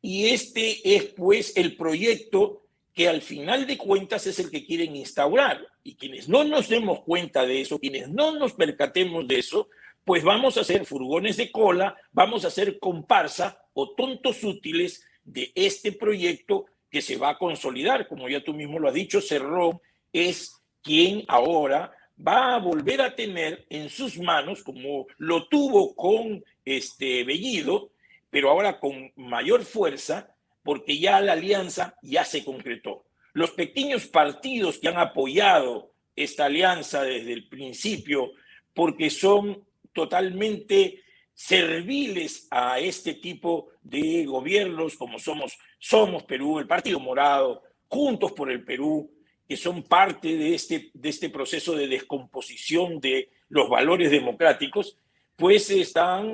y 0.00 0.28
este 0.28 0.96
es 0.96 1.04
pues 1.04 1.56
el 1.56 1.76
proyecto 1.76 2.62
que 2.94 3.08
al 3.08 3.22
final 3.22 3.66
de 3.66 3.78
cuentas 3.78 4.26
es 4.26 4.38
el 4.38 4.50
que 4.50 4.66
quieren 4.66 4.96
instaurar. 4.96 5.66
Y 5.84 5.94
quienes 5.94 6.28
no 6.28 6.44
nos 6.44 6.68
demos 6.68 7.00
cuenta 7.02 7.46
de 7.46 7.60
eso, 7.60 7.78
quienes 7.78 8.08
no 8.08 8.36
nos 8.36 8.54
percatemos 8.54 9.26
de 9.28 9.38
eso, 9.38 9.68
pues 10.04 10.24
vamos 10.24 10.56
a 10.56 10.64
ser 10.64 10.84
furgones 10.84 11.36
de 11.36 11.52
cola, 11.52 11.96
vamos 12.12 12.44
a 12.44 12.50
ser 12.50 12.78
comparsa 12.78 13.62
o 13.72 13.94
tontos 13.94 14.42
útiles 14.42 15.04
de 15.22 15.52
este 15.54 15.92
proyecto 15.92 16.66
que 16.90 17.02
se 17.02 17.16
va 17.16 17.30
a 17.30 17.38
consolidar, 17.38 18.08
como 18.08 18.28
ya 18.28 18.42
tú 18.42 18.54
mismo 18.54 18.78
lo 18.78 18.88
has 18.88 18.94
dicho, 18.94 19.20
Cerrón 19.20 19.80
es 20.12 20.56
quien 20.82 21.24
ahora 21.28 21.92
va 22.26 22.54
a 22.54 22.58
volver 22.58 23.00
a 23.00 23.14
tener 23.14 23.66
en 23.70 23.88
sus 23.88 24.18
manos, 24.18 24.62
como 24.62 25.06
lo 25.18 25.48
tuvo 25.48 25.94
con 25.94 26.44
este 26.64 27.24
Bellido, 27.24 27.90
pero 28.30 28.50
ahora 28.50 28.78
con 28.80 29.12
mayor 29.16 29.64
fuerza, 29.64 30.34
porque 30.62 30.98
ya 30.98 31.20
la 31.20 31.32
alianza 31.32 31.96
ya 32.02 32.24
se 32.24 32.44
concretó. 32.44 33.04
Los 33.32 33.52
pequeños 33.52 34.06
partidos 34.06 34.78
que 34.78 34.88
han 34.88 34.98
apoyado 34.98 35.92
esta 36.16 36.46
alianza 36.46 37.02
desde 37.02 37.32
el 37.32 37.48
principio, 37.48 38.32
porque 38.74 39.10
son 39.10 39.64
totalmente 39.92 41.02
serviles 41.32 42.48
a 42.50 42.80
este 42.80 43.14
tipo 43.14 43.68
de 43.82 44.24
gobiernos 44.24 44.96
como 44.96 45.18
somos 45.18 45.56
Somos 45.78 46.24
Perú, 46.24 46.58
el 46.58 46.66
Partido 46.66 46.98
Morado, 46.98 47.62
Juntos 47.86 48.32
por 48.32 48.50
el 48.50 48.64
Perú, 48.64 49.10
que 49.48 49.56
son 49.56 49.82
parte 49.82 50.36
de 50.36 50.54
este, 50.54 50.90
de 50.92 51.08
este 51.08 51.30
proceso 51.30 51.74
de 51.74 51.88
descomposición 51.88 53.00
de 53.00 53.30
los 53.48 53.70
valores 53.70 54.10
democráticos, 54.10 54.98
pues 55.36 55.70
están 55.70 56.28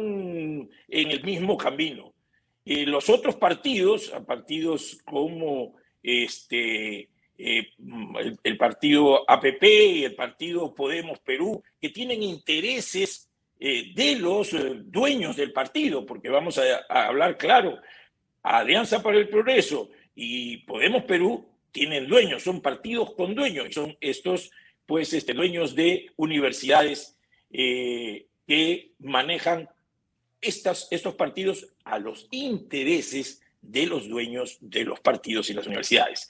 en 0.88 1.10
el 1.10 1.22
mismo 1.22 1.56
camino. 1.56 2.12
Eh, 2.64 2.86
los 2.86 3.08
otros 3.08 3.36
partidos, 3.36 4.12
partidos 4.26 4.98
como 5.04 5.74
este, 6.02 7.08
eh, 7.38 7.68
el, 8.42 8.56
partido 8.56 9.30
APP 9.30 9.62
y 9.62 10.04
el 10.04 10.14
partido 10.16 10.74
Podemos 10.74 11.20
Perú, 11.20 11.62
que 11.80 11.90
tienen 11.90 12.22
intereses 12.22 13.30
eh, 13.60 13.92
de 13.94 14.16
los 14.16 14.56
dueños 14.86 15.36
del 15.36 15.52
partido, 15.52 16.04
porque 16.04 16.30
vamos 16.30 16.58
a, 16.58 17.06
hablar 17.06 17.36
claro, 17.36 17.78
Alianza 18.42 19.02
para 19.02 19.18
el 19.18 19.28
Progreso 19.28 19.90
y 20.16 20.58
Podemos 20.58 21.04
Perú 21.04 21.53
tienen 21.74 22.06
dueños, 22.06 22.44
son 22.44 22.62
partidos 22.62 23.14
con 23.14 23.34
dueños, 23.34 23.68
y 23.68 23.72
son 23.72 23.98
estos, 24.00 24.52
pues, 24.86 25.12
este, 25.12 25.34
dueños 25.34 25.74
de 25.74 26.12
universidades 26.16 27.18
eh, 27.50 28.28
que 28.46 28.92
manejan 29.00 29.68
estas, 30.40 30.86
estos 30.92 31.16
partidos 31.16 31.66
a 31.84 31.98
los 31.98 32.28
intereses 32.30 33.42
de 33.60 33.86
los 33.86 34.08
dueños 34.08 34.56
de 34.60 34.84
los 34.84 35.00
partidos 35.00 35.50
y 35.50 35.54
las 35.54 35.66
universidades. 35.66 36.28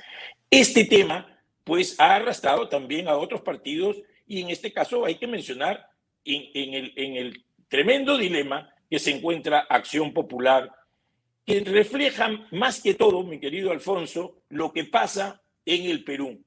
Este 0.51 0.87
tema, 0.87 1.39
pues, 1.63 2.01
ha 2.01 2.15
arrastrado 2.15 2.71
también 2.71 3.07
a 3.07 3.19
otros 3.19 3.43
partidos 3.43 3.99
y 4.27 4.41
en 4.41 4.49
este 4.49 4.73
caso 4.73 5.05
hay 5.05 5.17
que 5.17 5.27
mencionar 5.27 5.91
en, 6.25 6.75
el, 6.75 6.93
en 6.97 7.17
el 7.17 7.45
tremendo 7.69 8.17
dilema 8.17 8.73
que 8.89 8.99
se 8.99 9.11
encuentra 9.11 9.67
Acción 9.69 10.15
Popular, 10.15 10.73
que 11.45 11.61
refleja 11.61 12.31
más 12.53 12.81
que 12.81 12.95
todo, 12.95 13.23
mi 13.23 13.39
querido 13.39 13.71
Alfonso, 13.71 14.43
lo 14.49 14.73
que 14.73 14.85
pasa 14.85 15.43
en 15.65 15.85
el 15.91 16.05
Perú. 16.05 16.43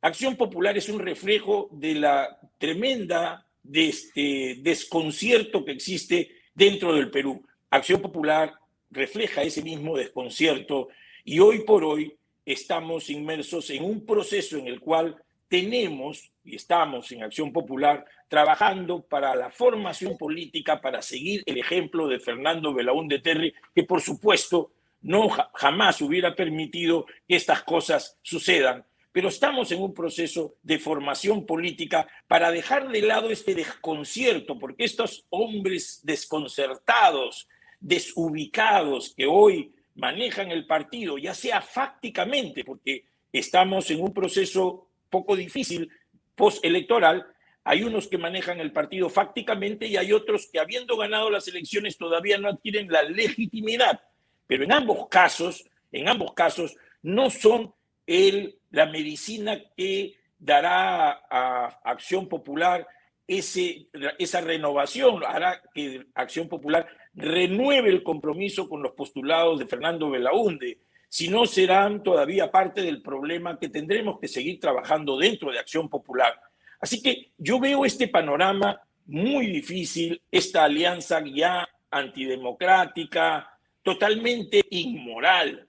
Acción 0.00 0.36
Popular 0.36 0.76
es 0.76 0.88
un 0.88 1.00
reflejo 1.00 1.68
de 1.72 1.94
la 1.94 2.38
tremenda 2.58 3.44
este 3.72 4.56
desconcierto 4.60 5.64
que 5.64 5.72
existe 5.72 6.30
dentro 6.54 6.94
del 6.94 7.10
Perú. 7.10 7.44
Acción 7.70 8.00
Popular 8.00 8.54
refleja 8.90 9.42
ese 9.42 9.62
mismo 9.62 9.96
desconcierto 9.96 10.88
y 11.24 11.40
hoy 11.40 11.64
por 11.64 11.84
hoy 11.84 12.16
estamos 12.46 13.10
inmersos 13.10 13.68
en 13.70 13.84
un 13.84 14.06
proceso 14.06 14.56
en 14.56 14.68
el 14.68 14.80
cual 14.80 15.16
tenemos 15.48 16.30
y 16.44 16.56
estamos 16.56 17.10
en 17.12 17.22
Acción 17.22 17.52
Popular 17.52 18.04
trabajando 18.28 19.02
para 19.02 19.34
la 19.34 19.50
formación 19.50 20.16
política, 20.16 20.80
para 20.80 21.02
seguir 21.02 21.42
el 21.46 21.58
ejemplo 21.58 22.06
de 22.06 22.20
Fernando 22.20 22.74
Belaúnde 22.74 23.18
Terry, 23.18 23.54
que 23.74 23.84
por 23.84 24.00
supuesto 24.00 24.72
no 25.00 25.28
jamás 25.54 26.00
hubiera 26.00 26.34
permitido 26.34 27.06
que 27.26 27.36
estas 27.36 27.62
cosas 27.62 28.18
sucedan. 28.22 28.84
Pero 29.10 29.28
estamos 29.28 29.72
en 29.72 29.80
un 29.80 29.94
proceso 29.94 30.56
de 30.62 30.78
formación 30.78 31.46
política 31.46 32.06
para 32.28 32.50
dejar 32.50 32.88
de 32.88 33.02
lado 33.02 33.30
este 33.30 33.54
desconcierto, 33.54 34.58
porque 34.58 34.84
estos 34.84 35.26
hombres 35.30 36.00
desconcertados, 36.04 37.48
desubicados 37.80 39.14
que 39.16 39.26
hoy 39.26 39.72
manejan 39.94 40.50
el 40.50 40.66
partido, 40.66 41.18
ya 41.18 41.34
sea 41.34 41.60
fácticamente, 41.62 42.64
porque 42.64 43.04
estamos 43.32 43.90
en 43.90 44.02
un 44.02 44.12
proceso 44.12 44.88
poco 45.10 45.34
difícil 45.34 45.90
postelectoral, 46.36 47.26
hay 47.68 47.82
unos 47.82 48.08
que 48.08 48.16
manejan 48.16 48.60
el 48.60 48.72
partido 48.72 49.10
fácticamente 49.10 49.86
y 49.86 49.98
hay 49.98 50.14
otros 50.14 50.48
que 50.50 50.58
habiendo 50.58 50.96
ganado 50.96 51.28
las 51.28 51.46
elecciones 51.48 51.98
todavía 51.98 52.38
no 52.38 52.48
adquieren 52.48 52.90
la 52.90 53.02
legitimidad. 53.02 54.00
Pero 54.46 54.64
en 54.64 54.72
ambos 54.72 55.06
casos, 55.08 55.68
en 55.92 56.08
ambos 56.08 56.32
casos, 56.32 56.74
no 57.02 57.28
son 57.28 57.74
el, 58.06 58.58
la 58.70 58.86
medicina 58.86 59.60
que 59.76 60.14
dará 60.38 61.26
a 61.30 61.66
Acción 61.84 62.26
Popular 62.26 62.88
ese, 63.26 63.88
esa 64.18 64.40
renovación, 64.40 65.22
hará 65.26 65.60
que 65.74 66.06
Acción 66.14 66.48
Popular 66.48 66.88
renueve 67.12 67.90
el 67.90 68.02
compromiso 68.02 68.66
con 68.66 68.82
los 68.82 68.92
postulados 68.92 69.58
de 69.58 69.66
Fernando 69.66 70.08
Belaunde. 70.08 70.78
Si 71.10 71.28
no, 71.28 71.44
serán 71.44 72.02
todavía 72.02 72.50
parte 72.50 72.80
del 72.80 73.02
problema 73.02 73.58
que 73.58 73.68
tendremos 73.68 74.18
que 74.18 74.26
seguir 74.26 74.58
trabajando 74.58 75.18
dentro 75.18 75.52
de 75.52 75.58
Acción 75.58 75.90
Popular. 75.90 76.47
Así 76.80 77.02
que 77.02 77.32
yo 77.38 77.58
veo 77.58 77.84
este 77.84 78.08
panorama 78.08 78.80
muy 79.06 79.46
difícil, 79.46 80.20
esta 80.30 80.64
alianza 80.64 81.22
ya 81.24 81.68
antidemocrática, 81.90 83.50
totalmente 83.82 84.64
inmoral. 84.70 85.66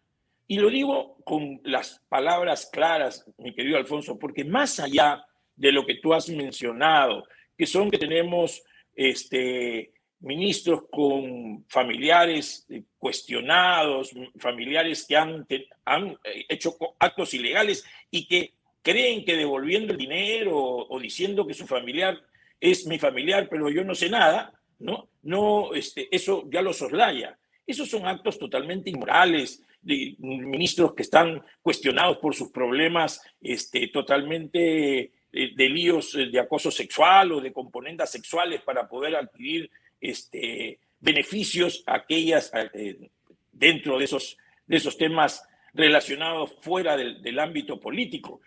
Y 0.47 0.57
lo 0.57 0.69
digo 0.69 1.17
con 1.23 1.61
las 1.63 2.03
palabras 2.09 2.69
claras, 2.71 3.25
mi 3.37 3.53
querido 3.53 3.77
Alfonso, 3.77 4.19
porque 4.19 4.43
más 4.43 4.79
allá 4.79 5.25
de 5.55 5.71
lo 5.71 5.85
que 5.85 5.95
tú 5.95 6.13
has 6.13 6.29
mencionado, 6.29 7.23
que 7.57 7.65
son 7.65 7.91
que 7.91 7.97
tenemos 7.97 8.63
este, 8.95 9.93
ministros 10.19 10.83
con 10.91 11.65
familiares 11.69 12.65
eh, 12.69 12.83
cuestionados, 12.97 14.11
familiares 14.37 15.05
que 15.07 15.15
han, 15.15 15.45
han 15.85 16.17
eh, 16.23 16.45
hecho 16.49 16.75
actos 16.99 17.33
ilegales 17.33 17.85
y 18.11 18.27
que 18.27 18.53
creen 18.89 19.23
que 19.23 19.35
devolviendo 19.35 19.93
el 19.93 19.99
dinero 19.99 20.57
o, 20.57 20.99
diciendo 20.99 21.45
que 21.45 21.53
su 21.53 21.67
familiar 21.67 22.19
es 22.59 22.87
mi 22.87 22.97
familiar, 22.97 23.47
pero 23.47 23.69
yo 23.69 23.83
no 23.83 23.93
sé 23.93 24.09
nada, 24.09 24.51
¿no? 24.79 25.09
No, 25.21 25.73
este, 25.75 26.13
eso 26.13 26.49
ya 26.51 26.63
lo 26.63 26.73
soslaya. 26.73 27.37
Esos 27.67 27.87
son 27.87 28.07
actos 28.07 28.39
totalmente 28.39 28.89
inmorales, 28.89 29.63
de 29.81 30.15
ministros 30.17 30.93
que 30.93 31.03
están 31.03 31.41
cuestionados 31.61 32.17
por 32.17 32.35
sus 32.35 32.51
problemas 32.51 33.21
este, 33.39 33.87
totalmente 33.89 35.01
eh, 35.03 35.11
de 35.55 35.69
líos 35.69 36.13
de 36.13 36.39
acoso 36.39 36.71
sexual 36.71 37.31
o 37.31 37.41
de 37.41 37.53
componentes 37.53 38.09
sexuales 38.09 38.61
para 38.61 38.89
poder 38.89 39.15
adquirir 39.15 39.69
este, 40.01 40.79
beneficios 40.99 41.83
aquellas 41.85 42.51
eh, 42.73 43.09
dentro 43.53 43.99
de 43.99 44.05
esos, 44.05 44.37
de 44.65 44.77
esos 44.77 44.97
temas 44.97 45.47
relacionados 45.73 46.55
fuera 46.61 46.97
del, 46.97 47.21
del 47.21 47.39
ámbito 47.39 47.79
político. 47.79 48.41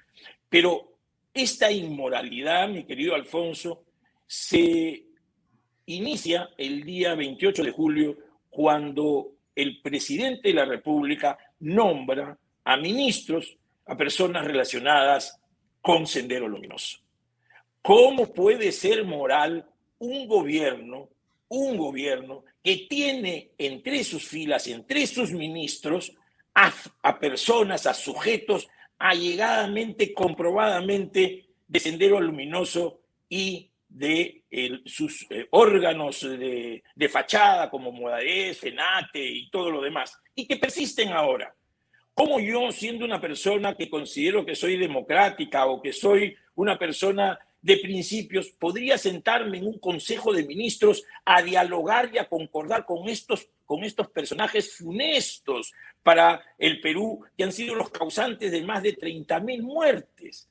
Pero 0.49 0.99
esta 1.33 1.71
inmoralidad, 1.71 2.69
mi 2.69 2.85
querido 2.85 3.15
Alfonso, 3.15 3.85
se 4.27 5.05
inicia 5.87 6.51
el 6.57 6.85
día 6.85 7.15
28 7.15 7.65
de 7.65 7.71
julio 7.71 8.17
cuando 8.51 9.33
el 9.55 9.81
presidente 9.81 10.49
de 10.49 10.55
la 10.55 10.65
República 10.65 11.39
nombra 11.61 12.39
a 12.65 12.77
ministros, 12.77 13.57
a 13.87 13.97
personas 13.97 14.45
relacionadas 14.45 15.41
con 15.81 16.07
Sendero 16.07 16.49
Luminoso. 16.49 16.99
¿Cómo 17.83 18.33
puede 18.33 18.71
ser 18.73 19.05
moral 19.05 19.67
un 19.99 20.27
gobierno, 20.27 21.09
un 21.49 21.77
gobierno 21.77 22.45
que 22.63 22.87
tiene 22.89 23.51
entre 23.59 24.05
sus 24.05 24.25
filas, 24.27 24.69
entre 24.69 25.07
sus 25.07 25.33
ministros, 25.33 26.13
a, 26.55 27.19
personas, 27.19 27.87
a 27.87 27.95
sujetos 27.95 28.69
allegadamente, 28.99 30.13
comprobadamente 30.13 31.47
de 31.67 31.81
Sendero 31.81 32.21
Luminoso 32.21 33.01
y 33.29 33.71
de 33.89 34.45
sus 34.87 35.27
eh, 35.31 35.47
órganos 35.51 36.23
de, 36.23 36.83
fachada 37.11 37.69
como 37.69 37.93
Modadez, 37.93 38.59
FENATE 38.59 39.23
y 39.23 39.51
todo 39.51 39.71
lo 39.71 39.83
demás, 39.83 40.19
y 40.35 40.47
que 40.47 40.57
persisten 40.57 41.13
ahora. 41.13 41.55
¿Cómo 42.15 42.41
yo, 42.41 42.71
siendo 42.73 43.05
una 43.05 43.21
persona 43.21 43.75
que 43.75 43.89
considero 43.89 44.45
que 44.45 44.55
soy 44.55 44.77
democrática 44.77 45.67
o 45.67 45.81
que 45.81 45.93
soy 45.93 46.37
una 46.55 46.79
persona 46.79 47.39
de 47.63 47.79
principios, 47.79 48.49
podría 48.51 48.99
sentarme 48.99 49.59
en 49.59 49.67
un 49.67 49.79
consejo 49.79 50.33
de 50.33 50.45
ministros 50.45 51.05
a 51.25 51.43
dialogar 51.43 52.11
y 52.13 52.19
a 52.19 52.29
concordar 52.29 52.85
con 52.85 53.09
estos, 53.09 53.49
con 53.65 53.85
estos 53.85 54.09
personajes 54.09 54.77
funestos 54.77 55.73
para 56.03 56.43
el 56.59 56.81
Perú, 56.81 57.25
que 57.37 57.45
han 57.45 57.53
sido 57.53 57.75
los 57.75 57.91
causantes 57.91 58.51
de 58.51 58.63
más 58.63 58.83
de 58.83 58.93
30 58.95 59.41
mil 59.41 59.63
muertes? 59.63 60.49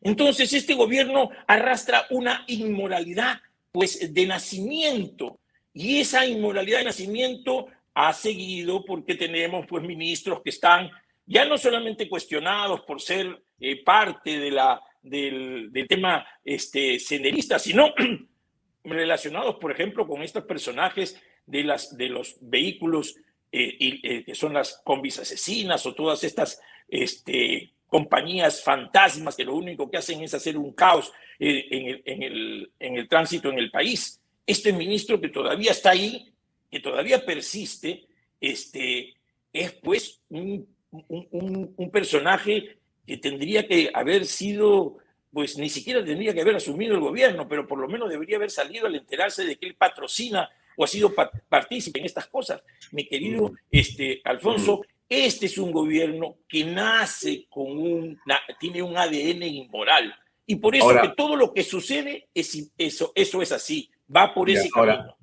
Entonces, 0.00 0.52
este 0.52 0.74
gobierno 0.74 1.30
arrastra 1.46 2.06
una 2.10 2.44
inmoralidad, 2.48 3.40
pues, 3.70 4.12
de 4.12 4.26
nacimiento. 4.26 5.38
Y 5.72 6.00
esa 6.00 6.26
inmoralidad 6.26 6.78
de 6.78 6.84
nacimiento 6.86 7.66
ha 7.94 8.12
seguido 8.12 8.84
porque 8.84 9.14
tenemos, 9.14 9.66
pues, 9.66 9.84
ministros 9.84 10.42
que 10.42 10.50
están 10.50 10.90
ya 11.24 11.44
no 11.44 11.56
solamente 11.56 12.08
cuestionados 12.08 12.80
por 12.82 13.00
ser 13.00 13.42
eh, 13.60 13.82
parte 13.84 14.38
de 14.38 14.50
la, 14.50 14.82
del, 15.02 15.70
tema 15.88 16.26
este, 16.44 16.98
senderista, 16.98 17.58
sino 17.58 17.94
relacionados, 18.84 19.56
por 19.56 19.70
ejemplo, 19.70 20.06
con 20.06 20.22
estos 20.22 20.44
personajes 20.44 21.20
de, 21.46 21.64
las, 21.64 21.96
de 21.96 22.08
los 22.08 22.36
vehículos 22.40 23.16
eh, 23.50 23.76
eh, 23.80 24.24
que 24.24 24.34
son 24.34 24.54
las 24.54 24.80
combis 24.84 25.18
asesinas 25.18 25.84
o 25.84 25.94
todas 25.94 26.24
estas 26.24 26.60
este, 26.88 27.72
compañías 27.86 28.62
fantasmas 28.62 29.36
que 29.36 29.44
lo 29.44 29.54
único 29.54 29.90
que 29.90 29.98
hacen 29.98 30.22
es 30.22 30.34
hacer 30.34 30.56
un 30.56 30.72
caos 30.72 31.12
en 31.38 31.88
el, 31.88 32.02
en, 32.04 32.22
el, 32.22 32.72
en, 32.78 32.96
el, 32.96 33.08
tránsito 33.08 33.50
en 33.50 33.58
el 33.58 33.70
país. 33.70 34.20
Este 34.46 34.72
ministro 34.72 35.20
que 35.20 35.28
todavía 35.28 35.72
está 35.72 35.90
ahí, 35.90 36.32
que 36.70 36.80
todavía 36.80 37.24
persiste, 37.24 38.06
este, 38.40 39.14
es 39.52 39.72
pues 39.72 40.20
un 40.28 40.66
un, 40.92 41.90
personaje 41.90 42.78
que 43.06 43.16
tendría 43.16 43.66
que 43.66 43.90
haber 43.92 44.26
sido, 44.26 44.98
pues 45.32 45.56
ni 45.58 45.68
siquiera 45.68 46.04
tendría 46.04 46.34
que 46.34 46.42
haber 46.42 46.56
asumido 46.56 46.94
el 46.94 47.00
gobierno, 47.00 47.48
pero 47.48 47.66
por 47.66 47.78
lo 47.78 47.88
menos 47.88 48.10
debería 48.10 48.36
haber 48.36 48.50
salido 48.50 48.86
al 48.86 48.94
enterarse 48.94 49.44
de 49.44 49.56
que 49.56 49.66
él 49.66 49.74
patrocina 49.74 50.50
o 50.76 50.84
ha 50.84 50.86
sido 50.86 51.12
partícipe 51.48 52.00
en 52.00 52.06
estas 52.06 52.26
cosas. 52.26 52.62
Mi 52.90 53.06
querido 53.06 53.52
este, 53.70 54.20
Alfonso, 54.24 54.82
este 55.08 55.46
es 55.46 55.58
un 55.58 55.72
gobierno 55.72 56.38
que 56.48 56.64
nace 56.64 57.46
con 57.48 57.78
un, 57.78 58.18
tiene 58.58 58.82
un 58.82 58.96
ADN 58.96 59.42
inmoral. 59.42 60.14
Y 60.46 60.56
por 60.56 60.74
eso 60.74 60.88
que 61.00 61.12
todo 61.16 61.36
lo 61.36 61.52
que 61.52 61.62
sucede, 61.62 62.28
es, 62.34 62.72
eso, 62.76 63.12
eso 63.14 63.42
es 63.42 63.52
así, 63.52 63.90
va 64.14 64.34
por 64.34 64.50
ese 64.50 64.68
camino. 64.70 65.16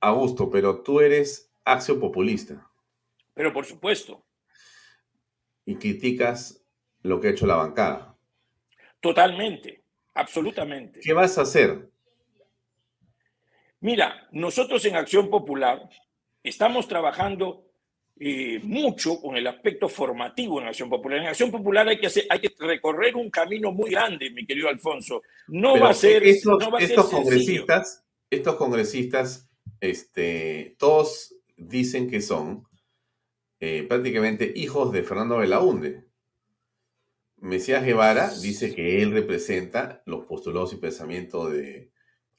Augusto, 0.00 0.50
pero 0.50 0.82
tú 0.82 1.00
eres 1.00 1.52
acción 1.64 2.00
populista. 2.00 2.68
Pero 3.34 3.52
por 3.52 3.64
supuesto 3.64 4.24
y 5.64 5.76
criticas 5.76 6.64
lo 7.02 7.20
que 7.20 7.28
ha 7.28 7.30
hecho 7.30 7.46
la 7.46 7.56
bancada. 7.56 8.16
Totalmente, 9.00 9.84
absolutamente. 10.14 11.00
¿Qué 11.00 11.12
vas 11.12 11.38
a 11.38 11.42
hacer? 11.42 11.90
Mira, 13.82 14.28
nosotros 14.30 14.84
en 14.84 14.94
Acción 14.94 15.28
Popular 15.28 15.88
estamos 16.42 16.86
trabajando 16.86 17.66
eh, 18.18 18.60
mucho 18.62 19.20
con 19.20 19.36
el 19.36 19.44
aspecto 19.48 19.88
formativo 19.88 20.60
en 20.60 20.68
Acción 20.68 20.88
Popular. 20.88 21.18
En 21.18 21.26
Acción 21.26 21.50
Popular 21.50 21.88
hay 21.88 21.98
que, 21.98 22.06
hacer, 22.06 22.24
hay 22.30 22.40
que 22.40 22.54
recorrer 22.60 23.16
un 23.16 23.28
camino 23.28 23.72
muy 23.72 23.90
grande, 23.90 24.30
mi 24.30 24.46
querido 24.46 24.68
Alfonso. 24.68 25.22
No 25.48 25.80
va 25.80 25.90
a 25.90 25.94
ser. 25.94 26.22
Estos, 26.22 26.62
estos 26.78 27.10
congresistas, 27.10 28.04
estos 28.30 28.54
congresistas, 28.54 29.50
este, 29.80 30.76
todos 30.78 31.34
dicen 31.56 32.08
que 32.08 32.20
son 32.20 32.64
eh, 33.58 33.84
prácticamente 33.88 34.52
hijos 34.54 34.92
de 34.92 35.02
Fernando 35.02 35.38
Belaunde. 35.38 36.04
Mesías 37.38 37.84
Guevara 37.84 38.30
dice 38.40 38.72
que 38.72 39.02
él 39.02 39.10
representa 39.10 40.04
los 40.06 40.24
postulados 40.26 40.72
y 40.72 40.76
pensamientos 40.76 41.50
de 41.50 41.90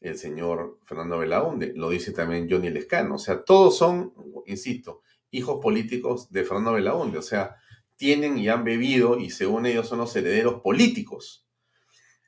el 0.04 0.18
señor 0.18 0.80
Fernando 0.86 1.18
Belaunde. 1.18 1.74
Lo 1.76 1.90
dice 1.90 2.12
también 2.12 2.48
Johnny 2.50 2.70
Lescano. 2.70 3.16
O 3.16 3.20
sea, 3.20 3.44
todos 3.44 3.78
son, 3.78 4.14
insisto, 4.46 5.02
hijos 5.32 5.60
políticos 5.62 6.32
de 6.32 6.44
Fernando 6.44 6.74
Belaunde. 6.74 7.18
O 7.18 7.24
sea, 7.24 7.56
tienen 7.96 8.38
y 8.38 8.50
han 8.50 8.64
bebido 8.64 9.18
y 9.18 9.30
según 9.30 9.66
ellos 9.66 9.88
son 9.88 10.00
los 10.00 10.16
herederos 10.16 10.62
políticos. 10.62 11.48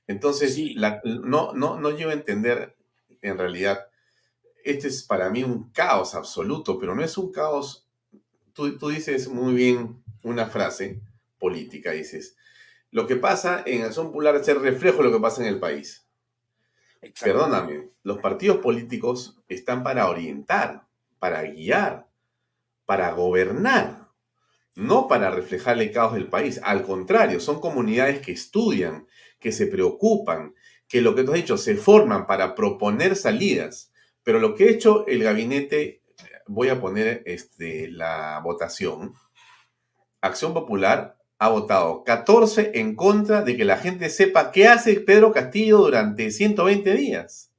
Entonces, 0.07 0.57
no, 1.03 1.53
no, 1.53 1.79
no 1.79 1.91
llevo 1.91 2.11
a 2.11 2.15
entender 2.15 2.75
en 3.21 3.37
realidad, 3.37 3.87
este 4.63 4.87
es 4.87 5.03
para 5.03 5.29
mí 5.29 5.43
un 5.43 5.71
caos 5.71 6.15
absoluto, 6.15 6.79
pero 6.79 6.95
no 6.95 7.03
es 7.03 7.17
un 7.17 7.31
caos 7.31 7.85
tú, 8.55 8.89
dices 8.89 9.27
muy 9.27 9.53
bien 9.53 10.01
una 10.23 10.47
frase 10.47 11.01
política, 11.37 11.91
dices, 11.91 12.37
lo 12.89 13.05
que 13.05 13.17
pasa 13.17 13.61
en 13.65 13.83
Acción 13.83 14.07
Popular 14.07 14.35
es 14.37 14.47
el 14.47 14.61
reflejo 14.61 14.99
de 14.99 15.03
lo 15.03 15.11
que 15.11 15.21
pasa 15.21 15.41
en 15.41 15.49
el 15.49 15.59
país. 15.59 16.04
Perdóname, 17.21 17.89
los 18.03 18.19
partidos 18.19 18.57
políticos 18.57 19.37
están 19.47 19.83
para 19.83 20.09
orientar, 20.09 20.87
para 21.19 21.43
guiar, 21.43 22.07
para 22.85 23.11
gobernar, 23.11 24.09
no 24.75 25.07
para 25.07 25.31
reflejar 25.31 25.79
el 25.79 25.91
caos 25.91 26.13
del 26.13 26.27
país. 26.27 26.59
Al 26.63 26.83
contrario, 26.83 27.39
son 27.39 27.59
comunidades 27.59 28.21
que 28.21 28.31
estudian, 28.31 29.07
que 29.39 29.51
se 29.51 29.67
preocupan, 29.67 30.53
que 30.87 31.01
lo 31.01 31.15
que 31.15 31.23
tú 31.23 31.31
has 31.31 31.37
dicho, 31.37 31.57
se 31.57 31.75
forman 31.75 32.27
para 32.27 32.55
proponer 32.55 33.15
salidas. 33.15 33.91
Pero 34.23 34.39
lo 34.39 34.55
que 34.55 34.65
ha 34.65 34.71
hecho 34.71 35.05
el 35.07 35.23
gabinete 35.23 36.01
voy 36.47 36.69
a 36.69 36.79
poner 36.79 37.23
este, 37.25 37.89
la 37.89 38.39
votación. 38.43 39.13
Acción 40.21 40.53
Popular 40.53 41.14
ha 41.37 41.49
votado 41.49 42.03
14 42.03 42.71
en 42.75 42.95
contra 42.95 43.41
de 43.41 43.57
que 43.57 43.65
la 43.65 43.77
gente 43.77 44.09
sepa 44.09 44.51
qué 44.51 44.67
hace 44.67 44.99
Pedro 45.01 45.31
Castillo 45.31 45.79
durante 45.79 46.31
120 46.31 46.93
días. 46.93 47.51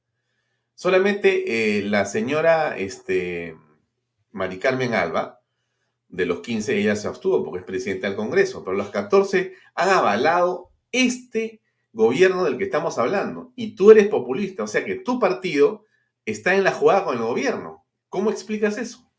Solamente 0.73 1.77
eh, 1.77 1.83
la 1.83 2.05
señora 2.05 2.77
este, 2.77 3.55
Mari 4.31 4.59
Carmen 4.59 4.93
Alba, 4.93 5.41
de 6.09 6.25
los 6.25 6.41
15 6.41 6.77
ella 6.77 6.95
se 6.95 7.07
abstuvo 7.07 7.43
porque 7.43 7.59
es 7.59 7.65
presidenta 7.65 8.07
del 8.07 8.15
Congreso, 8.15 8.63
pero 8.63 8.77
los 8.77 8.89
14 8.89 9.53
han 9.75 9.89
avalado 9.89 10.71
este 10.91 11.61
gobierno 11.91 12.43
del 12.45 12.57
que 12.57 12.63
estamos 12.65 12.97
hablando. 12.97 13.51
Y 13.55 13.75
tú 13.75 13.91
eres 13.91 14.07
populista, 14.07 14.63
o 14.63 14.67
sea 14.67 14.85
que 14.85 14.95
tu 14.95 15.19
partido 15.19 15.85
está 16.25 16.55
en 16.55 16.63
la 16.63 16.71
jugada 16.71 17.05
con 17.05 17.17
el 17.17 17.23
gobierno. 17.23 17.85
¿Cómo 18.09 18.29
explicas 18.29 18.77
eso? 18.77 19.11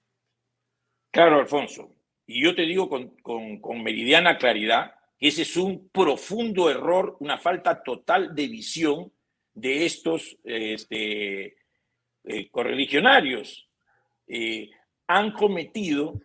Claro, 1.10 1.40
Alfonso. 1.40 1.97
Y 2.30 2.42
yo 2.42 2.54
te 2.54 2.62
digo 2.62 2.90
con, 2.90 3.82
meridiana 3.82 4.36
claridad 4.36 4.92
que 5.18 5.28
ese 5.28 5.42
es 5.42 5.56
un 5.56 5.88
profundo 5.88 6.70
error, 6.70 7.16
una 7.20 7.38
falta 7.38 7.82
total 7.82 8.34
de 8.34 8.46
visión 8.48 9.10
de 9.54 9.86
estos 9.86 10.36
este, 10.44 11.56
eh, 12.24 12.50
correligionarios. 12.50 13.66
Eh, 14.26 14.70
han 15.06 15.32
cometido 15.32 16.20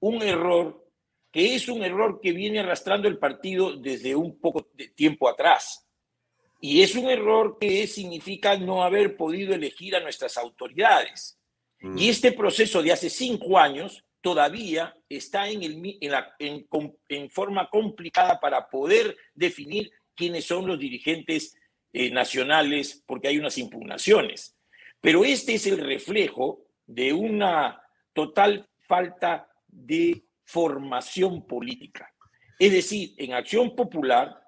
un 0.00 0.22
error 0.22 0.84
que 1.30 1.54
es 1.54 1.68
un 1.68 1.84
error 1.84 2.20
que 2.20 2.32
viene 2.32 2.58
arrastrando 2.58 3.06
el 3.06 3.18
partido 3.18 3.76
desde 3.76 4.14
un 4.16 4.40
poco 4.40 4.68
de 4.74 4.88
tiempo 4.88 5.28
atrás. 5.28 5.86
Y 6.60 6.82
es 6.82 6.96
un 6.96 7.08
error 7.08 7.58
que 7.60 7.86
significa 7.86 8.56
no 8.56 8.82
haber 8.82 9.16
podido 9.16 9.54
elegir 9.54 9.94
a 9.94 10.00
nuestras 10.00 10.36
autoridades. 10.36 11.38
Mm. 11.80 11.96
Y 11.96 12.08
este 12.08 12.32
proceso 12.32 12.82
de 12.82 12.90
hace 12.90 13.08
cinco 13.08 13.56
años 13.56 14.04
todavía 14.24 14.96
está 15.06 15.50
en, 15.50 17.28
forma 17.28 17.68
complicada 17.68 18.40
para 18.40 18.70
poder 18.70 19.14
definir 19.34 19.92
quiénes 20.14 20.46
son 20.46 20.66
los 20.66 20.78
dirigentes 20.78 21.54
eh, 21.92 22.10
nacionales, 22.10 23.04
porque 23.06 23.28
hay 23.28 23.36
unas 23.36 23.58
impugnaciones. 23.58 24.56
Pero 24.98 25.26
este 25.26 25.56
es 25.56 25.66
el 25.66 25.76
reflejo 25.76 26.64
de 26.86 27.12
una 27.12 27.82
total 28.14 28.66
falta 28.88 29.46
de 29.68 30.24
formación 30.42 31.46
política. 31.46 32.10
Es 32.58 32.72
decir, 32.72 33.12
en 33.18 33.34
Acción 33.34 33.76
Popular 33.76 34.40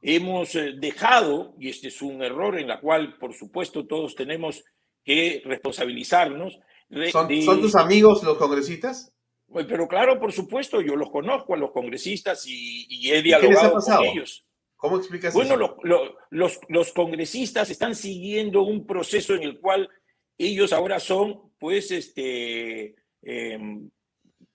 hemos 0.00 0.54
eh, 0.54 0.72
dejado, 0.78 1.54
y 1.60 1.68
este 1.68 1.88
es 1.88 2.00
un 2.00 2.22
error 2.22 2.58
en 2.58 2.68
la 2.68 2.80
cual 2.80 3.18
por 3.18 3.34
supuesto 3.34 3.86
todos 3.86 4.14
tenemos 4.14 4.64
que 5.04 5.42
responsabilizarnos. 5.44 6.58
¿Son, 7.10 7.28
tus 7.60 7.76
amigos 7.76 8.22
los 8.22 8.36
congresistas? 8.36 9.12
Pero 9.52 9.88
claro, 9.88 10.18
por 10.20 10.32
supuesto, 10.32 10.80
yo 10.80 10.96
los 10.96 11.10
conozco 11.10 11.54
a 11.54 11.56
los 11.56 11.72
congresistas 11.72 12.44
y, 12.46 13.10
he 13.10 13.22
dialogado 13.22 13.74
con 13.74 14.04
ellos. 14.04 14.44
¿Cómo 14.76 14.96
explicas 14.96 15.34
bueno, 15.34 15.54
eso? 15.54 15.76
Bueno, 15.76 16.14
los, 16.30 16.58
los 16.68 16.92
congresistas 16.92 17.70
están 17.70 17.94
siguiendo 17.94 18.62
un 18.62 18.86
proceso 18.86 19.34
en 19.34 19.42
el 19.42 19.60
cual 19.60 19.88
ellos 20.38 20.72
ahora 20.72 20.98
son, 21.00 21.52
pues, 21.58 21.90
este, 21.90 22.94
Em, 23.22 23.90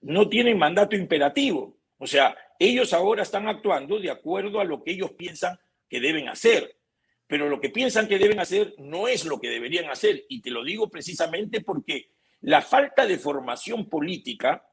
no 0.00 0.28
tienen 0.28 0.58
mandato 0.58 0.96
imperativo. 0.96 1.78
O 1.98 2.06
sea, 2.06 2.36
ellos 2.58 2.92
ahora 2.92 3.22
están 3.22 3.48
actuando 3.48 3.98
de 3.98 4.10
acuerdo 4.10 4.60
a 4.60 4.64
lo 4.64 4.82
que 4.82 4.92
ellos 4.92 5.12
piensan 5.12 5.58
que 5.88 6.00
deben 6.00 6.28
hacer. 6.28 6.76
Pero 7.26 7.48
lo 7.48 7.60
que 7.60 7.70
piensan 7.70 8.06
que 8.06 8.18
deben 8.18 8.38
hacer 8.38 8.74
no 8.78 9.08
es 9.08 9.24
lo 9.24 9.40
que 9.40 9.50
deberían 9.50 9.90
hacer. 9.90 10.24
Y 10.28 10.42
te 10.42 10.50
lo 10.50 10.62
digo 10.62 10.88
precisamente 10.88 11.60
porque 11.60 12.10
la 12.42 12.62
falta 12.62 13.06
de 13.06 13.18
formación 13.18 13.88
política 13.88 14.66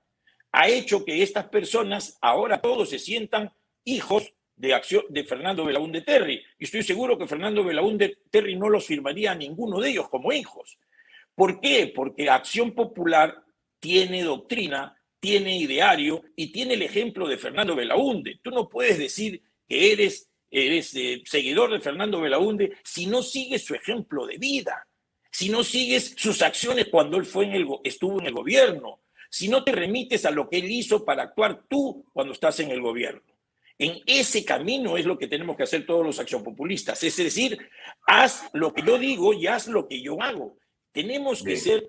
ha 0.51 0.67
hecho 0.67 1.03
que 1.03 1.23
estas 1.23 1.47
personas 1.49 2.17
ahora 2.21 2.61
todos 2.61 2.89
se 2.89 2.99
sientan 2.99 3.51
hijos 3.83 4.33
de, 4.55 4.73
acción, 4.73 5.03
de 5.09 5.23
Fernando 5.23 5.65
Belaúnde 5.65 6.01
Terry. 6.01 6.43
Y 6.59 6.65
estoy 6.65 6.83
seguro 6.83 7.17
que 7.17 7.27
Fernando 7.27 7.63
Belaúnde 7.63 8.19
Terry 8.29 8.55
no 8.55 8.69
los 8.69 8.85
firmaría 8.85 9.31
a 9.31 9.35
ninguno 9.35 9.79
de 9.79 9.89
ellos 9.89 10.09
como 10.09 10.31
hijos. 10.31 10.77
¿Por 11.35 11.59
qué? 11.59 11.91
Porque 11.93 12.29
Acción 12.29 12.73
Popular 12.73 13.43
tiene 13.79 14.23
doctrina, 14.23 14.95
tiene 15.19 15.57
ideario 15.57 16.23
y 16.35 16.51
tiene 16.51 16.75
el 16.75 16.83
ejemplo 16.83 17.27
de 17.27 17.37
Fernando 17.37 17.75
Belaunde. 17.75 18.39
Tú 18.41 18.51
no 18.51 18.69
puedes 18.69 18.99
decir 18.99 19.41
que 19.67 19.91
eres, 19.91 20.29
eres 20.51 20.93
eh, 20.95 21.23
seguidor 21.25 21.71
de 21.71 21.79
Fernando 21.79 22.21
Belaunde 22.21 22.77
si 22.83 23.07
no 23.07 23.23
sigues 23.23 23.65
su 23.65 23.73
ejemplo 23.73 24.27
de 24.27 24.37
vida, 24.37 24.87
si 25.33 25.49
no 25.49 25.63
sigues 25.63 26.13
sus 26.15 26.43
acciones 26.43 26.89
cuando 26.91 27.17
él 27.17 27.25
fue 27.25 27.45
en 27.45 27.53
el, 27.53 27.67
estuvo 27.83 28.19
en 28.19 28.27
el 28.27 28.33
gobierno, 28.33 29.01
si 29.31 29.47
no 29.47 29.63
te 29.63 29.71
remites 29.71 30.25
a 30.25 30.31
lo 30.31 30.47
que 30.47 30.59
él 30.59 30.69
hizo 30.69 31.03
para 31.03 31.23
actuar 31.23 31.63
tú 31.67 32.05
cuando 32.13 32.33
estás 32.33 32.59
en 32.59 32.69
el 32.69 32.81
gobierno. 32.81 33.23
En 33.79 33.99
ese 34.05 34.45
camino 34.45 34.95
es 34.95 35.05
lo 35.05 35.17
que 35.17 35.27
tenemos 35.27 35.57
que 35.57 35.63
hacer 35.63 35.87
todos 35.87 36.05
los 36.05 36.19
accionpopulistas. 36.19 37.01
Es 37.03 37.17
decir, 37.17 37.57
haz 38.05 38.47
lo 38.53 38.75
que 38.75 38.83
yo 38.83 38.99
digo 38.99 39.33
y 39.33 39.47
haz 39.47 39.67
lo 39.67 39.87
que 39.87 40.03
yo 40.03 40.21
hago. 40.21 40.59
Tenemos 40.91 41.41
que 41.41 41.57
ser, 41.57 41.87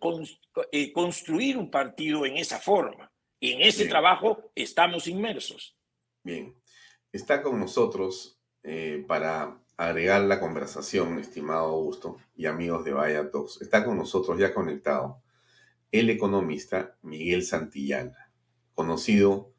eh, 0.72 0.90
construir 0.90 1.58
un 1.58 1.70
partido 1.70 2.24
en 2.24 2.38
esa 2.38 2.58
forma. 2.58 3.12
Y 3.38 3.52
en 3.52 3.60
ese 3.60 3.84
trabajo 3.84 4.50
estamos 4.54 5.06
inmersos. 5.06 5.76
Bien. 6.22 6.56
Está 7.12 7.42
con 7.42 7.60
nosotros 7.60 8.40
eh, 8.62 9.04
para 9.06 9.62
agregar 9.76 10.22
la 10.22 10.40
conversación, 10.40 11.18
estimado 11.18 11.66
Augusto 11.66 12.18
y 12.36 12.46
amigos 12.46 12.84
de 12.84 12.92
Vaya 12.92 13.30
Talks. 13.30 13.60
Está 13.60 13.84
con 13.84 13.96
nosotros 13.96 14.38
ya 14.38 14.54
conectado 14.54 15.20
el 15.92 16.10
economista 16.10 16.96
Miguel 17.02 17.44
Santillana, 17.44 18.32
conocido 18.74 19.52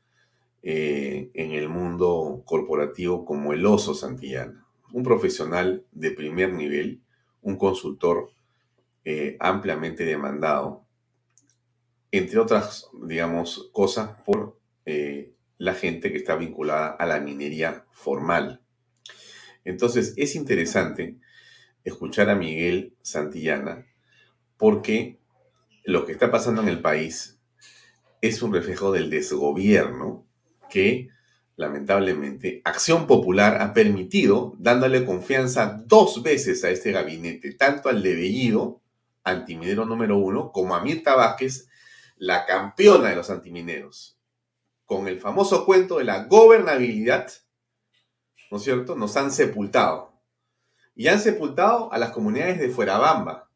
eh, 0.63 1.29
en 1.33 1.51
el 1.51 1.69
mundo 1.69 2.43
corporativo 2.45 3.23
como 3.23 3.53
el 3.53 3.65
oso 3.65 3.93
Santillana, 3.93 4.65
un 4.91 5.03
profesional 5.03 5.85
de 5.91 6.11
primer 6.11 6.53
nivel, 6.53 7.01
un 7.41 7.57
consultor 7.57 8.31
eh, 9.05 9.37
ampliamente 9.39 10.03
demandado, 10.03 10.83
entre 12.11 12.39
otras, 12.39 12.89
digamos, 13.03 13.69
cosas 13.71 14.21
por 14.25 14.57
eh, 14.85 15.33
la 15.57 15.73
gente 15.73 16.11
que 16.11 16.17
está 16.17 16.35
vinculada 16.35 16.87
a 16.87 17.05
la 17.05 17.19
minería 17.19 17.85
formal. 17.91 18.64
Entonces, 19.65 20.13
es 20.15 20.35
interesante 20.35 21.17
escuchar 21.83 22.29
a 22.29 22.35
Miguel 22.35 22.95
Santillana 23.01 23.85
porque 24.57 25.19
lo 25.83 26.05
que 26.05 26.13
está 26.13 26.31
pasando 26.31 26.61
en 26.61 26.69
el 26.69 26.81
país 26.81 27.39
es 28.21 28.41
un 28.41 28.53
reflejo 28.53 28.91
del 28.91 29.09
desgobierno 29.09 30.25
que 30.69 31.09
lamentablemente 31.57 32.61
Acción 32.65 33.07
Popular 33.07 33.61
ha 33.61 33.73
permitido, 33.73 34.55
dándole 34.57 35.05
confianza 35.05 35.81
dos 35.85 36.21
veces 36.23 36.63
a 36.63 36.69
este 36.69 36.91
gabinete, 36.91 37.53
tanto 37.53 37.89
al 37.89 38.03
de 38.03 38.15
Bellido 38.15 38.81
antiminero 39.23 39.85
número 39.85 40.17
uno, 40.17 40.51
como 40.51 40.75
a 40.75 40.81
Mirta 40.83 41.15
Vázquez, 41.15 41.67
la 42.17 42.45
campeona 42.45 43.09
de 43.09 43.15
los 43.15 43.29
antimineros, 43.29 44.17
con 44.85 45.07
el 45.07 45.19
famoso 45.19 45.65
cuento 45.65 45.97
de 45.97 46.05
la 46.05 46.25
gobernabilidad, 46.25 47.31
¿no 48.51 48.57
es 48.57 48.63
cierto?, 48.63 48.95
nos 48.95 49.15
han 49.17 49.31
sepultado. 49.31 50.13
Y 50.95 51.07
han 51.07 51.19
sepultado 51.19 51.91
a 51.91 51.97
las 51.97 52.11
comunidades 52.11 52.59
de 52.59 52.69
Fuerabamba, 52.69 53.49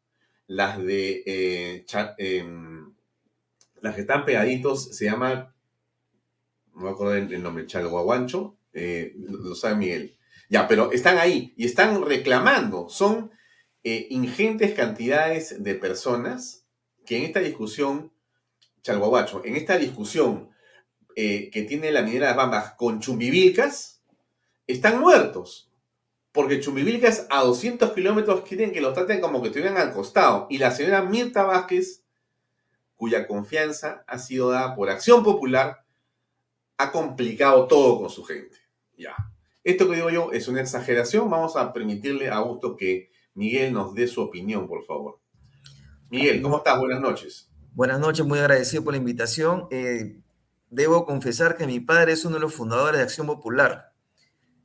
las 0.46 0.78
de 0.78 1.22
eh, 1.26 1.86
em, 2.18 2.92
las 3.80 3.94
que 3.94 4.00
están 4.02 4.24
pegaditos, 4.24 4.96
se 4.96 5.06
llaman, 5.06 5.54
no 6.74 6.82
me 6.82 6.90
acuerdo 6.90 7.14
el 7.14 7.42
nombre, 7.42 7.66
Chalhuahuancho, 7.66 8.56
eh, 8.72 9.14
lo 9.16 9.54
sabe 9.54 9.76
Miguel. 9.76 10.16
Ya, 10.48 10.66
pero 10.66 10.90
están 10.92 11.18
ahí 11.18 11.54
y 11.56 11.64
están 11.64 12.04
reclamando, 12.04 12.88
son 12.88 13.30
eh, 13.84 14.08
ingentes 14.10 14.74
cantidades 14.74 15.62
de 15.62 15.76
personas 15.76 16.66
que 17.06 17.16
en 17.16 17.22
esta 17.22 17.40
discusión, 17.40 18.12
Chalhuahuacho, 18.82 19.44
en 19.44 19.56
esta 19.56 19.78
discusión 19.78 20.50
que 21.14 21.66
tiene 21.68 21.92
la 21.92 22.00
minera 22.00 22.28
de 22.28 22.34
Bambas 22.34 22.72
con 22.78 23.00
Chumbivilcas, 23.00 23.99
están 24.72 25.00
muertos. 25.00 25.70
Porque 26.32 26.60
Chumbivilcas 26.60 27.26
a 27.30 27.42
200 27.42 27.92
kilómetros 27.92 28.42
quieren 28.42 28.72
que 28.72 28.80
lo 28.80 28.92
traten 28.92 29.20
como 29.20 29.42
que 29.42 29.48
estuvieran 29.48 29.78
al 29.78 29.92
costado. 29.92 30.46
Y 30.48 30.58
la 30.58 30.70
señora 30.70 31.02
Mirta 31.02 31.42
Vázquez, 31.42 32.04
cuya 32.96 33.26
confianza 33.26 34.04
ha 34.06 34.18
sido 34.18 34.50
dada 34.50 34.76
por 34.76 34.90
Acción 34.90 35.24
Popular, 35.24 35.84
ha 36.78 36.92
complicado 36.92 37.66
todo 37.66 37.98
con 37.98 38.10
su 38.10 38.24
gente. 38.24 38.56
Ya. 38.96 39.14
Esto 39.64 39.88
que 39.88 39.96
digo 39.96 40.10
yo 40.10 40.32
es 40.32 40.48
una 40.48 40.60
exageración. 40.60 41.28
Vamos 41.28 41.56
a 41.56 41.72
permitirle 41.72 42.28
a 42.28 42.36
Augusto 42.36 42.76
que 42.76 43.10
Miguel 43.34 43.72
nos 43.72 43.94
dé 43.94 44.06
su 44.06 44.20
opinión, 44.22 44.66
por 44.66 44.84
favor. 44.84 45.20
Miguel, 46.10 46.40
¿cómo 46.42 46.58
estás? 46.58 46.78
Buenas 46.78 47.00
noches. 47.00 47.50
Buenas 47.72 48.00
noches, 48.00 48.26
muy 48.26 48.38
agradecido 48.38 48.82
por 48.82 48.94
la 48.94 48.98
invitación. 48.98 49.68
Eh, 49.70 50.20
debo 50.70 51.04
confesar 51.06 51.56
que 51.56 51.66
mi 51.66 51.80
padre 51.80 52.12
es 52.12 52.24
uno 52.24 52.36
de 52.36 52.40
los 52.40 52.54
fundadores 52.54 52.98
de 52.98 53.04
Acción 53.04 53.26
Popular, 53.26 53.89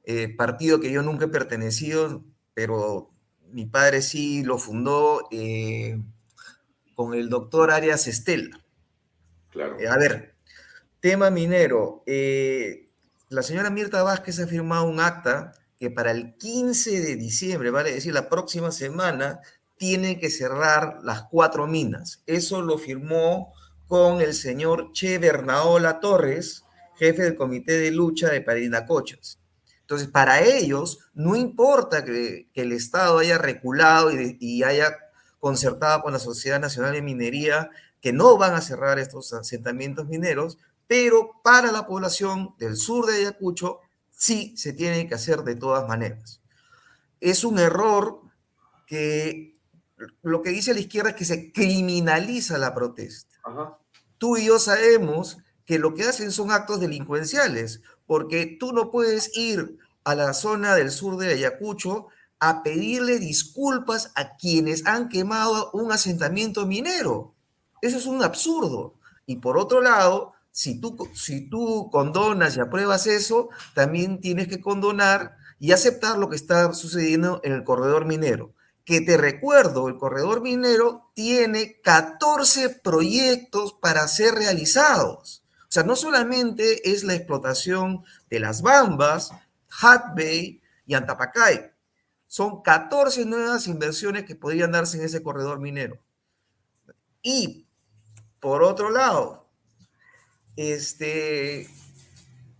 eh, 0.06 0.34
partido 0.36 0.80
que 0.80 0.92
yo 0.92 1.02
nunca 1.02 1.26
he 1.26 1.30
pertenecido, 1.30 2.24
pero 2.54 3.12
mi 3.52 3.66
padre 3.66 4.02
sí 4.02 4.44
lo 4.44 4.58
fundó 4.58 5.28
eh, 5.32 6.02
con 6.96 7.14
el 7.14 7.30
doctor 7.30 7.72
Arias 7.72 8.08
Estela. 8.08 8.62
Claro. 9.50 9.78
a 9.90 9.98
ver, 9.98 10.36
tema 11.00 11.30
minero. 11.30 12.04
la 13.30 13.42
señora 13.42 13.70
Mirta 13.70 14.04
Vázquez 14.04 14.40
ha 14.40 14.48
firmado 14.48 14.86
un 14.86 15.00
acta 15.00 15.54
que 15.80 15.90
para 15.90 16.12
el 16.12 16.36
15 16.36 17.02
de 17.02 17.16
diciembre, 17.16 17.70
vale 17.70 17.94
decir, 17.94 18.14
la 18.14 18.30
próxima 18.30 18.72
semana, 18.72 19.40
tiene 19.78 20.20
que 20.20 20.30
cerrar 20.30 21.00
las 21.04 21.24
cuatro 21.24 21.68
minas. 21.68 22.24
Eso 22.26 22.62
lo 22.62 22.78
firmó 22.78 23.54
con 23.88 24.22
el 24.22 24.34
señor 24.34 24.92
Che 24.94 25.18
Bernaola 25.20 26.00
Torres, 26.00 26.64
jefe 26.98 27.24
del 27.24 27.36
Comité 27.36 27.78
de 27.78 27.92
Lucha 27.92 28.30
de 28.30 28.42
Parinacochas. 28.42 29.40
Entonces, 29.86 30.08
para 30.08 30.42
ellos, 30.42 30.98
no 31.14 31.36
importa 31.36 32.04
que, 32.04 32.50
el 32.56 32.72
Estado 32.72 33.20
haya 33.20 33.38
reculado 33.38 34.12
y, 34.12 34.36
y, 34.40 34.64
haya 34.64 34.98
concertado 35.40 36.02
con 36.02 36.14
la 36.14 36.18
Sociedad 36.18 36.60
Nacional 36.60 36.94
de 36.94 37.04
Minería 37.04 37.70
que 38.02 38.12
no 38.12 38.36
van 38.36 38.56
a 38.56 38.62
cerrar 38.62 38.98
estos 38.98 39.32
asentamientos 39.34 40.08
mineros, 40.08 40.58
pero 40.88 41.40
para 41.44 41.72
la 41.72 41.86
población 41.86 42.56
del 42.58 42.78
sur 42.78 43.06
de 43.06 43.18
Ayacucho 43.18 43.80
sí 44.10 44.58
se 44.58 44.74
tiene 44.74 45.08
que 45.08 45.14
hacer 45.14 45.44
de 45.44 45.56
todas 45.56 45.88
maneras. 45.88 46.42
Es 47.20 47.44
un 47.44 47.60
error 47.60 48.22
que 48.88 49.54
lo 50.24 50.42
que 50.42 50.50
dice 50.50 50.74
la 50.74 50.80
izquierda 50.80 51.12
es 51.12 51.16
que 51.16 51.26
se 51.26 51.52
criminaliza 51.52 52.58
la 52.58 52.74
protesta. 52.74 53.36
Tú 54.18 54.38
y 54.38 54.46
yo 54.46 54.58
sabemos 54.58 55.38
que 55.64 55.78
lo 55.78 55.94
que 55.94 56.04
hacen 56.04 56.32
son 56.32 56.52
actos 56.52 56.80
delincuenciales, 56.80 57.82
porque 58.06 58.58
tú 58.60 58.74
no 58.74 58.92
puedes 58.92 59.36
ir 59.38 59.78
a 60.04 60.16
la 60.16 60.34
zona 60.34 60.76
del 60.76 60.92
sur 60.92 61.18
de 61.18 61.34
Ayacucho 61.34 62.08
a 62.40 62.64
pedirle 62.64 63.20
disculpas 63.20 64.12
a 64.16 64.36
quienes 64.36 64.86
han 64.86 65.10
quemado 65.10 65.72
un 65.72 65.92
asentamiento 65.92 66.66
minero. 66.66 67.34
Eso 67.82 67.98
es 67.98 68.06
un 68.06 68.24
absurdo. 68.24 68.96
Y 69.26 69.38
por 69.38 69.58
otro 69.58 69.82
lado, 69.82 70.34
si 70.52 70.80
tú, 70.80 71.10
si 71.14 71.50
tú 71.50 71.90
condonas 71.92 72.56
y 72.56 72.60
apruebas 72.60 73.08
eso, 73.08 73.50
también 73.74 74.20
tienes 74.20 74.48
que 74.48 74.62
condonar 74.62 75.38
y 75.60 75.72
aceptar 75.72 76.18
lo 76.18 76.30
que 76.30 76.36
está 76.36 76.72
sucediendo 76.74 77.42
en 77.44 77.54
el 77.54 77.64
corredor 77.64 78.06
minero 78.06 78.54
que 78.86 79.02
te 79.02 79.18
recuerdo, 79.18 79.88
el 79.88 79.98
corredor 79.98 80.42
minero 80.42 81.10
tiene 81.16 81.82
14 81.82 82.70
proyectos 82.70 83.74
para 83.74 84.08
ser 84.08 84.36
realizados. 84.36 85.44
Sea, 85.76 85.84
no 85.84 85.98
solamente 85.98 86.90
es 86.90 87.04
la 87.04 87.16
explotación 87.16 88.06
de 88.30 88.40
las 88.40 88.62
bambas, 88.62 89.32
Hat 89.82 90.16
Bay 90.16 90.62
y 90.86 90.94
Antapacay. 90.94 91.70
Son 92.28 92.62
14 92.62 93.26
nuevas 93.26 93.68
inversiones 93.68 94.24
que 94.24 94.38
podrían 94.38 94.72
darse 94.72 94.96
en 94.98 95.04
ese 95.04 95.22
corredor 95.22 95.60
minero. 95.60 96.00
Y, 97.22 97.68
por 98.40 98.64
otro 98.64 98.90
lado, 98.90 99.50
este, 100.56 101.68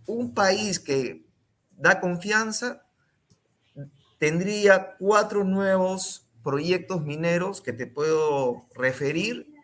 un 0.06 0.34
país 0.34 0.78
que 0.78 1.26
da 1.70 2.02
confianza 2.02 2.84
tendría 4.18 4.94
cuatro 4.98 5.42
nuevos 5.42 6.28
proyectos 6.44 7.00
mineros 7.00 7.62
que 7.62 7.72
te 7.72 7.86
puedo 7.86 8.66
referir. 8.74 9.55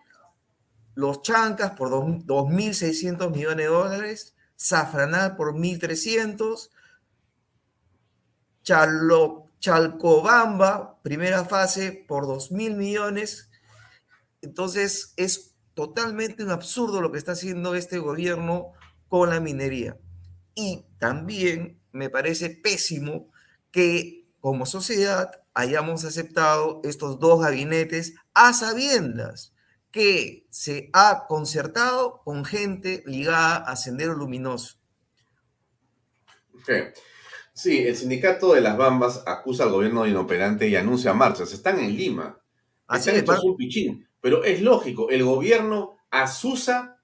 Los 0.95 1.23
Chancas 1.23 1.73
por 1.73 1.91
2.600 1.91 3.31
millones 3.31 3.57
de 3.57 3.73
dólares, 3.73 4.35
Safranal 4.57 5.37
por 5.37 5.55
1.300, 5.55 6.71
Chalcobamba, 9.59 11.01
primera 11.03 11.45
fase, 11.45 12.05
por 12.07 12.27
2.000 12.27 12.77
millones. 12.77 13.51
Entonces 14.41 15.15
es 15.17 15.55
totalmente 15.75 16.45
un 16.45 16.51
absurdo 16.51 17.01
lo 17.01 17.11
que 17.11 17.19
está 17.19 17.33
haciendo 17.33 17.75
este 17.75 17.99
gobierno 17.99 18.73
con 19.09 19.31
la 19.31 19.41
minería. 19.41 19.99
Y 20.55 20.85
también 20.99 21.81
me 21.93 22.11
parece 22.11 22.51
pésimo 22.51 23.31
que 23.71 24.29
como 24.41 24.67
sociedad 24.67 25.43
hayamos 25.55 26.05
aceptado 26.05 26.81
estos 26.85 27.19
dos 27.19 27.41
gabinetes 27.41 28.15
a 28.35 28.53
sabiendas 28.53 29.52
que 29.93 30.47
se 30.51 30.91
ha 30.93 31.27
concertado 31.29 32.23
con 32.25 32.45
gente 32.45 33.05
ligada 33.07 33.57
a 33.57 33.77
Sendero 33.77 34.15
Luminoso. 34.15 34.79
Sí, 37.53 37.79
el 37.81 37.95
sindicato 37.95 38.55
de 38.55 38.63
las 38.63 38.77
Bambas 38.77 39.23
acusa 39.27 39.65
al 39.65 39.71
gobierno 39.73 40.05
de 40.05 40.11
inoperante 40.11 40.67
y 40.69 40.77
anuncia 40.77 41.13
marchas. 41.13 41.53
Están 41.53 41.79
en 41.79 41.95
Lima. 41.95 42.41
Así 42.87 43.11
es, 43.11 43.25
un 43.45 43.57
pichín. 43.57 44.09
Pero 44.21 44.45
es 44.45 44.63
lógico, 44.63 45.11
el 45.11 45.25
gobierno 45.25 45.99
asusa 46.11 47.01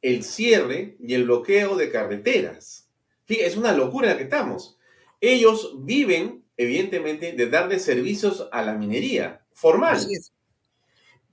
el 0.00 0.22
cierre 0.22 0.96
y 1.00 1.14
el 1.14 1.24
bloqueo 1.24 1.76
de 1.76 1.90
carreteras. 1.90 2.88
Fíjate, 3.24 3.46
es 3.46 3.56
una 3.56 3.72
locura 3.72 4.08
en 4.08 4.12
la 4.12 4.18
que 4.18 4.24
estamos. 4.24 4.78
Ellos 5.20 5.74
viven, 5.80 6.44
evidentemente, 6.56 7.32
de 7.32 7.50
darle 7.50 7.80
servicios 7.80 8.48
a 8.52 8.62
la 8.62 8.74
minería 8.74 9.44
formal. 9.52 9.98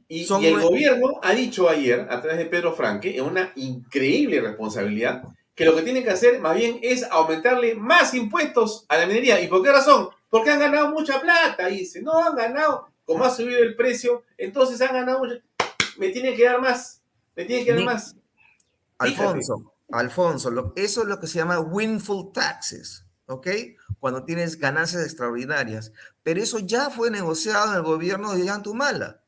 Y, 0.08 0.22
y, 0.22 0.46
el 0.46 0.62
gobierno 0.62 1.20
ha 1.24 1.34
dicho 1.34 1.68
ayer, 1.70 2.08
a 2.10 2.22
través 2.22 2.38
de 2.38 2.46
Pedro 2.46 2.74
Franque, 2.74 3.18
en 3.18 3.24
una 3.24 3.52
increíble 3.56 4.40
responsabilidad, 4.42 5.24
que 5.56 5.66
lo 5.66 5.76
que 5.76 5.82
tienen 5.82 6.04
que 6.04 6.12
hacer 6.12 6.40
más 6.40 6.56
bien 6.56 6.80
es 6.82 7.04
aumentarle 7.04 7.76
más 7.76 8.14
impuestos 8.14 8.86
a 8.90 8.98
la 8.98 9.08
minería. 9.08 9.42
¿Y 9.42 9.48
por 9.48 9.64
qué 9.64 9.72
razón? 9.72 10.10
Porque 10.30 10.52
han 10.52 10.60
ganado 10.60 10.90
mucha 10.90 11.20
plata, 11.22 11.68
dice. 11.68 12.02
No 12.02 12.22
han 12.22 12.36
ganado, 12.36 12.90
como 13.06 13.24
ha 13.24 13.30
subido 13.30 13.60
el 13.60 13.76
precio, 13.76 14.24
entonces 14.38 14.80
han 14.82 14.94
ganado 14.94 15.20
mucho. 15.20 15.36
Me 15.98 16.10
tienen 16.10 16.36
que 16.36 16.44
dar 16.44 16.62
más, 16.62 17.02
me 17.36 17.46
tienen 17.46 17.66
que 17.66 17.74
dar 17.74 17.84
más. 17.84 18.16
Alfonso, 18.98 19.74
Alfonso, 19.92 20.74
eso 20.76 21.02
es 21.02 21.08
lo 21.08 21.20
que 21.20 21.28
se 21.28 21.40
llama 21.40 21.60
windfall 21.60 22.32
taxes. 22.34 23.06
¿ok? 23.28 23.48
Cuando 24.00 24.24
tienes 24.24 24.60
ganancias 24.60 25.04
extraordinarias. 25.04 25.92
Pero 26.24 26.42
eso 26.42 26.60
ya 26.60 26.90
fue 26.90 27.12
negociado 27.12 27.72
en 27.72 27.78
el 27.78 27.84
gobierno 27.84 28.34
de 28.34 28.46
Yantumala. 28.46 29.22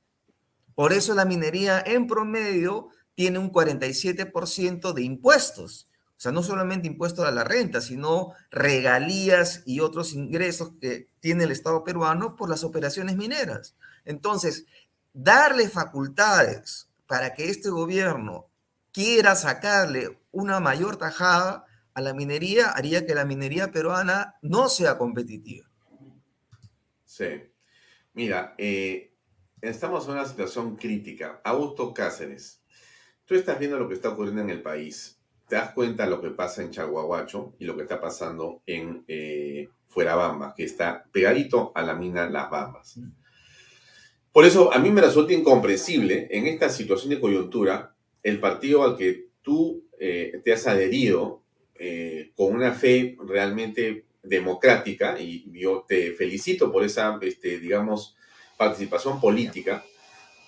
Por 0.77 0.93
eso 0.93 1.15
la 1.15 1.25
minería 1.25 1.83
en 1.83 2.05
promedio 2.05 2.89
tiene 3.15 3.39
un 3.39 3.51
47% 3.51 4.93
de 4.93 5.01
impuestos. 5.01 5.89
O 6.09 6.19
sea, 6.19 6.31
no 6.31 6.43
solamente 6.43 6.85
impuestos 6.85 7.25
a 7.25 7.31
la 7.31 7.43
renta, 7.43 7.81
sino 7.81 8.33
regalías 8.51 9.63
y 9.65 9.79
otros 9.79 10.13
ingresos 10.13 10.73
que 10.79 11.09
tiene 11.19 11.45
el 11.45 11.51
Estado 11.51 11.83
peruano 11.83 12.35
por 12.35 12.47
las 12.47 12.63
operaciones 12.63 13.17
mineras. 13.17 13.75
Entonces, 14.05 14.67
darle 15.13 15.67
facultades 15.67 16.89
para 17.07 17.33
que 17.33 17.49
este 17.49 17.71
gobierno 17.71 18.51
quiera 18.91 19.35
sacarle 19.35 20.19
una 20.29 20.59
mayor 20.59 20.97
tajada 20.97 21.65
a 21.95 22.01
la 22.01 22.13
minería 22.13 22.69
haría 22.69 23.03
que 23.07 23.15
la 23.15 23.25
minería 23.25 23.71
peruana 23.71 24.35
no 24.43 24.69
sea 24.69 24.99
competitiva. 24.99 25.67
Sí. 27.03 27.51
Mira, 28.13 28.53
eh, 28.59 29.16
estamos 29.61 30.05
en 30.05 30.13
una 30.13 30.25
situación 30.25 30.75
crítica. 30.75 31.41
Augusto 31.43 31.93
Cáceres, 31.93 32.61
tú 33.25 33.35
estás 33.35 33.59
viendo 33.59 33.79
lo 33.79 33.87
que 33.87 33.95
está 33.95 34.09
ocurriendo 34.09 34.41
en 34.41 34.49
el 34.49 34.61
país. 34.61 35.19
Te 35.47 35.55
das 35.55 35.71
cuenta 35.71 36.03
de 36.03 36.09
lo 36.09 36.21
que 36.21 36.29
pasa 36.29 36.61
en 36.61 36.71
Chaguahuacho 36.71 37.55
y 37.59 37.65
lo 37.65 37.75
que 37.75 37.83
está 37.83 38.01
pasando 38.01 38.61
en 38.65 39.03
eh, 39.07 39.69
Fuerabamba, 39.87 40.53
que 40.55 40.63
está 40.63 41.05
pegadito 41.11 41.71
a 41.73 41.81
la 41.81 41.95
mina 41.95 42.29
Las 42.29 42.49
Bambas. 42.49 42.99
Por 44.31 44.45
eso 44.45 44.73
a 44.73 44.79
mí 44.79 44.91
me 44.91 45.01
resulta 45.01 45.33
incomprensible 45.33 46.27
en 46.29 46.47
esta 46.47 46.69
situación 46.69 47.09
de 47.11 47.19
coyuntura 47.19 47.95
el 48.21 48.39
partido 48.39 48.83
al 48.83 48.97
que 48.97 49.29
tú 49.41 49.85
eh, 49.99 50.41
te 50.43 50.53
has 50.53 50.67
adherido 50.67 51.41
eh, 51.75 52.31
con 52.35 52.53
una 52.53 52.73
fe 52.73 53.17
realmente 53.25 54.05
democrática, 54.21 55.17
y 55.19 55.49
yo 55.53 55.85
te 55.87 56.11
felicito 56.11 56.71
por 56.71 56.83
esa, 56.83 57.17
este, 57.21 57.59
digamos, 57.59 58.16
participación 58.57 59.19
política, 59.19 59.83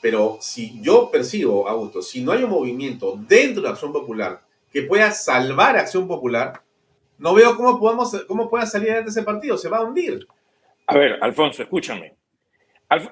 pero 0.02 0.38
si 0.42 0.82
yo 0.82 1.10
percibo, 1.12 1.68
Augusto, 1.68 2.02
si 2.02 2.22
no 2.24 2.32
hay 2.32 2.44
un 2.44 2.50
movimiento 2.50 3.16
dentro 3.28 3.62
de 3.64 3.70
Acción 3.70 3.94
Popular 3.94 4.42
que 4.72 4.84
pueda 4.84 5.12
salvar 5.12 5.78
a 5.78 5.82
Acción 5.82 6.08
Popular, 6.08 6.62
no 7.18 7.34
veo 7.34 7.56
cómo, 7.56 7.80
podemos, 7.80 8.26
cómo 8.28 8.50
pueda 8.50 8.66
salir 8.66 8.90
adelante 8.90 9.12
ese 9.12 9.24
partido, 9.24 9.58
se 9.58 9.70
va 9.70 9.78
a 9.78 9.84
hundir. 9.84 10.26
A 10.88 10.98
ver, 10.98 11.20
Alfonso, 11.22 11.62
escúchame. 11.62 12.16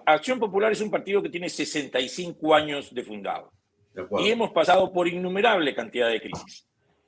Acción 0.06 0.39
Popular 0.39 0.72
es 0.72 0.82
un 0.82 0.89
partido 0.89 1.22
que 1.22 1.30
tiene 1.30 1.50
65 1.50 2.56
años 2.56 2.93
de 2.93 3.04
fundado. 3.04 3.52
y 4.20 4.30
hemos 4.30 4.52
pasado 4.52 4.91
por 4.91 5.08
innumerable 5.08 5.76
cantidad 5.76 6.10
de 6.10 6.22
crisis 6.22 6.68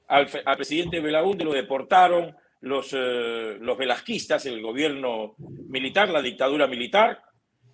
al, 0.09 0.27
presidente 0.57 0.99
Belaúnde 0.99 1.45
lo 1.45 1.53
deportaron 1.53 2.35
los, 2.61 2.93
eh, 2.93 3.57
los 3.61 3.77
velasquistas, 3.77 4.45
el 4.47 4.61
gobierno 4.61 5.35
militar, 5.69 6.09
la 6.09 6.21
dictadura 6.21 6.67
militar. 6.67 7.21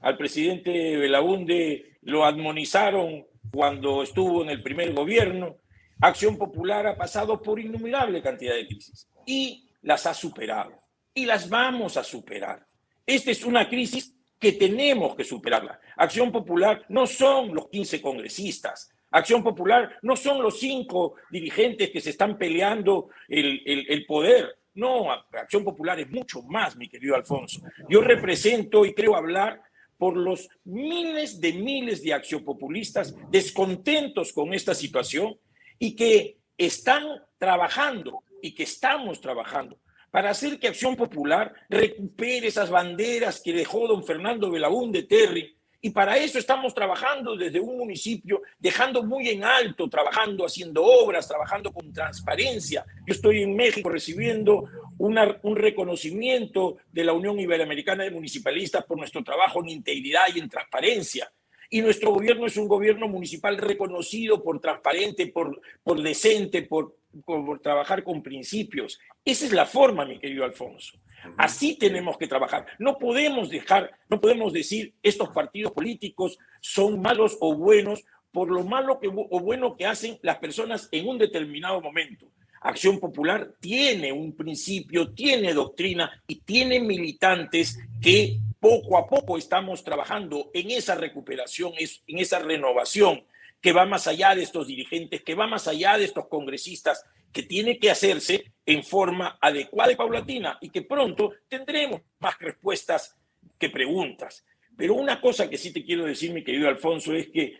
Al 0.05 0.17
presidente 0.17 0.97
Belaúnde 0.97 1.97
lo 2.03 2.25
admonizaron 2.25 3.25
cuando 3.51 4.03
estuvo 4.03 4.43
en 4.43 4.51
el 4.51 4.61
primer 4.61 4.93
gobierno. 4.93 5.57
Acción 5.99 6.37
Popular 6.37 6.85
ha 6.85 6.95
pasado 6.95 7.41
por 7.41 7.59
innumerable 7.59 8.21
cantidad 8.21 8.53
de 8.53 8.67
crisis 8.67 9.09
y 9.25 9.67
las 9.81 10.05
ha 10.05 10.13
superado 10.13 10.79
y 11.11 11.25
las 11.25 11.49
vamos 11.49 11.97
a 11.97 12.03
superar. 12.03 12.67
Esta 13.03 13.31
es 13.31 13.43
una 13.43 13.67
crisis 13.67 14.15
que 14.39 14.51
tenemos 14.51 15.15
que 15.15 15.23
superarla. 15.23 15.79
Acción 15.97 16.31
Popular 16.31 16.85
no 16.89 17.07
son 17.07 17.55
los 17.55 17.67
15 17.69 17.99
congresistas, 17.99 18.91
Acción 19.09 19.43
Popular 19.43 19.97
no 20.03 20.15
son 20.15 20.43
los 20.43 20.59
cinco 20.59 21.15
dirigentes 21.31 21.89
que 21.89 22.01
se 22.01 22.11
están 22.11 22.37
peleando 22.37 23.09
el, 23.27 24.05
poder. 24.05 24.55
No, 24.75 25.11
Acción 25.11 25.63
Popular 25.63 25.99
es 25.99 26.11
mucho 26.11 26.43
más, 26.43 26.75
mi 26.75 26.87
querido 26.87 27.15
Alfonso. 27.15 27.61
Yo 27.89 28.01
represento 28.01 28.85
y 28.85 28.93
creo 28.93 29.15
hablar 29.15 29.61
por 29.97 30.17
los 30.17 30.49
miles 30.63 31.39
de 31.39 31.53
miles 31.53 32.03
de 32.03 32.13
accionpopulistas 32.13 33.15
descontentos 33.29 34.33
con 34.33 34.53
esta 34.53 34.73
situación 34.73 35.37
y 35.79 35.95
que 35.95 36.37
están 36.57 37.03
trabajando 37.37 38.23
y 38.41 38.53
que 38.53 38.63
estamos 38.63 39.21
trabajando 39.21 39.77
para 40.15 40.29
hacer 40.29 40.57
que 40.59 40.69
Acción 40.69 40.95
Popular 40.95 41.53
recupere 41.67 42.47
esas 42.47 42.69
banderas 42.69 43.41
que 43.41 43.51
dejó 43.51 43.85
don 43.85 44.05
Fernando 44.05 44.49
Belaúnde 44.49 45.03
Terry 45.03 45.55
y 45.81 45.89
para 45.89 46.17
eso 46.17 46.39
estamos 46.39 46.73
trabajando 46.73 47.35
desde 47.35 47.59
un 47.59 47.77
municipio, 47.77 48.41
dejando 48.57 49.03
muy 49.03 49.29
en 49.29 49.43
alto, 49.43 49.87
trabajando, 49.87 50.43
haciendo 50.43 50.83
obras, 50.83 51.27
trabajando 51.27 51.71
con 51.71 51.93
transparencia. 51.93 52.83
Yo 53.05 53.13
estoy 53.13 53.43
en 53.43 53.55
México 53.55 53.89
recibiendo 53.89 54.63
un 54.97 55.55
reconocimiento 55.55 56.77
de 56.91 57.03
la 57.03 57.13
Unión 57.13 57.39
Iberoamericana 57.39 58.03
de 58.03 58.11
Municipalistas 58.11 58.85
por 58.85 58.97
nuestro 58.97 59.23
trabajo 59.23 59.61
en 59.61 59.69
integridad 59.69 60.23
y 60.33 60.39
en 60.39 60.49
transparencia. 60.49 61.31
Y 61.69 61.81
nuestro 61.81 62.11
gobierno 62.11 62.45
es 62.45 62.57
un 62.57 62.67
gobierno 62.67 63.07
municipal 63.07 63.57
reconocido 63.57 64.43
por 64.43 64.59
transparente, 64.59 65.27
por, 65.27 65.59
por 65.83 66.01
decente, 66.01 66.61
por, 66.61 66.95
por 67.25 67.59
trabajar 67.59 68.03
con 68.03 68.21
principios. 68.21 68.99
Esa 69.23 69.45
es 69.45 69.51
la 69.51 69.65
forma, 69.65 70.05
mi 70.05 70.19
querido 70.19 70.45
Alfonso. 70.45 70.97
Así 71.37 71.75
tenemos 71.75 72.17
que 72.17 72.27
trabajar. 72.27 72.67
No 72.77 72.97
podemos 72.99 73.49
dejar, 73.49 73.91
no 74.09 74.21
podemos 74.21 74.53
decir 74.53 74.93
estos 75.01 75.29
partidos 75.29 75.71
políticos 75.71 76.37
son 76.61 77.01
malos 77.01 77.37
o 77.41 77.55
buenos 77.55 78.05
por 78.31 78.51
lo 78.51 78.63
malo 78.63 78.99
que, 78.99 79.07
o 79.07 79.39
bueno 79.39 79.75
que 79.75 79.85
hacen 79.85 80.19
las 80.21 80.37
personas 80.37 80.89
en 80.91 81.07
un 81.07 81.17
determinado 81.17 81.81
momento. 81.81 82.27
Acción 82.65 82.99
Popular 82.99 83.53
tiene 83.59 84.11
un 84.11 84.35
principio, 84.35 85.13
tiene 85.13 85.53
doctrina 85.53 86.23
y 86.27 86.37
tiene 86.37 86.79
militantes 86.79 87.77
que 88.01 88.39
poco 88.59 88.97
a 88.97 89.07
poco 89.07 89.37
estamos 89.37 89.83
trabajando 89.83 90.49
en 90.51 90.71
esa 90.71 90.95
recuperación, 90.95 91.73
en 91.77 92.17
esa 92.17 92.39
renovación 92.39 93.23
que 93.61 93.71
va 93.71 93.85
más 93.85 94.07
allá 94.07 94.33
de 94.33 94.41
estos 94.41 94.65
dirigentes, 94.65 95.21
que 95.21 95.35
va 95.35 95.45
más 95.45 95.67
allá 95.67 95.95
de 95.97 96.05
estos 96.05 96.27
congresistas, 96.27 97.05
que 97.31 97.43
tiene 97.43 97.77
que 97.77 97.91
hacerse 97.91 98.51
en 98.65 98.83
forma 98.83 99.37
adecuada 99.39 99.91
y 99.91 99.95
paulatina 99.95 100.57
y 100.59 100.69
que 100.69 100.81
pronto 100.81 101.33
tendremos 101.47 102.01
más 102.17 102.39
respuestas 102.39 103.15
que 103.59 103.69
preguntas. 103.69 104.43
Pero 104.75 104.95
una 104.95 105.21
cosa 105.21 105.47
que 105.47 105.59
sí 105.59 105.71
te 105.71 105.83
quiero 105.83 106.05
decir, 106.05 106.31
mi 106.31 106.43
querido 106.43 106.67
Alfonso, 106.67 107.13
es 107.13 107.27
que 107.29 107.57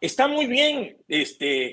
está 0.00 0.28
muy 0.28 0.46
bien 0.46 0.96
este, 1.08 1.72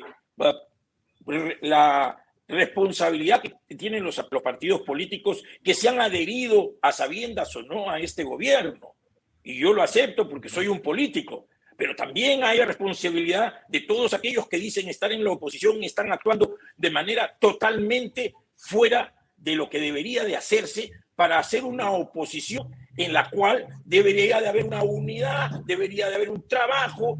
la 1.62 2.18
responsabilidad 2.52 3.42
que 3.42 3.76
tienen 3.76 4.04
los, 4.04 4.16
partidos 4.44 4.82
políticos 4.82 5.44
que 5.64 5.74
se 5.74 5.90
han 5.90 6.00
adherido 6.00 6.74
a 6.82 6.92
sabiendas 6.92 7.56
o 7.56 7.64
no 7.64 7.90
a 7.90 8.00
este 8.00 8.24
gobierno. 8.24 8.96
Y 9.44 9.60
yo 9.60 9.74
lo 9.74 9.82
acepto 9.82 10.30
porque 10.30 10.50
soy 10.50 10.68
un 10.68 10.82
político 10.82 11.48
pero 11.82 11.96
también 11.96 12.44
hay 12.44 12.60
responsabilidad 12.60 13.56
de 13.68 13.80
todos 13.80 14.14
aquellos 14.14 14.48
que 14.48 14.58
dicen 14.58 14.88
estar 14.88 15.12
en 15.12 15.24
la 15.24 15.32
oposición 15.32 15.82
y 15.82 15.88
están 15.88 16.12
actuando 16.12 16.58
de 16.78 16.92
manera 16.92 17.36
totalmente 17.40 18.36
fuera 18.56 19.16
de 19.36 19.56
lo 19.56 19.68
que 19.68 19.80
debería 19.80 20.24
de 20.24 20.36
hacerse 20.36 20.92
para 21.16 21.40
hacer 21.40 21.64
una 21.64 21.90
oposición 21.90 22.72
en 22.98 23.14
la 23.14 23.32
cual 23.32 23.68
debería 23.84 24.40
de 24.40 24.48
haber 24.48 24.66
una 24.66 24.84
unidad, 24.84 25.50
debería 25.66 26.08
de 26.08 26.16
haber 26.16 26.30
un 26.30 26.48
trabajo, 26.48 27.18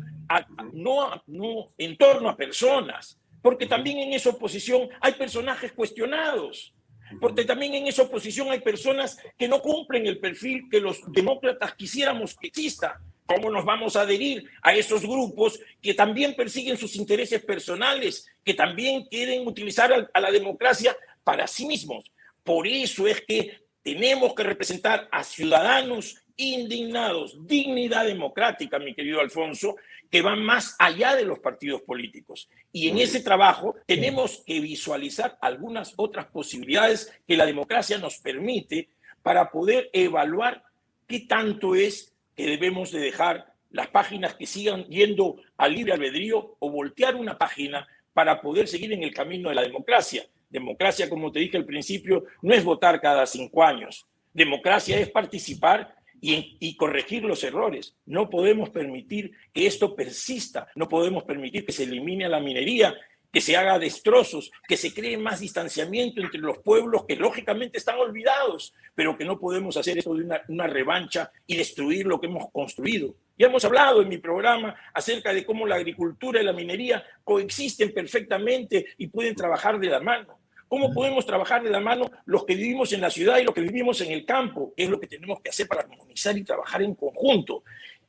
no 0.74 1.74
en 1.78 1.98
torno 1.98 2.30
a 2.30 2.38
personas, 2.38 3.20
porque 3.42 3.66
también 3.66 4.00
en 4.00 4.14
esa 4.14 4.30
oposición 4.30 4.90
hay 5.00 5.14
personajes 5.14 5.72
cuestionados, 5.72 6.74
porque 7.20 7.44
también 7.44 7.74
en 7.76 7.88
esa 7.88 8.04
oposición 8.04 8.52
hay 8.52 8.60
personas 8.60 9.18
que 9.38 9.48
no 9.48 9.62
cumplen 9.62 10.06
el 10.06 10.20
perfil 10.20 10.68
que 10.70 10.80
los 10.80 11.02
demócratas 11.12 11.76
quisiéramos 11.76 12.36
que 12.36 12.48
exista. 12.48 13.02
¿Cómo 13.26 13.50
nos 13.50 13.66
vamos 13.66 13.96
a 13.96 14.02
adherir 14.02 14.50
a 14.62 14.74
esos 14.76 15.04
grupos 15.04 15.60
que 15.82 15.94
también 15.94 16.36
persiguen 16.36 16.78
sus 16.78 16.96
intereses 16.96 17.44
personales, 17.44 18.28
que 18.44 18.54
también 18.54 19.06
quieren 19.06 19.48
utilizar 19.48 20.10
a 20.14 20.20
la 20.20 20.32
democracia 20.32 20.96
para 21.24 21.48
sí 21.48 21.66
mismos? 21.66 22.12
Por 22.44 22.68
eso 22.68 23.08
es 23.08 23.22
que 23.22 23.62
tenemos 23.84 24.34
que 24.34 24.44
representar 24.44 25.08
a 25.12 25.24
ciudadanos 25.24 26.18
indignados, 26.36 27.38
dignidad 27.46 28.06
democrática, 28.06 28.80
mi 28.80 28.94
querido 28.94 29.20
Alfonso, 29.20 29.76
que 30.12 30.22
van 30.22 30.44
más 30.44 30.76
allá 30.78 31.16
de 31.16 31.24
los 31.24 31.40
partidos 31.40 31.82
políticos. 31.82 32.50
Y 32.74 32.90
en 32.90 32.98
ese 32.98 33.22
trabajo 33.22 33.76
tenemos 33.88 34.44
que 34.46 34.60
visualizar 34.60 35.38
algunas 35.42 35.94
otras 35.96 36.26
posibilidades 36.28 37.18
que 37.26 37.38
la 37.38 37.46
democracia 37.46 37.98
nos 37.98 38.18
permite 38.18 38.90
para 39.24 39.50
poder 39.50 39.90
evaluar 39.94 40.64
qué 41.08 41.22
tanto 41.22 41.76
es 41.76 42.14
que 42.36 42.46
debemos 42.46 42.92
de 42.92 43.00
dejar 43.00 43.54
las 43.70 43.88
páginas 43.88 44.36
que 44.36 44.46
sigan 44.46 44.84
yendo 44.86 45.38
al 45.58 45.74
libre 45.74 45.94
albedrío 45.94 46.58
o 46.60 46.70
voltear 46.70 47.16
una 47.16 47.38
página 47.38 47.88
para 48.14 48.42
poder 48.42 48.68
seguir 48.68 48.92
en 48.92 49.04
el 49.04 49.14
camino 49.14 49.48
de 49.48 49.56
la 49.56 49.62
democracia. 49.62 50.26
Democracia, 50.50 51.10
como 51.10 51.32
te 51.32 51.40
dije 51.40 51.56
al 51.56 51.66
principio, 51.66 52.26
no 52.42 52.54
es 52.54 52.66
votar 52.66 53.00
cada 53.00 53.26
cinco 53.26 53.64
años. 53.64 54.06
Democracia 54.34 55.00
es 55.00 55.10
participar 55.10 55.96
y, 56.22 56.76
corregir 56.78 57.24
los 57.24 57.44
errores. 57.44 57.96
No 58.06 58.30
podemos 58.30 58.70
permitir 58.70 59.32
que 59.54 59.66
esto 59.66 59.96
persista, 59.96 60.68
no 60.76 60.88
podemos 60.88 61.24
permitir 61.24 61.66
que 61.66 61.72
se 61.72 61.84
elimine 61.84 62.30
la 62.30 62.40
minería 62.40 62.96
que 63.32 63.42
se 63.42 63.56
haga 63.56 63.80
destrozos, 63.80 64.52
que 64.68 64.76
se 64.76 64.94
cree 64.94 65.18
más 65.18 65.40
distanciamiento 65.40 66.22
entre 66.22 66.40
los 66.40 66.58
pueblos 66.60 67.06
que 67.06 67.16
lógicamente 67.16 67.78
están 67.78 67.98
olvidados, 67.98 68.74
pero 68.94 69.18
que 69.18 69.24
no 69.24 69.40
podemos 69.40 69.78
hacer 69.78 69.98
eso 69.98 70.14
de 70.14 70.26
una, 70.50 70.68
revancha 70.68 71.32
y 71.48 71.56
destruir 71.56 72.06
lo 72.06 72.20
que 72.20 72.28
hemos 72.28 72.52
construido. 72.52 73.16
Ya 73.38 73.48
hemos 73.48 73.64
hablado 73.64 74.02
en 74.02 74.10
mi 74.10 74.18
programa 74.18 74.76
acerca 74.94 75.34
de 75.34 75.46
cómo 75.46 75.66
la 75.66 75.76
agricultura 75.76 76.42
y 76.42 76.44
la 76.46 76.52
minería 76.52 77.04
coexisten 77.24 77.94
perfectamente 77.94 78.86
y 78.98 79.08
pueden 79.08 79.34
trabajar 79.34 79.80
de 79.80 79.88
la 79.88 80.02
mano. 80.02 80.41
¿Cómo 80.72 80.94
podemos 80.94 81.26
trabajar 81.26 81.62
de 81.62 81.70
la 81.70 81.82
mano 81.82 82.10
los 82.24 82.46
que 82.46 82.56
vivimos 82.56 82.94
en 82.94 83.02
la 83.02 83.10
ciudad 83.10 83.38
y 83.40 83.44
los 83.44 83.54
que 83.54 83.60
vivimos 83.60 84.00
en 84.00 84.12
el 84.14 84.26
campo? 84.26 84.74
¿Qué 84.74 84.84
es 84.84 84.90
lo 84.90 85.02
que 85.02 85.08
tenemos 85.08 85.42
que 85.42 85.50
hacer 85.50 85.68
para 85.68 85.82
armonizar 85.82 86.38
y 86.38 86.46
trabajar 86.46 86.82
en 86.82 86.96
conjunto? 86.96 87.66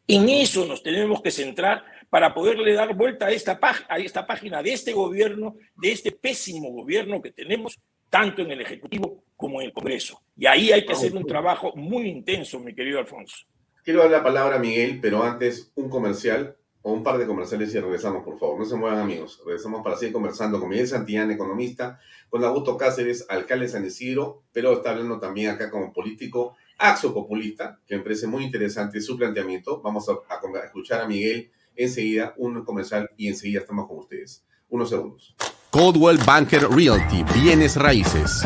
En 0.06 0.28
eso 0.28 0.64
nos 0.64 0.80
tenemos 0.80 1.20
que 1.20 1.32
centrar 1.32 1.84
para 2.08 2.32
poderle 2.32 2.72
dar 2.72 2.94
vuelta 2.94 3.26
a 3.26 3.30
esta, 3.32 3.58
a 3.88 3.98
esta 3.98 4.24
página 4.28 4.62
de 4.62 4.74
este 4.74 4.92
gobierno, 4.92 5.56
de 5.74 5.90
este 5.90 6.12
pésimo 6.12 6.70
gobierno 6.70 7.20
que 7.20 7.32
tenemos, 7.32 7.80
tanto 8.08 8.42
en 8.42 8.52
el 8.52 8.60
Ejecutivo 8.60 9.24
como 9.36 9.60
en 9.60 9.66
el 9.66 9.72
Congreso. 9.72 10.22
Y 10.36 10.46
ahí 10.46 10.70
hay 10.70 10.86
que 10.86 10.92
hacer 10.92 11.16
un 11.16 11.26
trabajo 11.26 11.72
muy 11.74 12.06
intenso, 12.06 12.60
mi 12.60 12.76
querido 12.76 13.00
Alfonso. 13.00 13.38
Quiero 13.82 14.02
dar 14.02 14.10
la 14.12 14.22
palabra 14.22 14.54
a 14.54 14.60
Miguel, 14.60 15.00
pero 15.02 15.24
antes 15.24 15.72
un 15.74 15.90
comercial 15.90 16.56
o 16.82 16.92
un 16.92 17.02
par 17.02 17.18
de 17.18 17.26
comerciales 17.26 17.74
y 17.74 17.80
regresamos, 17.80 18.24
por 18.24 18.38
favor. 18.38 18.58
No 18.58 18.64
se 18.64 18.76
muevan, 18.76 18.98
amigos. 18.98 19.40
Regresamos 19.46 19.82
para 19.82 19.96
seguir 19.96 20.12
conversando 20.12 20.58
con 20.60 20.68
Miguel 20.68 20.88
Santillán, 20.88 21.30
economista, 21.30 22.00
con 22.28 22.44
Augusto 22.44 22.76
Cáceres, 22.76 23.24
alcalde 23.28 23.66
de 23.66 23.72
San 23.72 23.84
Isidro, 23.84 24.42
pero 24.52 24.72
está 24.72 24.90
hablando 24.90 25.18
también 25.18 25.50
acá 25.50 25.70
como 25.70 25.92
político 25.92 26.56
axo-populista, 26.78 27.78
que 27.86 27.96
me 27.96 28.02
parece 28.02 28.26
muy 28.26 28.44
interesante 28.44 29.00
su 29.00 29.16
planteamiento. 29.16 29.80
Vamos 29.80 30.08
a 30.08 30.64
escuchar 30.64 31.00
a 31.00 31.06
Miguel 31.06 31.50
enseguida 31.76 32.34
un 32.36 32.64
comercial 32.64 33.10
y 33.16 33.28
enseguida 33.28 33.60
estamos 33.60 33.86
con 33.86 33.98
ustedes. 33.98 34.44
Unos 34.68 34.90
segundos. 34.90 35.34
Coldwell 35.70 36.18
Banker 36.26 36.68
Realty, 36.68 37.24
bienes 37.34 37.76
raíces. 37.76 38.42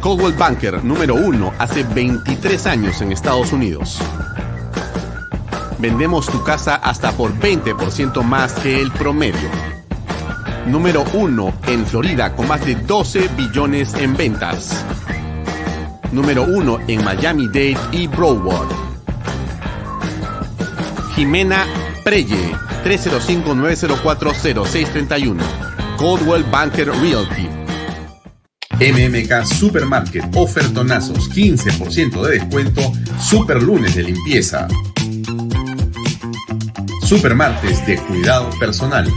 Coldwell 0.00 0.34
Banker 0.34 0.84
número 0.84 1.14
uno 1.14 1.52
hace 1.58 1.82
23 1.82 2.66
años 2.66 3.00
en 3.00 3.12
Estados 3.12 3.52
Unidos. 3.52 4.00
Vendemos 5.78 6.26
tu 6.26 6.42
casa 6.42 6.76
hasta 6.76 7.12
por 7.12 7.32
20% 7.38 8.22
más 8.22 8.52
que 8.54 8.80
el 8.80 8.90
promedio. 8.92 9.50
Número 10.66 11.04
uno 11.14 11.52
en 11.66 11.86
Florida 11.86 12.34
con 12.34 12.48
más 12.48 12.64
de 12.64 12.74
12 12.74 13.28
billones 13.36 13.94
en 13.94 14.16
ventas. 14.16 14.84
Número 16.12 16.44
uno 16.44 16.78
en 16.88 17.04
Miami-Dade 17.04 17.76
y 17.92 18.06
Broward 18.06 18.88
Jimena 21.18 21.66
Preye, 22.04 22.54
305-904-0631. 22.84 25.36
Coldwell 25.96 26.44
Banker 26.44 26.92
Realty. 26.92 27.48
MMK 28.78 29.44
Supermarket, 29.44 30.24
ofertonazos, 30.36 31.28
15% 31.30 32.22
de 32.22 32.38
descuento, 32.38 32.92
super 33.20 33.60
lunes 33.60 33.96
de 33.96 34.04
limpieza. 34.04 34.68
Super 37.08 37.34
martes 37.34 37.84
de 37.86 37.96
cuidado 37.96 38.50
personal. 38.60 39.10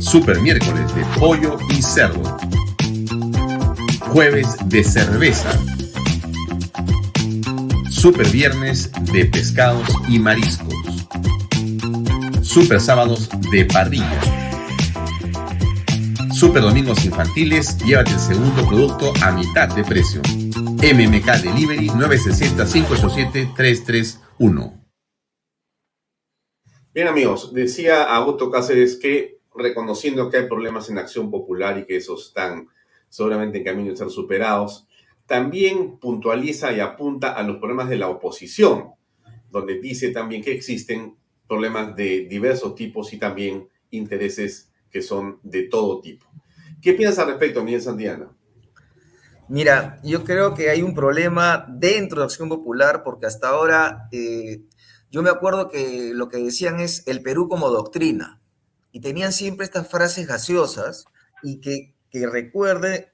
Super 0.00 0.40
miércoles 0.40 0.92
de 0.92 1.04
pollo 1.16 1.56
y 1.70 1.80
cerdo. 1.80 2.36
Jueves 4.00 4.56
de 4.64 4.82
cerveza 4.82 5.48
Super 7.88 8.28
Viernes 8.30 8.90
de 9.12 9.26
pescados 9.26 9.88
y 10.08 10.18
mariscos. 10.18 10.74
Super 12.42 12.80
Sábados 12.80 13.28
de 13.52 13.64
parrilla. 13.66 14.20
Super 16.34 16.62
Domingos 16.62 17.04
infantiles, 17.04 17.78
llévate 17.78 18.10
el 18.10 18.18
segundo 18.18 18.66
producto 18.66 19.12
a 19.22 19.30
mitad 19.30 19.68
de 19.68 19.84
precio. 19.84 20.20
MMK 20.82 21.42
Delivery 21.44 21.90
960-587-331. 21.90 24.77
Bien 26.94 27.06
amigos, 27.06 27.52
decía 27.52 28.04
Augusto 28.04 28.50
Cáceres 28.50 28.96
que 28.96 29.40
reconociendo 29.54 30.30
que 30.30 30.38
hay 30.38 30.46
problemas 30.46 30.88
en 30.88 30.96
acción 30.96 31.30
popular 31.30 31.78
y 31.78 31.84
que 31.84 31.96
esos 31.96 32.28
están 32.28 32.68
seguramente 33.10 33.58
en 33.58 33.64
camino 33.64 33.90
de 33.90 33.96
ser 33.96 34.08
superados, 34.08 34.86
también 35.26 35.98
puntualiza 35.98 36.72
y 36.72 36.80
apunta 36.80 37.32
a 37.32 37.42
los 37.42 37.58
problemas 37.58 37.90
de 37.90 37.98
la 37.98 38.08
oposición, 38.08 38.92
donde 39.50 39.78
dice 39.78 40.12
también 40.12 40.42
que 40.42 40.52
existen 40.52 41.16
problemas 41.46 41.94
de 41.94 42.26
diversos 42.26 42.74
tipos 42.74 43.12
y 43.12 43.18
también 43.18 43.68
intereses 43.90 44.72
que 44.90 45.02
son 45.02 45.40
de 45.42 45.64
todo 45.64 46.00
tipo. 46.00 46.24
¿Qué 46.80 46.94
piensas 46.94 47.18
al 47.18 47.28
respecto, 47.28 47.62
Miguel 47.62 47.82
Santiana? 47.82 48.30
Mira, 49.48 50.00
yo 50.02 50.24
creo 50.24 50.54
que 50.54 50.70
hay 50.70 50.80
un 50.80 50.94
problema 50.94 51.66
dentro 51.68 52.20
de 52.20 52.24
Acción 52.24 52.48
Popular 52.48 53.02
porque 53.02 53.26
hasta 53.26 53.48
ahora 53.48 54.08
eh, 54.12 54.62
yo 55.10 55.22
me 55.22 55.30
acuerdo 55.30 55.68
que 55.68 56.12
lo 56.14 56.28
que 56.28 56.38
decían 56.38 56.80
es 56.80 57.02
el 57.06 57.22
Perú 57.22 57.48
como 57.48 57.70
doctrina 57.70 58.40
y 58.92 59.00
tenían 59.00 59.32
siempre 59.32 59.64
estas 59.64 59.88
frases 59.88 60.26
gaseosas 60.26 61.06
y 61.42 61.60
que, 61.60 61.94
que 62.10 62.26
recuerde, 62.26 63.10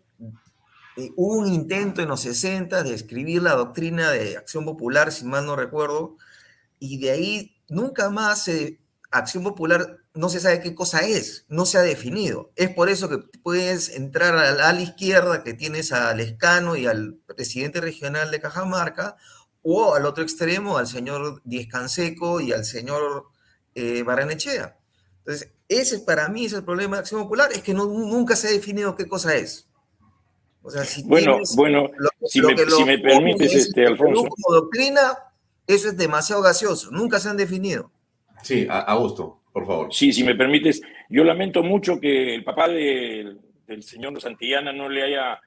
eh, 0.96 1.10
hubo 1.16 1.38
un 1.38 1.48
intento 1.48 2.02
en 2.02 2.08
los 2.08 2.20
60 2.20 2.82
de 2.82 2.94
escribir 2.94 3.42
la 3.42 3.54
doctrina 3.54 4.10
de 4.10 4.36
Acción 4.36 4.64
Popular, 4.64 5.12
si 5.12 5.24
mal 5.24 5.46
no 5.46 5.56
recuerdo, 5.56 6.16
y 6.78 6.98
de 6.98 7.10
ahí 7.10 7.56
nunca 7.68 8.10
más 8.10 8.48
Acción 9.10 9.44
Popular 9.44 9.98
no 10.14 10.28
se 10.28 10.40
sabe 10.40 10.60
qué 10.60 10.74
cosa 10.74 11.00
es, 11.00 11.44
no 11.48 11.66
se 11.66 11.78
ha 11.78 11.82
definido. 11.82 12.52
Es 12.56 12.70
por 12.70 12.88
eso 12.88 13.08
que 13.08 13.18
puedes 13.42 13.90
entrar 13.90 14.34
a 14.36 14.72
la, 14.72 14.80
izquierda, 14.80 15.42
que 15.42 15.54
tienes 15.54 15.92
al 15.92 16.20
Escano 16.20 16.76
y 16.76 16.86
al 16.86 17.14
presidente 17.26 17.80
regional 17.80 18.30
de 18.30 18.40
Cajamarca, 18.40 19.16
o 19.64 19.94
al 19.94 20.06
otro 20.06 20.22
extremo, 20.22 20.78
al 20.78 20.86
señor 20.86 21.40
Diez 21.44 21.66
Canseco 21.66 22.40
y 22.40 22.52
al 22.52 22.64
señor 22.64 23.24
eh, 23.74 24.02
Barrenechea. 24.02 24.76
Entonces, 25.18 25.50
ese 25.68 26.00
para 26.00 26.28
mí 26.28 26.44
es 26.44 26.52
el 26.52 26.64
problema 26.64 26.96
de 26.96 27.00
Acción 27.00 27.22
Popular, 27.22 27.50
es 27.52 27.62
que 27.62 27.74
no, 27.74 27.86
nunca 27.86 28.36
se 28.36 28.48
ha 28.48 28.50
definido 28.50 28.94
qué 28.94 29.08
cosa 29.08 29.34
es. 29.34 29.68
O 30.62 30.70
sea, 30.70 30.84
si 30.84 31.02
bueno, 31.02 31.38
bueno, 31.56 31.90
si, 32.24 32.40
me, 32.40 32.56
si 32.56 32.84
me 32.84 32.98
permites, 32.98 33.54
este, 33.54 33.86
Alfonso. 33.86 34.24
Como 34.24 34.56
doctrina, 34.56 35.14
eso 35.66 35.88
es 35.88 35.96
demasiado 35.96 36.42
gaseoso, 36.42 36.90
nunca 36.90 37.18
se 37.18 37.28
han 37.28 37.36
definido. 37.36 37.90
Sí, 38.42 38.66
Augusto, 38.70 39.40
por 39.52 39.66
favor. 39.66 39.92
Sí, 39.92 40.12
si 40.12 40.24
me 40.24 40.34
permites, 40.34 40.82
yo 41.08 41.24
lamento 41.24 41.62
mucho 41.62 41.98
que 41.98 42.34
el 42.34 42.44
papá 42.44 42.68
del 42.68 43.40
señor 43.80 44.20
Santillana 44.20 44.72
no 44.72 44.88
le 44.88 45.02
haya, 45.02 45.40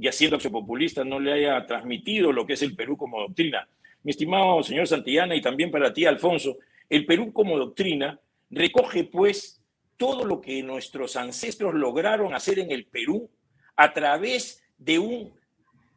ya 0.00 0.12
siendo 0.12 0.38
populista, 0.38 1.04
no 1.04 1.20
le 1.20 1.32
haya 1.32 1.66
transmitido 1.66 2.32
lo 2.32 2.46
que 2.46 2.54
es 2.54 2.62
el 2.62 2.74
Perú 2.74 2.96
como 2.96 3.20
doctrina. 3.20 3.68
Mi 4.02 4.10
estimado 4.10 4.62
señor 4.62 4.86
Santillana 4.86 5.34
y 5.34 5.42
también 5.42 5.70
para 5.70 5.92
ti, 5.92 6.06
Alfonso, 6.06 6.56
el 6.88 7.04
Perú 7.04 7.32
como 7.32 7.58
doctrina 7.58 8.18
recoge 8.48 9.04
pues 9.04 9.62
todo 9.96 10.24
lo 10.24 10.40
que 10.40 10.62
nuestros 10.62 11.16
ancestros 11.16 11.74
lograron 11.74 12.34
hacer 12.34 12.58
en 12.58 12.70
el 12.70 12.86
Perú 12.86 13.30
a 13.76 13.92
través 13.92 14.64
de 14.78 14.98
un 14.98 15.32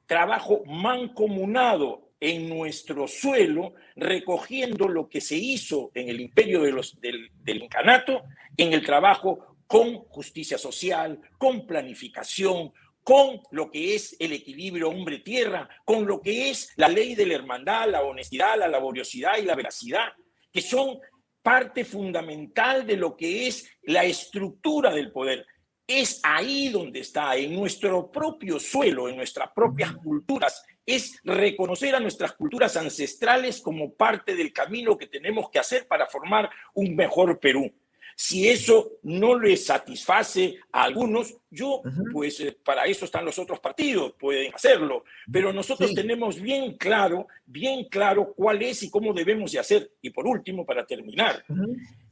trabajo 0.06 0.64
mancomunado 0.66 2.10
en 2.20 2.49
nuestro 2.49 3.08
suelo, 3.08 3.74
recogiendo 3.95 4.88
lo 4.88 5.10
que 5.10 5.22
se 5.22 5.36
hizo 5.36 5.91
en 5.93 6.10
el 6.10 6.22
imperio 6.22 6.62
de 6.62 6.72
los, 6.72 6.99
del, 6.99 7.30
del 7.43 7.64
incanato, 7.64 8.24
en 8.56 8.74
el 8.74 8.86
trabajo 8.86 9.56
con 9.68 9.99
justicia 10.06 10.58
social, 10.58 11.20
con 11.38 11.66
planificación, 11.66 12.72
con 13.04 13.41
lo 13.51 13.70
que 13.70 13.95
es 13.95 14.16
el 14.20 14.34
equilibrio 14.34 14.89
hombre-tierra, 14.89 15.70
con 15.86 16.06
lo 16.06 16.22
que 16.22 16.49
es 16.49 16.72
la 16.78 16.88
ley 16.88 17.16
de 17.16 17.26
la 17.26 17.36
hermandad, 17.36 17.89
la 17.89 18.01
honestidad, 18.04 18.58
la 18.58 18.68
laboriosidad 18.68 19.38
y 19.38 19.43
la 19.43 19.56
veracidad, 19.56 20.14
que 20.51 20.62
son 20.62 20.99
parte 21.41 21.84
fundamental 21.84 22.88
de 22.88 22.95
lo 22.95 23.16
que 23.16 23.47
es 23.47 23.70
la 23.84 24.06
estructura 24.06 24.91
del 24.91 25.12
poder. 25.12 25.45
Es 25.86 26.22
ahí 26.24 26.70
donde 26.70 27.01
está, 27.01 27.36
en 27.36 27.54
nuestro 27.54 28.10
propio 28.10 28.58
suelo, 28.60 29.10
en 29.10 29.18
nuestras 29.18 29.49
propias 29.54 29.93
culturas, 29.97 30.64
es 30.86 31.20
reconocer 31.24 31.95
a 31.95 31.99
nuestras 31.99 32.34
culturas 32.34 32.78
ancestrales 32.78 33.62
como 33.62 33.93
parte 33.93 34.36
del 34.36 34.54
camino 34.54 34.97
que 34.97 35.08
tenemos 35.08 35.49
que 35.49 35.60
hacer 35.60 35.88
para 35.88 36.08
formar 36.08 36.49
un 36.74 36.95
mejor 36.95 37.39
Perú. 37.39 37.74
Si 38.16 38.47
eso 38.47 38.93
no 39.03 39.38
les 39.39 39.66
satisface 39.66 40.57
a 40.72 40.84
algunos, 40.84 41.36
yo, 41.49 41.82
pues 42.11 42.39
eh, 42.39 42.57
para 42.64 42.86
eso 42.86 43.05
están 43.05 43.26
los 43.26 43.38
otros 43.39 43.59
partidos, 43.59 44.14
pueden 44.20 44.53
hacerlo, 44.53 45.03
pero 45.32 45.51
nosotros 45.51 45.93
tenemos 45.93 46.39
bien 46.39 46.78
claro, 46.78 47.28
bien 47.45 47.86
claro 47.89 48.34
cuál 48.36 48.61
es 48.61 48.84
y 48.84 48.89
cómo 48.89 49.14
debemos 49.14 49.51
de 49.51 49.59
hacer. 49.59 49.91
Y 50.01 50.09
por 50.09 50.28
último, 50.28 50.66
para 50.66 50.86
terminar, 50.86 51.43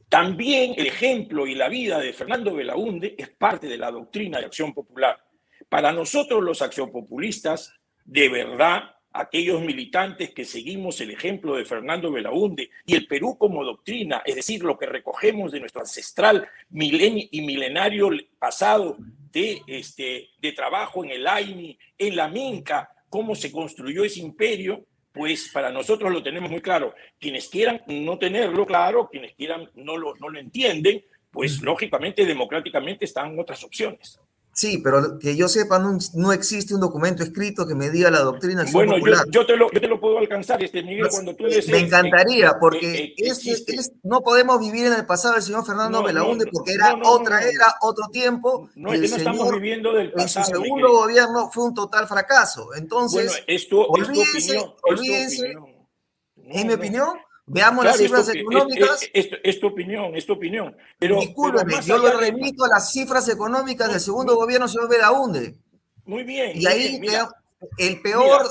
también 0.08 0.74
el 0.76 0.86
ejemplo 0.86 1.46
y 1.46 1.54
la 1.54 1.68
vida 1.68 1.98
de 1.98 2.12
Fernando 2.12 2.54
Belaunde 2.54 3.14
es 3.16 3.30
parte 3.30 3.66
de 3.66 3.78
la 3.78 3.90
doctrina 3.90 4.38
de 4.38 4.46
acción 4.46 4.74
popular. 4.74 5.18
Para 5.68 5.92
nosotros 5.92 6.42
los 6.42 6.60
accionpopulistas, 6.60 7.74
de 8.04 8.28
verdad 8.28 8.91
aquellos 9.12 9.60
militantes 9.60 10.30
que 10.30 10.44
seguimos 10.44 11.00
el 11.00 11.10
ejemplo 11.10 11.56
de 11.56 11.64
Fernando 11.64 12.10
Belaunde 12.10 12.70
y 12.86 12.94
el 12.94 13.06
Perú 13.06 13.36
como 13.38 13.64
doctrina, 13.64 14.22
es 14.24 14.36
decir, 14.36 14.62
lo 14.62 14.78
que 14.78 14.86
recogemos 14.86 15.52
de 15.52 15.60
nuestro 15.60 15.82
ancestral 15.82 16.48
milenio 16.70 17.26
y 17.30 17.42
milenario 17.42 18.10
pasado 18.38 18.96
de, 19.32 19.62
este, 19.66 20.30
de 20.40 20.52
trabajo 20.52 21.04
en 21.04 21.10
el 21.10 21.26
AINI, 21.26 21.78
en 21.98 22.16
la 22.16 22.28
Minca, 22.28 22.90
cómo 23.08 23.34
se 23.34 23.52
construyó 23.52 24.04
ese 24.04 24.20
imperio, 24.20 24.86
pues 25.12 25.50
para 25.52 25.70
nosotros 25.70 26.10
lo 26.10 26.22
tenemos 26.22 26.50
muy 26.50 26.60
claro. 26.60 26.94
Quienes 27.18 27.48
quieran 27.48 27.82
no 27.86 28.18
tenerlo 28.18 28.66
claro, 28.66 29.08
quienes 29.10 29.34
quieran 29.34 29.70
no 29.74 29.96
lo, 29.96 30.14
no 30.16 30.28
lo 30.28 30.38
entienden, 30.38 31.04
pues 31.30 31.62
lógicamente, 31.62 32.26
democráticamente 32.26 33.04
están 33.04 33.38
otras 33.38 33.64
opciones. 33.64 34.18
Sí, 34.54 34.78
pero 34.84 35.18
que 35.18 35.34
yo 35.34 35.48
sepa, 35.48 35.78
no, 35.78 36.32
existe 36.32 36.74
un 36.74 36.80
documento 36.80 37.22
escrito 37.22 37.66
que 37.66 37.74
me 37.74 37.88
diga 37.88 38.10
la 38.10 38.20
doctrina 38.20 38.64
bueno, 38.70 38.98
Yo, 38.98 39.14
yo, 39.30 39.46
te 39.46 39.56
lo, 39.56 39.70
yo 39.72 39.80
te 39.80 39.88
lo 39.88 39.98
puedo 39.98 40.18
alcanzar, 40.18 40.62
este 40.62 40.82
Miguel, 40.82 41.08
cuando 41.10 41.34
tú 41.34 41.44
Me 41.68 41.78
encantaría, 41.78 42.58
porque 42.60 43.14
no 44.02 44.20
podemos 44.20 44.60
vivir 44.60 44.86
en 44.86 44.92
el 44.92 45.06
pasado 45.06 45.34
del 45.34 45.42
señor 45.42 45.64
Fernando 45.64 46.02
Belaunde, 46.02 46.46
porque 46.52 46.74
era 46.74 46.94
otra 47.02 47.40
era, 47.42 47.76
otro 47.80 48.08
tiempo. 48.08 48.68
No, 48.74 48.92
es 48.92 49.00
que 49.00 49.08
no 49.08 49.16
estamos 49.16 49.52
viviendo 49.52 49.94
del 49.94 50.12
pasado. 50.12 50.46
En 50.46 50.54
su 50.54 50.62
segundo 50.62 50.92
gobierno 50.92 51.50
fue 51.50 51.64
un 51.64 51.74
total 51.74 52.06
fracaso. 52.06 52.74
Entonces, 52.74 53.28
bueno, 53.28 53.44
esto, 53.46 53.86
olvídense, 53.86 54.62
olvídense, 54.82 55.54
en 56.36 56.66
mi 56.66 56.74
opinión, 56.74 57.08
Veamos 57.46 57.84
las 57.84 57.96
cifras 57.98 58.28
económicas. 58.28 59.08
Es, 59.12 59.60
tu 59.60 59.66
opinión, 59.66 60.14
es 60.14 60.26
tu 60.26 60.34
opinión. 60.34 60.76
Pero, 60.98 61.20
Discúlpeme, 61.20 61.74
yo 61.84 61.98
lo 61.98 62.18
remito 62.18 62.64
a 62.64 62.68
las 62.68 62.92
cifras 62.92 63.28
económicas 63.28 63.90
del 63.90 64.00
segundo 64.00 64.36
gobierno, 64.36 64.68
señor 64.68 64.88
Belaunde. 64.88 65.54
Muy 66.04 66.22
bien. 66.22 66.52
Y 66.54 66.66
ahí 66.66 67.00
el 67.78 68.00
peor. 68.00 68.46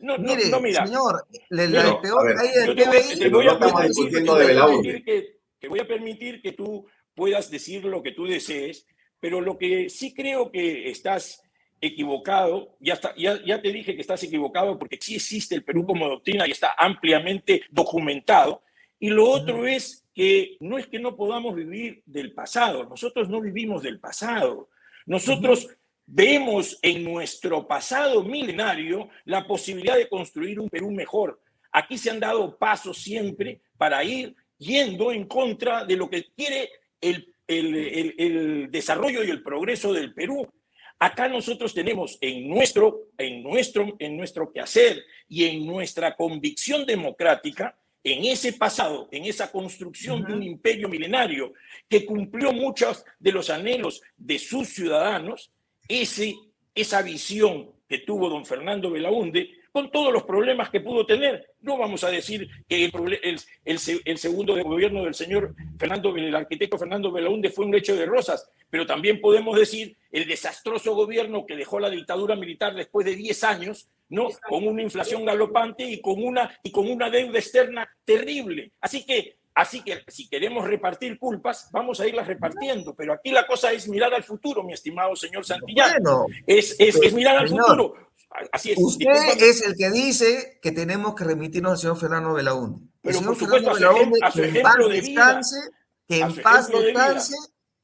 No, 0.00 0.16
no, 0.16 0.22
mire, 0.22 0.48
no, 0.48 0.60
mira. 0.60 0.86
señor, 0.86 1.26
el 1.50 2.00
peor 2.00 2.38
ahí 2.38 2.48
del 2.52 2.74
PBI. 2.76 3.18
Te, 3.18 3.28
voy 3.28 3.48
a 3.48 3.58
permitir 3.58 5.04
que, 5.04 5.38
te 5.58 5.68
voy 5.68 5.80
a 5.80 5.88
permitir 5.88 6.40
que 6.40 6.52
tú 6.52 6.86
puedas 7.14 7.50
decir 7.50 7.84
lo 7.84 8.02
que 8.02 8.12
tú 8.12 8.26
desees, 8.26 8.86
pero 9.18 9.40
lo 9.40 9.58
que 9.58 9.90
sí 9.90 10.14
creo 10.14 10.52
que 10.52 10.88
estás 10.88 11.42
equivocado, 11.80 12.76
ya, 12.80 12.94
está, 12.94 13.14
ya, 13.16 13.42
ya 13.44 13.60
te 13.60 13.72
dije 13.72 13.94
que 13.94 14.00
estás 14.00 14.22
equivocado 14.22 14.78
porque 14.78 14.98
sí 15.00 15.16
existe 15.16 15.54
el 15.54 15.64
Perú 15.64 15.86
como 15.86 16.08
doctrina 16.08 16.46
y 16.46 16.50
está 16.50 16.74
ampliamente 16.76 17.62
documentado. 17.70 18.62
Y 18.98 19.10
lo 19.10 19.28
otro 19.28 19.66
es 19.66 20.04
que 20.14 20.56
no 20.60 20.78
es 20.78 20.86
que 20.86 20.98
no 20.98 21.16
podamos 21.16 21.54
vivir 21.54 22.02
del 22.04 22.32
pasado, 22.32 22.84
nosotros 22.84 23.28
no 23.28 23.40
vivimos 23.40 23.82
del 23.82 24.00
pasado, 24.00 24.68
nosotros 25.06 25.68
vemos 26.04 26.78
en 26.82 27.04
nuestro 27.04 27.68
pasado 27.68 28.24
milenario 28.24 29.08
la 29.24 29.46
posibilidad 29.46 29.96
de 29.96 30.08
construir 30.08 30.58
un 30.58 30.68
Perú 30.68 30.90
mejor. 30.90 31.40
Aquí 31.70 31.98
se 31.98 32.10
han 32.10 32.18
dado 32.18 32.56
pasos 32.56 32.98
siempre 32.98 33.60
para 33.76 34.02
ir 34.02 34.34
yendo 34.56 35.12
en 35.12 35.26
contra 35.26 35.84
de 35.84 35.96
lo 35.96 36.10
que 36.10 36.26
quiere 36.34 36.70
el, 37.00 37.32
el, 37.46 37.74
el, 37.76 38.14
el 38.18 38.70
desarrollo 38.70 39.22
y 39.22 39.30
el 39.30 39.42
progreso 39.42 39.92
del 39.92 40.14
Perú. 40.14 40.48
Acá 40.98 41.28
nosotros 41.28 41.72
tenemos 41.74 42.18
en 42.20 42.48
nuestro, 42.48 43.08
en 43.16 43.42
nuestro, 43.42 43.94
en 43.98 44.16
nuestro 44.16 44.52
quehacer 44.52 45.04
y 45.28 45.44
en 45.44 45.64
nuestra 45.64 46.16
convicción 46.16 46.84
democrática, 46.84 47.78
en 48.02 48.24
ese 48.24 48.52
pasado, 48.54 49.08
en 49.12 49.24
esa 49.24 49.52
construcción 49.52 50.24
de 50.24 50.32
un 50.32 50.42
imperio 50.42 50.88
milenario 50.88 51.52
que 51.88 52.04
cumplió 52.04 52.52
muchos 52.52 53.04
de 53.18 53.32
los 53.32 53.50
anhelos 53.50 54.02
de 54.16 54.38
sus 54.38 54.68
ciudadanos, 54.68 55.52
ese, 55.86 56.34
esa 56.74 57.02
visión 57.02 57.70
que 57.88 57.98
tuvo 57.98 58.28
don 58.28 58.44
Fernando 58.44 58.90
Belaunde 58.90 59.57
con 59.72 59.90
todos 59.90 60.12
los 60.12 60.24
problemas 60.24 60.70
que 60.70 60.80
pudo 60.80 61.06
tener. 61.06 61.52
No 61.60 61.76
vamos 61.76 62.04
a 62.04 62.10
decir 62.10 62.48
que 62.68 62.84
el, 62.84 63.40
el, 63.64 64.18
segundo 64.18 64.54
de 64.54 64.62
gobierno 64.62 65.04
del 65.04 65.14
señor 65.14 65.54
Fernando, 65.78 66.14
el 66.16 66.34
arquitecto 66.34 66.78
Fernando 66.78 67.12
Belaúnde 67.12 67.50
fue 67.50 67.66
un 67.66 67.72
lecho 67.72 67.94
de 67.94 68.06
rosas, 68.06 68.50
pero 68.70 68.86
también 68.86 69.20
podemos 69.20 69.58
decir 69.58 69.96
el 70.10 70.26
desastroso 70.26 70.94
gobierno 70.94 71.46
que 71.46 71.56
dejó 71.56 71.80
la 71.80 71.90
dictadura 71.90 72.36
militar 72.36 72.74
después 72.74 73.04
de 73.06 73.16
10 73.16 73.44
años, 73.44 73.88
¿no? 74.08 74.28
Con 74.48 74.66
una 74.66 74.82
inflación 74.82 75.24
galopante 75.24 75.84
y 75.84 76.00
con 76.00 76.22
una, 76.22 76.58
y 76.62 76.70
con 76.70 76.90
una 76.90 77.10
deuda 77.10 77.38
externa 77.38 77.88
terrible. 78.04 78.72
Así 78.80 79.04
que 79.04 79.36
Así 79.58 79.82
que 79.82 80.04
si 80.06 80.28
queremos 80.28 80.64
repartir 80.68 81.18
culpas, 81.18 81.68
vamos 81.72 81.98
a 81.98 82.06
irlas 82.06 82.28
repartiendo. 82.28 82.94
Pero 82.94 83.12
aquí 83.12 83.32
la 83.32 83.44
cosa 83.44 83.72
es 83.72 83.88
mirar 83.88 84.14
al 84.14 84.22
futuro, 84.22 84.62
mi 84.62 84.72
estimado 84.72 85.16
señor 85.16 85.44
Santillán. 85.44 86.00
es, 86.46 86.76
es, 86.78 87.12
mirar 87.12 87.38
al 87.38 87.48
futuro. 87.48 87.94
Así 88.52 88.70
es. 88.70 88.78
Usted 88.78 89.42
es 89.42 89.66
el 89.66 89.74
que 89.74 89.90
dice 89.90 90.60
que 90.62 90.70
tenemos 90.70 91.16
que 91.16 91.24
remitirnos 91.24 91.72
al 91.72 91.78
señor 91.78 91.98
Fernando 91.98 92.34
Belaúnde. 92.34 92.86
Pero 93.02 93.20
por 93.20 93.34
supuesto, 93.34 93.72
a 93.72 94.30
su, 94.30 94.42
ejemplo 94.44 94.88
de 94.88 95.00
vida. 95.00 95.40
Que 96.06 96.20
en 96.20 96.36
paz 96.36 96.68
descanse 96.68 97.34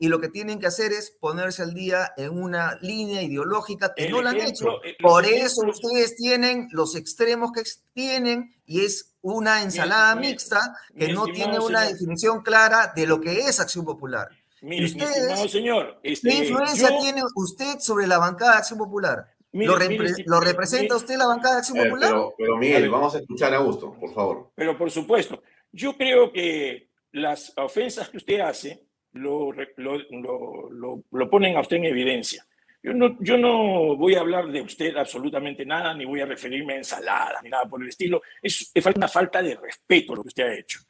y 0.04 0.08
lo 0.08 0.20
que 0.20 0.28
tienen 0.28 0.60
que 0.60 0.66
hacer 0.66 0.92
es 0.92 1.12
ponerse 1.18 1.62
al 1.62 1.72
día 1.72 2.12
en 2.18 2.28
una 2.28 2.78
línea 2.82 3.22
ideológica 3.22 3.94
que 3.94 4.10
no 4.10 4.20
la 4.20 4.30
han 4.30 4.40
hecho. 4.42 4.84
Eh, 4.84 4.98
Por 5.00 5.24
eso 5.24 5.62
ustedes 5.66 6.14
tienen 6.14 6.68
los 6.72 6.94
extremos 6.94 7.52
que 7.52 7.62
tienen 7.94 8.54
y 8.66 8.84
es 8.84 9.14
una 9.22 9.62
ensalada 9.62 10.14
mixta 10.14 10.76
que 10.94 11.08
no 11.08 11.24
tiene 11.24 11.58
una 11.58 11.84
definición 11.84 12.42
clara 12.42 12.92
de 12.94 13.06
lo 13.06 13.18
que 13.18 13.32
es 13.48 13.60
acción 13.60 13.86
popular. 13.86 14.28
Mire, 14.60 14.84
ustedes, 14.84 15.50
señor, 15.50 15.98
este, 16.02 16.28
¿qué 16.28 16.34
influencia 16.48 16.98
tiene 17.00 17.22
usted 17.36 17.78
sobre 17.78 18.06
la 18.06 18.18
bancada 18.18 18.52
de 18.52 18.58
acción 18.58 18.78
popular? 18.78 19.34
¿Lo, 19.52 20.40
representa 20.40 20.96
usted 20.96 21.16
la 21.16 21.28
bancada 21.28 21.54
de 21.54 21.58
acción 21.60 21.78
eh, 21.78 21.84
popular? 21.84 22.10
Pero, 22.10 22.34
pero 22.36 22.56
Miguel, 22.58 22.90
vamos 22.90 23.14
a 23.14 23.20
escuchar 23.20 23.54
a 23.54 23.56
Augusto, 23.56 23.94
por 23.98 24.12
favor. 24.12 24.50
Pero 24.54 24.76
por 24.76 24.90
supuesto, 24.90 25.42
yo 25.72 25.96
creo 25.96 26.30
que 26.30 26.90
las 27.12 27.54
ofensas 27.56 28.10
que 28.10 28.18
usted 28.18 28.40
hace 28.40 28.83
lo, 29.14 29.52
lo, 29.76 31.04
lo, 31.10 31.30
ponen 31.30 31.56
a 31.56 31.60
usted 31.60 31.76
en 31.76 31.86
evidencia. 31.86 32.46
Yo 32.82 32.92
no, 32.92 33.16
yo 33.20 33.38
no 33.38 33.96
voy 33.96 34.14
a 34.14 34.20
hablar 34.20 34.48
de 34.48 34.60
usted 34.60 34.94
absolutamente 34.96 35.64
nada, 35.64 35.94
ni 35.94 36.04
voy 36.04 36.20
a 36.20 36.26
referirme 36.26 36.74
a 36.74 36.78
ensalada, 36.78 37.40
ni 37.42 37.48
nada 37.48 37.64
por 37.64 37.82
el 37.82 37.88
estilo. 37.88 38.22
Es, 38.42 38.70
es 38.74 38.86
una 38.86 39.08
falta 39.08 39.42
de 39.42 39.56
respeto 39.56 40.14
lo 40.14 40.22
que 40.22 40.28
usted 40.28 40.44
ha 40.44 40.58
hecho. 40.58 40.80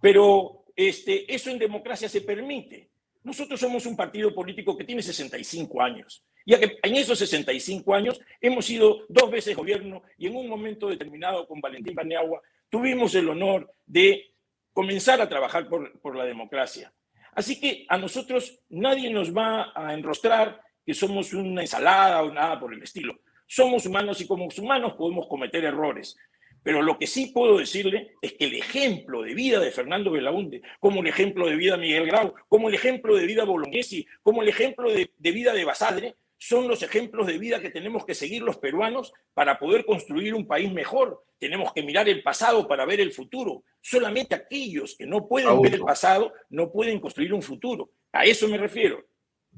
Pero 0.00 0.64
este, 0.76 1.32
eso 1.32 1.50
en 1.50 1.58
democracia 1.58 2.08
se 2.08 2.20
permite. 2.20 2.90
Nosotros 3.22 3.58
somos 3.58 3.86
un 3.86 3.96
partido 3.96 4.34
político 4.34 4.76
que 4.76 4.84
tiene 4.84 5.02
65 5.02 5.80
años. 5.80 6.22
Ya 6.44 6.58
que 6.58 6.78
en 6.82 6.96
esos 6.96 7.18
65 7.18 7.94
años 7.94 8.20
hemos 8.40 8.66
sido 8.66 9.04
dos 9.08 9.30
veces 9.30 9.56
gobierno 9.56 10.02
y 10.16 10.26
en 10.26 10.36
un 10.36 10.48
momento 10.48 10.88
determinado 10.88 11.46
con 11.46 11.60
Valentín 11.60 11.94
Paniagua 11.94 12.42
tuvimos 12.70 13.14
el 13.14 13.28
honor 13.28 13.72
de 13.86 14.32
comenzar 14.72 15.20
a 15.20 15.28
trabajar 15.28 15.68
por, 15.68 15.98
por 16.00 16.16
la 16.16 16.24
democracia. 16.24 16.92
Así 17.34 17.60
que 17.60 17.86
a 17.88 17.98
nosotros 17.98 18.60
nadie 18.68 19.10
nos 19.10 19.36
va 19.36 19.72
a 19.74 19.94
enrostrar 19.94 20.60
que 20.84 20.94
somos 20.94 21.32
una 21.34 21.60
ensalada 21.60 22.22
o 22.22 22.32
nada 22.32 22.58
por 22.58 22.72
el 22.72 22.82
estilo. 22.82 23.20
Somos 23.46 23.86
humanos 23.86 24.20
y 24.20 24.26
como 24.26 24.48
humanos 24.56 24.94
podemos 24.94 25.26
cometer 25.26 25.64
errores. 25.64 26.16
Pero 26.62 26.82
lo 26.82 26.98
que 26.98 27.06
sí 27.06 27.30
puedo 27.32 27.58
decirle 27.58 28.14
es 28.20 28.34
que 28.34 28.44
el 28.46 28.54
ejemplo 28.54 29.22
de 29.22 29.34
vida 29.34 29.60
de 29.60 29.70
Fernando 29.70 30.10
Belaunde, 30.10 30.62
como 30.80 31.00
el 31.00 31.06
ejemplo 31.06 31.46
de 31.46 31.56
vida 31.56 31.76
de 31.76 31.82
Miguel 31.82 32.06
Grau, 32.06 32.34
como 32.48 32.68
el 32.68 32.74
ejemplo 32.74 33.16
de 33.16 33.26
vida 33.26 33.44
Bolognesi, 33.44 34.06
como 34.22 34.42
el 34.42 34.48
ejemplo 34.48 34.90
de, 34.90 35.10
de 35.16 35.30
vida 35.32 35.52
de 35.52 35.64
Basadre, 35.64 36.16
son 36.38 36.68
los 36.68 36.82
ejemplos 36.82 37.26
de 37.26 37.36
vida 37.36 37.60
que 37.60 37.70
tenemos 37.70 38.06
que 38.06 38.14
seguir 38.14 38.42
los 38.42 38.58
peruanos 38.58 39.12
para 39.34 39.58
poder 39.58 39.84
construir 39.84 40.34
un 40.34 40.46
país 40.46 40.72
mejor. 40.72 41.24
Tenemos 41.38 41.72
que 41.72 41.82
mirar 41.82 42.08
el 42.08 42.22
pasado 42.22 42.66
para 42.68 42.86
ver 42.86 43.00
el 43.00 43.12
futuro. 43.12 43.64
Solamente 43.80 44.36
aquellos 44.36 44.96
que 44.96 45.06
no 45.06 45.26
pueden 45.26 45.60
ver 45.60 45.74
el 45.74 45.80
pasado 45.80 46.32
no 46.50 46.70
pueden 46.70 47.00
construir 47.00 47.34
un 47.34 47.42
futuro. 47.42 47.90
A 48.12 48.24
eso 48.24 48.48
me 48.48 48.56
refiero. 48.56 49.04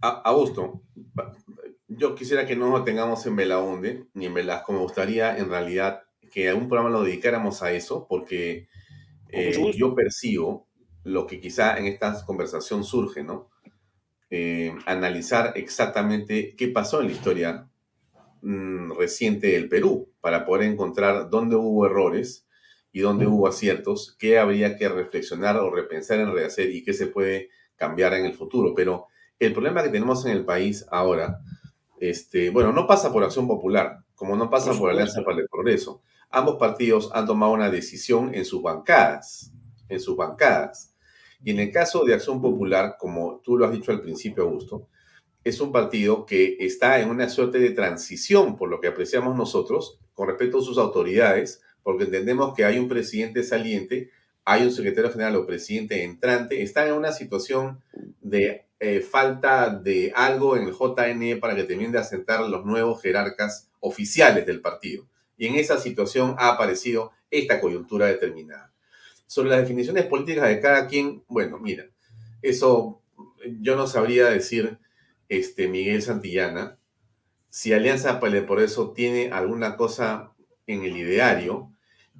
Augusto, 0.01 0.83
yo 1.87 2.15
quisiera 2.15 2.47
que 2.47 2.57
no 2.57 2.83
tengamos 2.83 3.27
en 3.27 3.37
Belaunde 3.37 4.07
ni 4.15 4.27
en 4.27 4.35
Velasco. 4.35 4.73
Me 4.73 4.79
gustaría 4.79 5.37
en 5.37 5.51
realidad 5.51 6.05
que 6.33 6.49
algún 6.49 6.69
programa 6.69 6.91
lo 6.91 7.03
dedicáramos 7.05 7.63
a 7.63 7.73
eso, 7.73 8.07
porque 8.09 8.69
eh, 9.29 9.75
yo 9.77 9.95
percibo 9.95 10.69
lo 11.05 11.27
que 11.27 11.41
quizá 11.41 11.79
en 11.79 11.87
esta 11.87 12.25
conversación 12.25 12.85
surge, 12.85 13.23
¿no? 13.23 13.50
Eh, 14.33 14.73
analizar 14.87 15.55
exactamente 15.57 16.55
qué 16.57 16.69
pasó 16.69 17.01
en 17.01 17.09
la 17.09 17.13
historia 17.13 17.69
mm, 18.43 18.93
reciente 18.93 19.49
del 19.49 19.69
Perú 19.69 20.09
para 20.21 20.47
poder 20.47 20.71
encontrar 20.71 21.29
dónde 21.31 21.57
hubo 21.57 21.85
errores 21.85 22.47
y 22.93 23.01
dónde 23.01 23.27
hubo 23.27 23.49
aciertos, 23.49 24.17
qué 24.19 24.39
habría 24.39 24.77
que 24.77 24.89
reflexionar 24.89 25.57
o 25.57 25.71
repensar 25.71 26.21
en 26.21 26.33
rehacer 26.33 26.71
y 26.71 26.85
qué 26.85 26.93
se 26.93 27.09
puede 27.09 27.51
cambiar 27.75 28.15
en 28.15 28.25
el 28.25 28.35
futuro. 28.35 28.73
Pero 28.75 29.09
el 29.39 29.53
problema 29.53 29.83
que 29.83 29.89
tenemos 29.89 30.25
en 30.27 30.33
el 30.33 30.45
país 30.45 30.87
ahora, 30.91 31.41
este, 31.99 32.51
bueno, 32.51 32.73
no 32.73 32.87
pasa 32.87 33.13
por 33.13 33.25
acción 33.25 33.49
popular, 33.49 34.05
como 34.15 34.37
no 34.37 34.49
pasa 34.49 34.73
por 34.75 34.91
Alianza 34.91 35.23
para 35.25 35.39
el 35.39 35.49
Progreso. 35.49 36.03
Ambos 36.31 36.57
partidos 36.57 37.11
han 37.15 37.27
tomado 37.27 37.53
una 37.53 37.71
decisión 37.71 38.35
en 38.35 38.45
sus 38.45 38.63
bancadas, 38.63 39.53
en 39.89 39.99
sus 39.99 40.17
bancadas. 40.17 40.90
Y 41.43 41.51
en 41.53 41.61
el 41.61 41.73
caso 41.73 42.05
de 42.05 42.15
Acción 42.15 42.41
Popular, 42.41 42.97
como 42.99 43.41
tú 43.43 43.57
lo 43.57 43.67
has 43.67 43.73
dicho 43.73 43.93
al 43.93 44.03
principio, 44.03 44.45
Augusto, 44.45 44.89
es 45.43 45.61
un 45.61 45.73
partido 45.73 46.27
que 46.27 46.57
está 46.61 47.01
en 47.01 47.09
una 47.09 47.29
suerte 47.29 47.59
de 47.59 47.71
transición, 47.71 48.57
por 48.57 48.69
lo 48.69 48.81
que 48.81 48.89
apreciamos 48.89 49.37
nosotros, 49.37 49.99
con 50.13 50.29
respecto 50.29 50.59
a 50.59 50.63
sus 50.63 50.77
autoridades, 50.77 51.63
porque 51.83 52.05
entendemos 52.05 52.55
que 52.55 52.65
hay 52.65 52.79
un 52.79 52.89
presidente 52.89 53.43
saliente, 53.43 54.11
hay 54.45 54.65
un 54.65 54.73
secretario 54.73 55.11
general 55.11 55.37
o 55.37 55.47
presidente 55.47 56.05
entrante, 56.05 56.63
están 56.63 56.89
en 56.89 56.95
una 56.95 57.13
situación 57.13 57.83
de 58.21 58.67
eh, 58.81 59.01
falta 59.01 59.71
de 59.71 60.13
algo 60.15 60.57
en 60.57 60.65
el 60.65 60.75
JN 60.75 61.41
para 61.41 61.55
que 61.55 61.65
terminen 61.65 61.93
de 61.93 61.99
asentar 61.99 62.47
los 62.49 62.65
nuevos 62.65 63.01
jerarcas 63.01 63.71
oficiales 63.81 64.47
del 64.47 64.61
partido. 64.61 65.07
Y 65.37 65.47
en 65.47 65.55
esa 65.55 65.79
situación 65.79 66.35
ha 66.39 66.49
aparecido 66.49 67.13
esta 67.31 67.61
coyuntura 67.61 68.07
determinada. 68.07 68.70
Sobre 69.31 69.51
las 69.51 69.61
definiciones 69.61 70.07
políticas 70.07 70.49
de 70.49 70.59
cada 70.59 70.89
quien, 70.89 71.23
bueno, 71.29 71.61
mira, 71.61 71.89
eso 72.43 73.01
yo 73.61 73.77
no 73.77 73.87
sabría 73.87 74.27
decir, 74.27 74.81
este, 75.29 75.69
Miguel 75.69 76.03
Santillana, 76.03 76.81
si 77.49 77.73
Alianza 77.73 78.19
por 78.19 78.61
eso 78.61 78.91
tiene 78.91 79.31
alguna 79.31 79.77
cosa 79.77 80.33
en 80.67 80.83
el 80.83 80.97
ideario, 80.97 81.71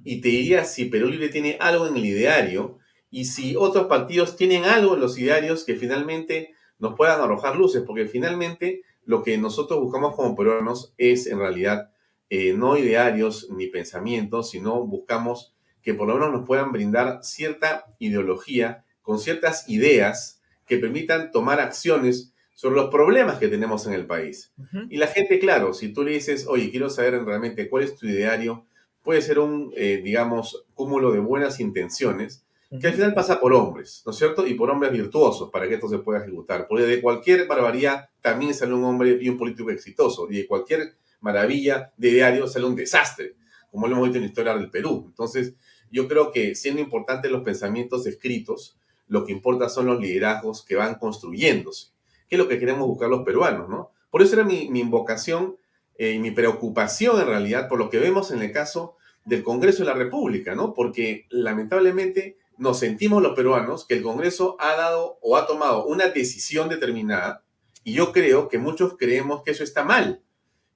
y 0.05 0.21
te 0.21 0.29
diría 0.29 0.63
si 0.63 0.85
Perú 0.85 1.09
Libre 1.09 1.27
tiene 1.27 1.57
algo 1.59 1.85
en 1.85 1.97
el 1.97 2.05
ideario, 2.05 2.79
y 3.09 3.25
si 3.25 3.57
otros 3.57 3.87
partidos 3.87 4.37
tienen 4.37 4.63
algo 4.63 4.93
en 4.93 5.01
los 5.01 5.19
idearios 5.19 5.65
que 5.65 5.75
finalmente 5.75 6.53
nos 6.79 6.95
puedan 6.95 7.19
arrojar 7.19 7.57
luces, 7.57 7.83
porque 7.85 8.07
finalmente 8.07 8.83
lo 9.03 9.21
que 9.21 9.37
nosotros 9.37 9.81
buscamos 9.81 10.15
como 10.15 10.33
peruanos 10.33 10.93
es 10.97 11.27
en 11.27 11.39
realidad 11.39 11.91
eh, 12.29 12.53
no 12.53 12.77
idearios 12.77 13.49
ni 13.49 13.67
pensamientos, 13.67 14.51
sino 14.51 14.87
buscamos 14.87 15.53
que 15.81 15.93
por 15.93 16.07
lo 16.07 16.15
menos 16.15 16.31
nos 16.31 16.45
puedan 16.45 16.71
brindar 16.71 17.19
cierta 17.23 17.85
ideología 17.99 18.83
con 19.01 19.19
ciertas 19.19 19.67
ideas 19.69 20.41
que 20.65 20.77
permitan 20.77 21.31
tomar 21.31 21.59
acciones 21.59 22.33
sobre 22.53 22.75
los 22.75 22.89
problemas 22.89 23.39
que 23.39 23.47
tenemos 23.47 23.87
en 23.87 23.93
el 23.93 24.05
país. 24.05 24.53
Y 24.89 24.97
la 24.97 25.07
gente, 25.07 25.39
claro, 25.39 25.73
si 25.73 25.91
tú 25.91 26.03
le 26.03 26.11
dices, 26.11 26.45
oye, 26.47 26.69
quiero 26.69 26.89
saber 26.89 27.23
realmente 27.23 27.67
cuál 27.67 27.83
es 27.83 27.95
tu 27.95 28.05
ideario, 28.05 28.65
puede 29.03 29.21
ser 29.21 29.39
un, 29.39 29.73
eh, 29.75 30.01
digamos, 30.03 30.65
cúmulo 30.75 31.11
de 31.11 31.19
buenas 31.19 31.59
intenciones, 31.59 32.45
que 32.79 32.87
al 32.87 32.93
final 32.93 33.13
pasa 33.13 33.41
por 33.41 33.51
hombres, 33.51 34.01
¿no 34.05 34.13
es 34.13 34.17
cierto? 34.17 34.47
Y 34.47 34.53
por 34.53 34.69
hombres 34.69 34.93
virtuosos 34.93 35.49
para 35.49 35.67
que 35.67 35.73
esto 35.73 35.89
se 35.89 35.97
pueda 35.97 36.21
ejecutar. 36.21 36.67
Porque 36.69 36.85
de 36.85 37.01
cualquier 37.01 37.45
barbaridad 37.45 38.09
también 38.21 38.53
sale 38.53 38.73
un 38.73 38.85
hombre 38.85 39.17
y 39.19 39.27
un 39.27 39.37
político 39.37 39.71
exitoso. 39.71 40.27
Y 40.29 40.37
de 40.37 40.47
cualquier 40.47 40.93
maravilla 41.19 41.91
de 41.97 42.09
ideario 42.11 42.47
sale 42.47 42.65
un 42.65 42.75
desastre, 42.75 43.35
como 43.71 43.87
lo 43.87 43.95
hemos 43.95 44.07
visto 44.07 44.17
en 44.19 44.23
la 44.23 44.29
historia 44.29 44.55
del 44.55 44.69
Perú. 44.69 45.03
Entonces, 45.07 45.53
yo 45.91 46.07
creo 46.07 46.31
que 46.31 46.55
siendo 46.55 46.81
importantes 46.81 47.31
los 47.31 47.43
pensamientos 47.43 48.07
escritos, 48.07 48.77
lo 49.07 49.25
que 49.25 49.33
importa 49.33 49.69
son 49.69 49.87
los 49.87 49.99
liderazgos 49.99 50.63
que 50.63 50.75
van 50.75 50.95
construyéndose, 50.95 51.87
que 52.29 52.35
es 52.35 52.39
lo 52.39 52.47
que 52.47 52.59
queremos 52.59 52.87
buscar 52.87 53.09
los 53.09 53.23
peruanos, 53.23 53.67
¿no? 53.67 53.91
Por 54.09 54.21
eso 54.21 54.35
era 54.35 54.43
mi, 54.43 54.63
invocación 54.63 55.57
eh, 55.97 56.11
y 56.11 56.19
mi 56.19 56.31
preocupación 56.31 57.19
en 57.19 57.27
realidad 57.27 57.67
por 57.67 57.77
lo 57.77 57.89
que 57.89 57.99
vemos 57.99 58.31
en 58.31 58.41
el 58.41 58.51
caso 58.51 58.95
del 59.25 59.43
Congreso 59.43 59.79
de 59.83 59.89
la 59.89 59.93
República, 59.93 60.55
¿no? 60.55 60.73
Porque 60.73 61.27
lamentablemente 61.29 62.37
nos 62.57 62.79
sentimos 62.79 63.21
los 63.21 63.35
peruanos 63.35 63.85
que 63.85 63.95
el 63.95 64.03
Congreso 64.03 64.55
ha 64.59 64.75
dado 64.75 65.17
o 65.21 65.35
ha 65.35 65.45
tomado 65.45 65.85
una 65.85 66.07
decisión 66.07 66.69
determinada 66.69 67.43
y 67.83 67.93
yo 67.93 68.11
creo 68.11 68.49
que 68.49 68.59
muchos 68.59 68.95
creemos 68.97 69.43
que 69.43 69.51
eso 69.51 69.63
está 69.63 69.83
mal, 69.83 70.21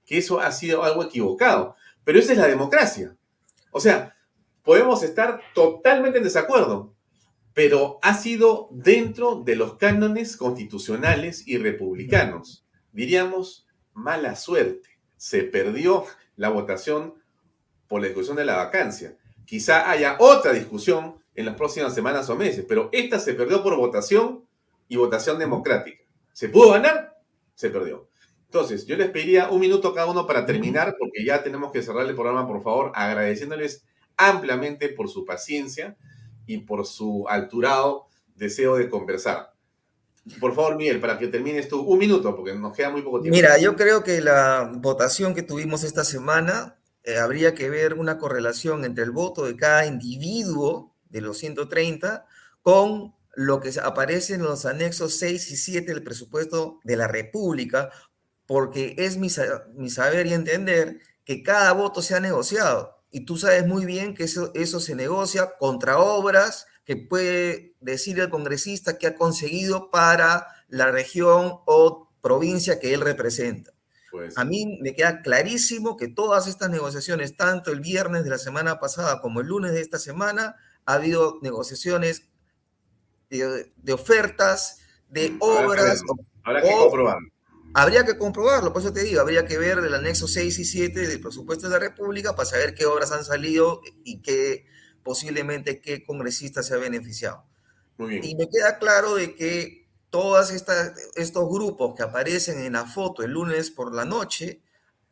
que 0.05 0.18
eso 0.18 0.39
ha 0.39 0.51
sido 0.51 0.84
algo 0.84 1.03
equivocado, 1.03 1.76
pero 2.03 2.20
esa 2.20 2.34
es 2.34 2.39
la 2.39 2.47
democracia. 2.47 3.16
O 3.72 3.80
sea, 3.80 4.14
podemos 4.66 5.03
estar 5.03 5.39
totalmente 5.53 6.18
en 6.18 6.24
desacuerdo, 6.24 6.93
pero 7.53 7.99
ha 8.01 8.16
sido 8.16 8.68
dentro 8.72 9.41
de 9.45 9.55
los 9.55 9.76
cánones 9.76 10.36
constitucionales 10.36 11.47
y 11.47 11.57
republicanos. 11.57 12.68
Diríamos, 12.91 13.66
mala 13.93 14.36
suerte. 14.36 14.89
Se 15.16 15.43
perdió 15.43 16.03
la 16.36 16.49
votación 16.49 17.13
por 17.88 18.01
la 18.01 18.07
discusión 18.07 18.36
de 18.36 18.45
la 18.45 18.57
vacancia. 18.57 19.18
Quizá 19.45 19.89
haya 19.89 20.18
otra 20.20 20.51
discusión 20.51 21.24
en 21.36 21.45
las 21.45 21.55
próximas 21.55 21.93
semanas 21.93 22.30
o 22.30 22.36
meses, 22.36 22.66
pero 22.68 22.89
esta 22.91 23.20
se 23.20 23.36
perdió 23.36 23.61
por 23.61 23.78
votación 23.78 24.45
y 24.88 24.97
votación 24.97 25.39
democrática. 25.39 26.03
¿Se 26.34 26.49
pudo 26.49 26.72
ganar? 26.72 27.18
Se 27.53 27.70
perdió. 27.70 28.09
Entonces, 28.45 28.86
yo 28.86 28.95
les 28.97 29.09
pediría 29.09 29.49
un 29.49 29.59
minuto 29.59 29.93
cada 29.93 30.09
uno 30.09 30.26
para 30.26 30.45
terminar, 30.45 30.95
porque 30.97 31.24
ya 31.24 31.43
tenemos 31.43 31.72
que 31.72 31.82
cerrar 31.82 32.07
el 32.07 32.16
programa, 32.16 32.47
por 32.47 32.63
favor, 32.63 32.91
agradeciéndoles 32.95 33.86
ampliamente 34.18 34.89
por 34.89 35.09
su 35.09 35.26
paciencia 35.26 35.97
y 36.45 36.59
por 36.59 36.86
su 36.86 37.26
alturado 37.28 38.07
deseo 38.36 38.76
de 38.76 38.89
conversar. 38.89 39.53
Por 40.39 40.55
favor, 40.55 40.76
Miguel, 40.76 40.99
para 40.99 41.20
que 41.20 41.28
termines 41.28 41.68
tú, 41.68 41.82
un 41.82 41.99
minuto, 41.99 42.36
porque 42.36 42.55
nos 42.55 42.76
queda 42.76 42.89
muy 42.89 43.03
poco 43.03 43.22
tiempo. 43.22 43.36
Mira, 43.36 43.59
yo 43.59 43.76
creo 43.76 44.03
que 44.03 44.22
la 44.22 44.72
votación 44.74 45.36
que 45.36 45.43
tuvimos 45.43 45.84
esta 45.84 46.03
semana 46.03 46.80
eh, 47.03 47.18
habría 47.18 47.53
que 47.53 47.70
ver 47.70 47.93
una 47.93 48.18
correlación 48.18 48.86
entre 48.86 49.03
el 49.03 49.11
voto 49.11 49.45
de 49.45 49.55
cada 49.55 49.86
individuo 49.86 50.95
de 51.09 51.22
los 51.22 51.38
130 51.38 52.26
con 52.63 53.13
lo 53.36 53.59
que 53.59 53.72
aparece 53.84 54.34
en 54.34 54.41
los 54.41 54.66
anexos 54.66 55.16
6 55.20 55.51
y 55.51 55.57
7 55.57 55.93
del 55.93 56.03
presupuesto 56.03 56.80
de 56.84 56.95
la 56.95 57.07
República, 57.07 57.91
porque 58.47 58.95
es 58.97 59.18
mi, 59.18 59.28
mi 59.76 59.89
saber 59.89 60.26
y 60.26 60.34
entender 60.34 60.99
que 61.24 61.43
cada 61.43 61.74
voto 61.74 62.01
se 62.01 62.16
ha 62.16 62.20
negociado. 62.20 62.95
Y 63.16 63.22
tú 63.22 63.38
sabes 63.38 63.66
muy 63.66 63.86
bien 63.86 64.13
que 64.13 64.26
eso, 64.26 64.51
eso 64.55 64.82
se 64.82 64.93
negocia 64.93 65.53
contra 65.57 65.99
obras 65.99 66.68
que 66.84 66.97
puede 66.97 67.74
decir 67.80 68.20
el 68.20 68.30
congresista 68.30 68.97
que 68.97 69.07
ha 69.07 69.16
conseguido 69.16 69.89
para 69.89 70.47
la 70.68 70.91
región 70.91 71.59
o 71.66 72.11
provincia 72.22 72.78
que 72.78 72.93
él 72.93 72.99
representa. 72.99 73.72
Pues 74.11 74.38
a 74.38 74.43
mí 74.43 74.80
me 74.82 74.93
queda 74.93 75.22
clarísimo 75.22 75.95
que 75.95 76.09
todas 76.09 76.47
estas 76.47 76.70
negociaciones, 76.70 77.38
tanto 77.38 77.72
el 77.72 77.80
viernes 77.80 78.26
de 78.26 78.32
la 78.32 78.38
semana 78.38 78.82
pasada 78.82 79.22
como 79.22 79.39
el 79.39 79.47
lunes 79.47 79.72
de 79.72 79.80
esta 79.80 79.97
semana, 79.97 80.57
ha 80.86 80.95
habido 80.95 81.39
negociaciones 81.41 82.28
de, 83.30 83.93
ofertas, 83.93 84.82
de 85.07 85.38
obras. 85.39 86.01
Habrá 86.43 86.61
que, 86.61 86.70
comprobarlo. 86.70 87.30
Habría 87.78 88.05
que 88.05 88.17
comprobarlo, 88.17 88.71
por 88.71 88.82
eso 88.82 88.93
te 88.93 89.03
digo, 89.03 89.19
habría 89.19 89.45
que 89.45 89.57
ver 89.57 89.80
el 89.80 89.93
anexo 89.93 90.30
6 90.30 90.59
y 90.59 90.63
7 90.63 91.07
del 91.07 91.19
presupuesto 91.19 91.67
de 91.67 91.73
la 91.73 91.80
República 91.80 92.34
para 92.34 92.47
saber 92.47 92.73
qué 92.73 92.86
obras 92.86 93.11
han 93.11 93.26
salido 93.26 93.82
y 94.05 94.21
qué 94.21 94.65
posiblemente 95.03 95.82
qué 95.82 96.05
congresista 96.05 96.63
se 96.63 96.73
ha 96.73 96.78
beneficiado. 96.78 97.43
Y 97.99 98.34
me 98.38 98.47
queda 98.49 98.80
claro 98.80 99.15
de 99.15 99.36
que 99.36 99.89
todos 100.09 100.51
estos 100.51 101.49
grupos 101.49 101.95
que 101.97 102.03
aparecen 102.03 102.59
en 102.63 102.71
la 102.73 102.86
foto 102.86 103.23
el 103.23 103.32
lunes 103.32 103.71
por 103.71 103.93
la 103.93 104.05
noche, 104.05 104.61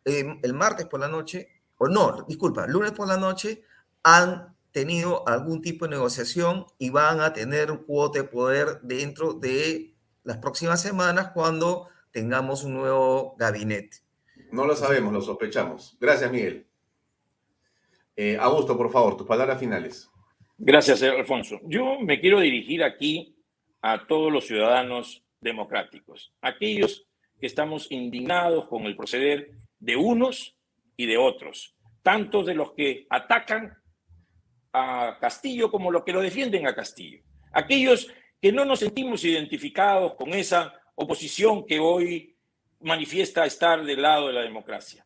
em, 0.05 0.39
el 0.41 0.53
martes 0.53 0.85
por 0.85 1.01
la 1.01 1.09
noche, 1.09 1.49
o 1.77 1.89
no, 1.89 2.23
disculpa, 2.29 2.63
el 2.63 2.71
lunes 2.71 2.93
por 2.93 3.09
la 3.09 3.17
noche, 3.17 3.65
han 4.03 4.55
tenido 4.71 5.27
algún 5.27 5.61
tipo 5.61 5.83
de 5.83 5.91
negociación 5.91 6.65
y 6.77 6.91
van 6.91 7.19
a 7.19 7.33
tener 7.33 7.71
un 7.71 7.79
cuote 7.79 8.19
de 8.19 8.23
poder 8.29 8.79
dentro 8.83 9.33
de 9.33 9.97
las 10.23 10.37
próximas 10.37 10.81
semanas 10.81 11.31
cuando 11.33 11.89
tengamos 12.13 12.63
un 12.63 12.75
nuevo 12.75 13.35
gabinete. 13.37 13.97
No 14.51 14.65
lo 14.65 14.75
sabemos, 14.75 15.11
lo 15.11 15.19
sospechamos. 15.19 15.97
Gracias, 15.99 16.31
Miguel. 16.31 16.67
Eh, 18.15 18.37
Augusto, 18.39 18.77
por 18.77 18.91
favor, 18.91 19.17
tus 19.17 19.27
palabras 19.27 19.59
finales. 19.59 20.09
Gracias, 20.57 21.01
Alfonso. 21.01 21.59
Yo 21.63 21.99
me 21.99 22.21
quiero 22.21 22.39
dirigir 22.39 22.83
aquí 22.83 23.35
a 23.81 24.05
todos 24.05 24.31
los 24.31 24.45
ciudadanos 24.45 25.25
democráticos, 25.41 26.33
aquellos 26.39 27.05
que 27.39 27.47
estamos 27.47 27.91
indignados 27.91 28.67
con 28.67 28.83
el 28.83 28.95
proceder 28.95 29.51
de 29.79 29.97
unos 29.97 30.55
y 30.95 31.07
de 31.07 31.17
otros, 31.17 31.75
tanto 32.03 32.43
de 32.43 32.53
los 32.53 32.73
que 32.73 33.07
atacan 33.09 33.75
a 34.71 35.17
Castillo 35.19 35.69
como 35.69 35.91
los 35.91 36.03
que 36.03 36.13
lo 36.13 36.21
defienden 36.21 36.67
a 36.67 36.75
Castillo, 36.75 37.23
aquellos 37.51 38.09
que 38.39 38.51
no 38.51 38.63
nos 38.63 38.79
sentimos 38.79 39.25
identificados 39.25 40.13
con 40.15 40.33
esa 40.33 40.73
oposición 40.95 41.65
que 41.65 41.79
hoy 41.79 42.35
manifiesta 42.81 43.45
estar 43.45 43.83
del 43.83 44.01
lado 44.01 44.27
de 44.27 44.33
la 44.33 44.41
democracia. 44.41 45.05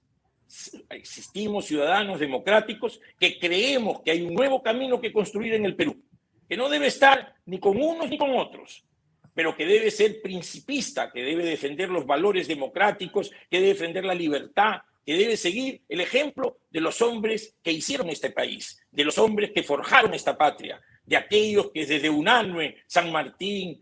Existimos 0.90 1.66
ciudadanos 1.66 2.20
democráticos 2.20 3.02
que 3.20 3.38
creemos 3.38 4.02
que 4.02 4.12
hay 4.12 4.22
un 4.22 4.34
nuevo 4.34 4.64
camino 4.64 5.00
que 5.00 5.12
construir 5.12 5.54
en 5.54 5.66
el 5.66 5.76
Perú 5.76 6.02
que 6.48 6.58
no 6.58 6.70
debe 6.70 6.88
estar 6.88 7.36
ni 7.46 7.60
con 7.60 7.82
unos 7.82 8.10
ni 8.10 8.18
con 8.18 8.32
otros, 8.32 8.86
pero 9.34 9.56
que 9.56 9.66
debe 9.66 9.92
ser 9.92 10.22
principista, 10.22 11.12
que 11.12 11.24
debe 11.24 11.44
defender 11.44 11.90
los 11.90 12.06
valores 12.06 12.48
democráticos, 12.48 13.32
que 13.50 13.58
debe 13.58 13.74
defender 13.74 14.06
la 14.06 14.16
libertad, 14.16 14.82
que 15.06 15.16
debe 15.16 15.38
seguir 15.38 15.82
el 15.88 16.02
ejemplo 16.02 16.58
de 16.70 16.82
los 16.82 17.02
hombres 17.02 17.56
que 17.62 17.72
hicieron 17.72 18.10
este 18.10 18.32
país, 18.32 18.82
de 18.92 19.06
los 19.06 19.18
hombres 19.18 19.52
que 19.54 19.64
forjaron 19.64 20.14
esta 20.14 20.38
patria, 20.38 20.82
de 21.06 21.18
aquellos 21.18 21.72
que 21.72 21.86
desde 21.86 22.10
Unanue, 22.10 22.78
San 22.88 23.12
Martín 23.12 23.80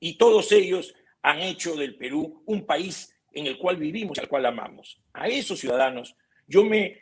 y 0.00 0.16
todos 0.16 0.50
ellos 0.52 0.94
han 1.24 1.40
hecho 1.40 1.74
del 1.74 1.96
Perú 1.96 2.42
un 2.44 2.66
país 2.66 3.16
en 3.32 3.46
el 3.46 3.56
cual 3.56 3.78
vivimos 3.78 4.16
y 4.16 4.20
al 4.20 4.28
cual 4.28 4.44
amamos. 4.44 5.00
A 5.14 5.26
esos 5.26 5.58
ciudadanos 5.58 6.14
yo 6.46 6.64
me, 6.64 7.00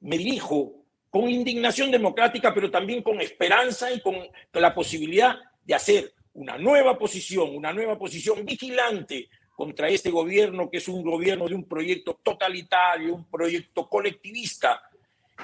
me 0.00 0.18
dirijo 0.18 0.84
con 1.08 1.30
indignación 1.30 1.92
democrática, 1.92 2.52
pero 2.52 2.68
también 2.68 3.00
con 3.00 3.20
esperanza 3.20 3.92
y 3.92 4.00
con, 4.00 4.16
la 4.52 4.74
posibilidad 4.74 5.36
de 5.64 5.74
hacer 5.74 6.12
una 6.32 6.58
nueva 6.58 6.98
posición, 6.98 7.54
una 7.54 7.72
nueva 7.72 7.96
posición 7.96 8.44
vigilante 8.44 9.28
contra 9.54 9.88
este 9.88 10.10
gobierno, 10.10 10.68
que 10.68 10.78
es 10.78 10.88
un 10.88 11.04
gobierno 11.04 11.46
de 11.46 11.54
un 11.54 11.68
proyecto 11.68 12.18
totalitario, 12.24 13.14
un 13.14 13.30
proyecto 13.30 13.88
colectivista, 13.88 14.82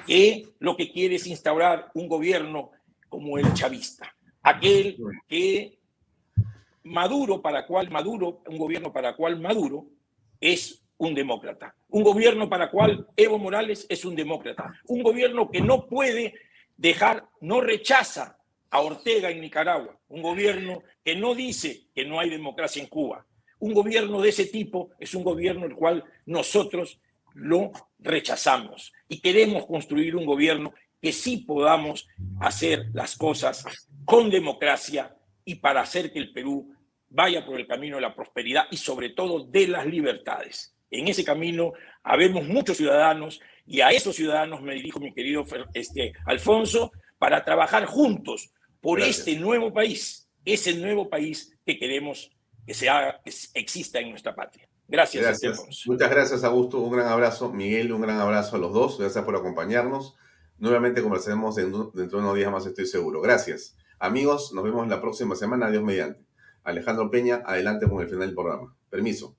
que 0.04 0.48
lo 0.58 0.76
que 0.76 0.90
quiere 0.90 1.14
es 1.14 1.28
instaurar 1.28 1.92
un 1.94 2.08
gobierno 2.08 2.72
como 3.08 3.38
el 3.38 3.54
chavista, 3.54 4.12
aquel 4.42 4.96
que 5.28 5.79
Maduro, 6.84 7.42
para 7.42 7.66
cual 7.66 7.90
Maduro, 7.90 8.42
un 8.46 8.58
gobierno 8.58 8.92
para 8.92 9.14
cual 9.14 9.40
Maduro 9.40 9.86
es 10.40 10.82
un 10.96 11.14
demócrata. 11.14 11.74
Un 11.88 12.02
gobierno 12.02 12.48
para 12.48 12.70
cual 12.70 13.06
Evo 13.16 13.38
Morales 13.38 13.86
es 13.88 14.04
un 14.04 14.14
demócrata. 14.14 14.72
Un 14.86 15.02
gobierno 15.02 15.50
que 15.50 15.60
no 15.60 15.86
puede 15.86 16.34
dejar, 16.76 17.26
no 17.40 17.60
rechaza 17.60 18.38
a 18.70 18.80
Ortega 18.80 19.30
en 19.30 19.40
Nicaragua. 19.40 19.98
Un 20.08 20.22
gobierno 20.22 20.82
que 21.04 21.16
no 21.16 21.34
dice 21.34 21.86
que 21.94 22.04
no 22.04 22.20
hay 22.20 22.30
democracia 22.30 22.82
en 22.82 22.88
Cuba. 22.88 23.26
Un 23.58 23.74
gobierno 23.74 24.20
de 24.22 24.30
ese 24.30 24.46
tipo 24.46 24.90
es 24.98 25.14
un 25.14 25.24
gobierno 25.24 25.66
el 25.66 25.74
cual 25.74 26.04
nosotros 26.26 27.00
lo 27.34 27.72
rechazamos 27.98 28.92
y 29.08 29.20
queremos 29.20 29.66
construir 29.66 30.16
un 30.16 30.24
gobierno 30.24 30.72
que 31.00 31.12
sí 31.12 31.38
podamos 31.38 32.08
hacer 32.40 32.86
las 32.92 33.16
cosas 33.16 33.64
con 34.04 34.30
democracia 34.30 35.16
y 35.44 35.56
para 35.56 35.80
hacer 35.80 36.12
que 36.12 36.18
el 36.18 36.32
Perú 36.32 36.74
vaya 37.08 37.44
por 37.44 37.58
el 37.58 37.66
camino 37.66 37.96
de 37.96 38.02
la 38.02 38.14
prosperidad 38.14 38.66
y 38.70 38.76
sobre 38.76 39.10
todo 39.10 39.44
de 39.44 39.68
las 39.68 39.86
libertades. 39.86 40.74
En 40.90 41.08
ese 41.08 41.24
camino 41.24 41.72
habemos 42.02 42.46
muchos 42.46 42.76
ciudadanos 42.76 43.40
y 43.66 43.80
a 43.80 43.90
esos 43.90 44.16
ciudadanos 44.16 44.62
me 44.62 44.74
dirijo, 44.74 45.00
mi 45.00 45.12
querido 45.12 45.44
este, 45.74 46.12
Alfonso, 46.26 46.92
para 47.18 47.44
trabajar 47.44 47.84
juntos 47.84 48.52
por 48.80 49.00
este 49.00 49.36
nuevo 49.36 49.72
país, 49.72 50.28
ese 50.44 50.74
nuevo 50.74 51.08
país 51.08 51.56
que 51.64 51.78
queremos 51.78 52.30
que, 52.66 52.74
sea, 52.74 53.20
que 53.24 53.32
exista 53.54 54.00
en 54.00 54.10
nuestra 54.10 54.34
patria. 54.34 54.68
Gracias, 54.88 55.22
gracias. 55.22 55.86
Muchas 55.86 56.10
gracias, 56.10 56.42
Augusto. 56.42 56.80
Un 56.80 56.92
gran 56.92 57.06
abrazo. 57.06 57.52
Miguel, 57.52 57.92
un 57.92 58.00
gran 58.00 58.18
abrazo 58.18 58.56
a 58.56 58.58
los 58.58 58.72
dos. 58.72 58.98
Gracias 58.98 59.24
por 59.24 59.36
acompañarnos. 59.36 60.16
Nuevamente 60.58 61.00
conversaremos 61.00 61.56
dentro 61.56 61.92
de 61.94 62.16
unos 62.16 62.34
días 62.34 62.50
más, 62.50 62.66
estoy 62.66 62.86
seguro. 62.86 63.20
Gracias. 63.20 63.76
Amigos, 64.02 64.54
nos 64.54 64.64
vemos 64.64 64.88
la 64.88 65.02
próxima 65.02 65.36
semana. 65.36 65.70
Dios 65.70 65.82
mediante. 65.82 66.24
Alejandro 66.64 67.10
Peña, 67.10 67.42
adelante 67.44 67.86
con 67.86 68.00
el 68.00 68.08
final 68.08 68.28
del 68.28 68.34
programa. 68.34 68.74
Permiso. 68.88 69.36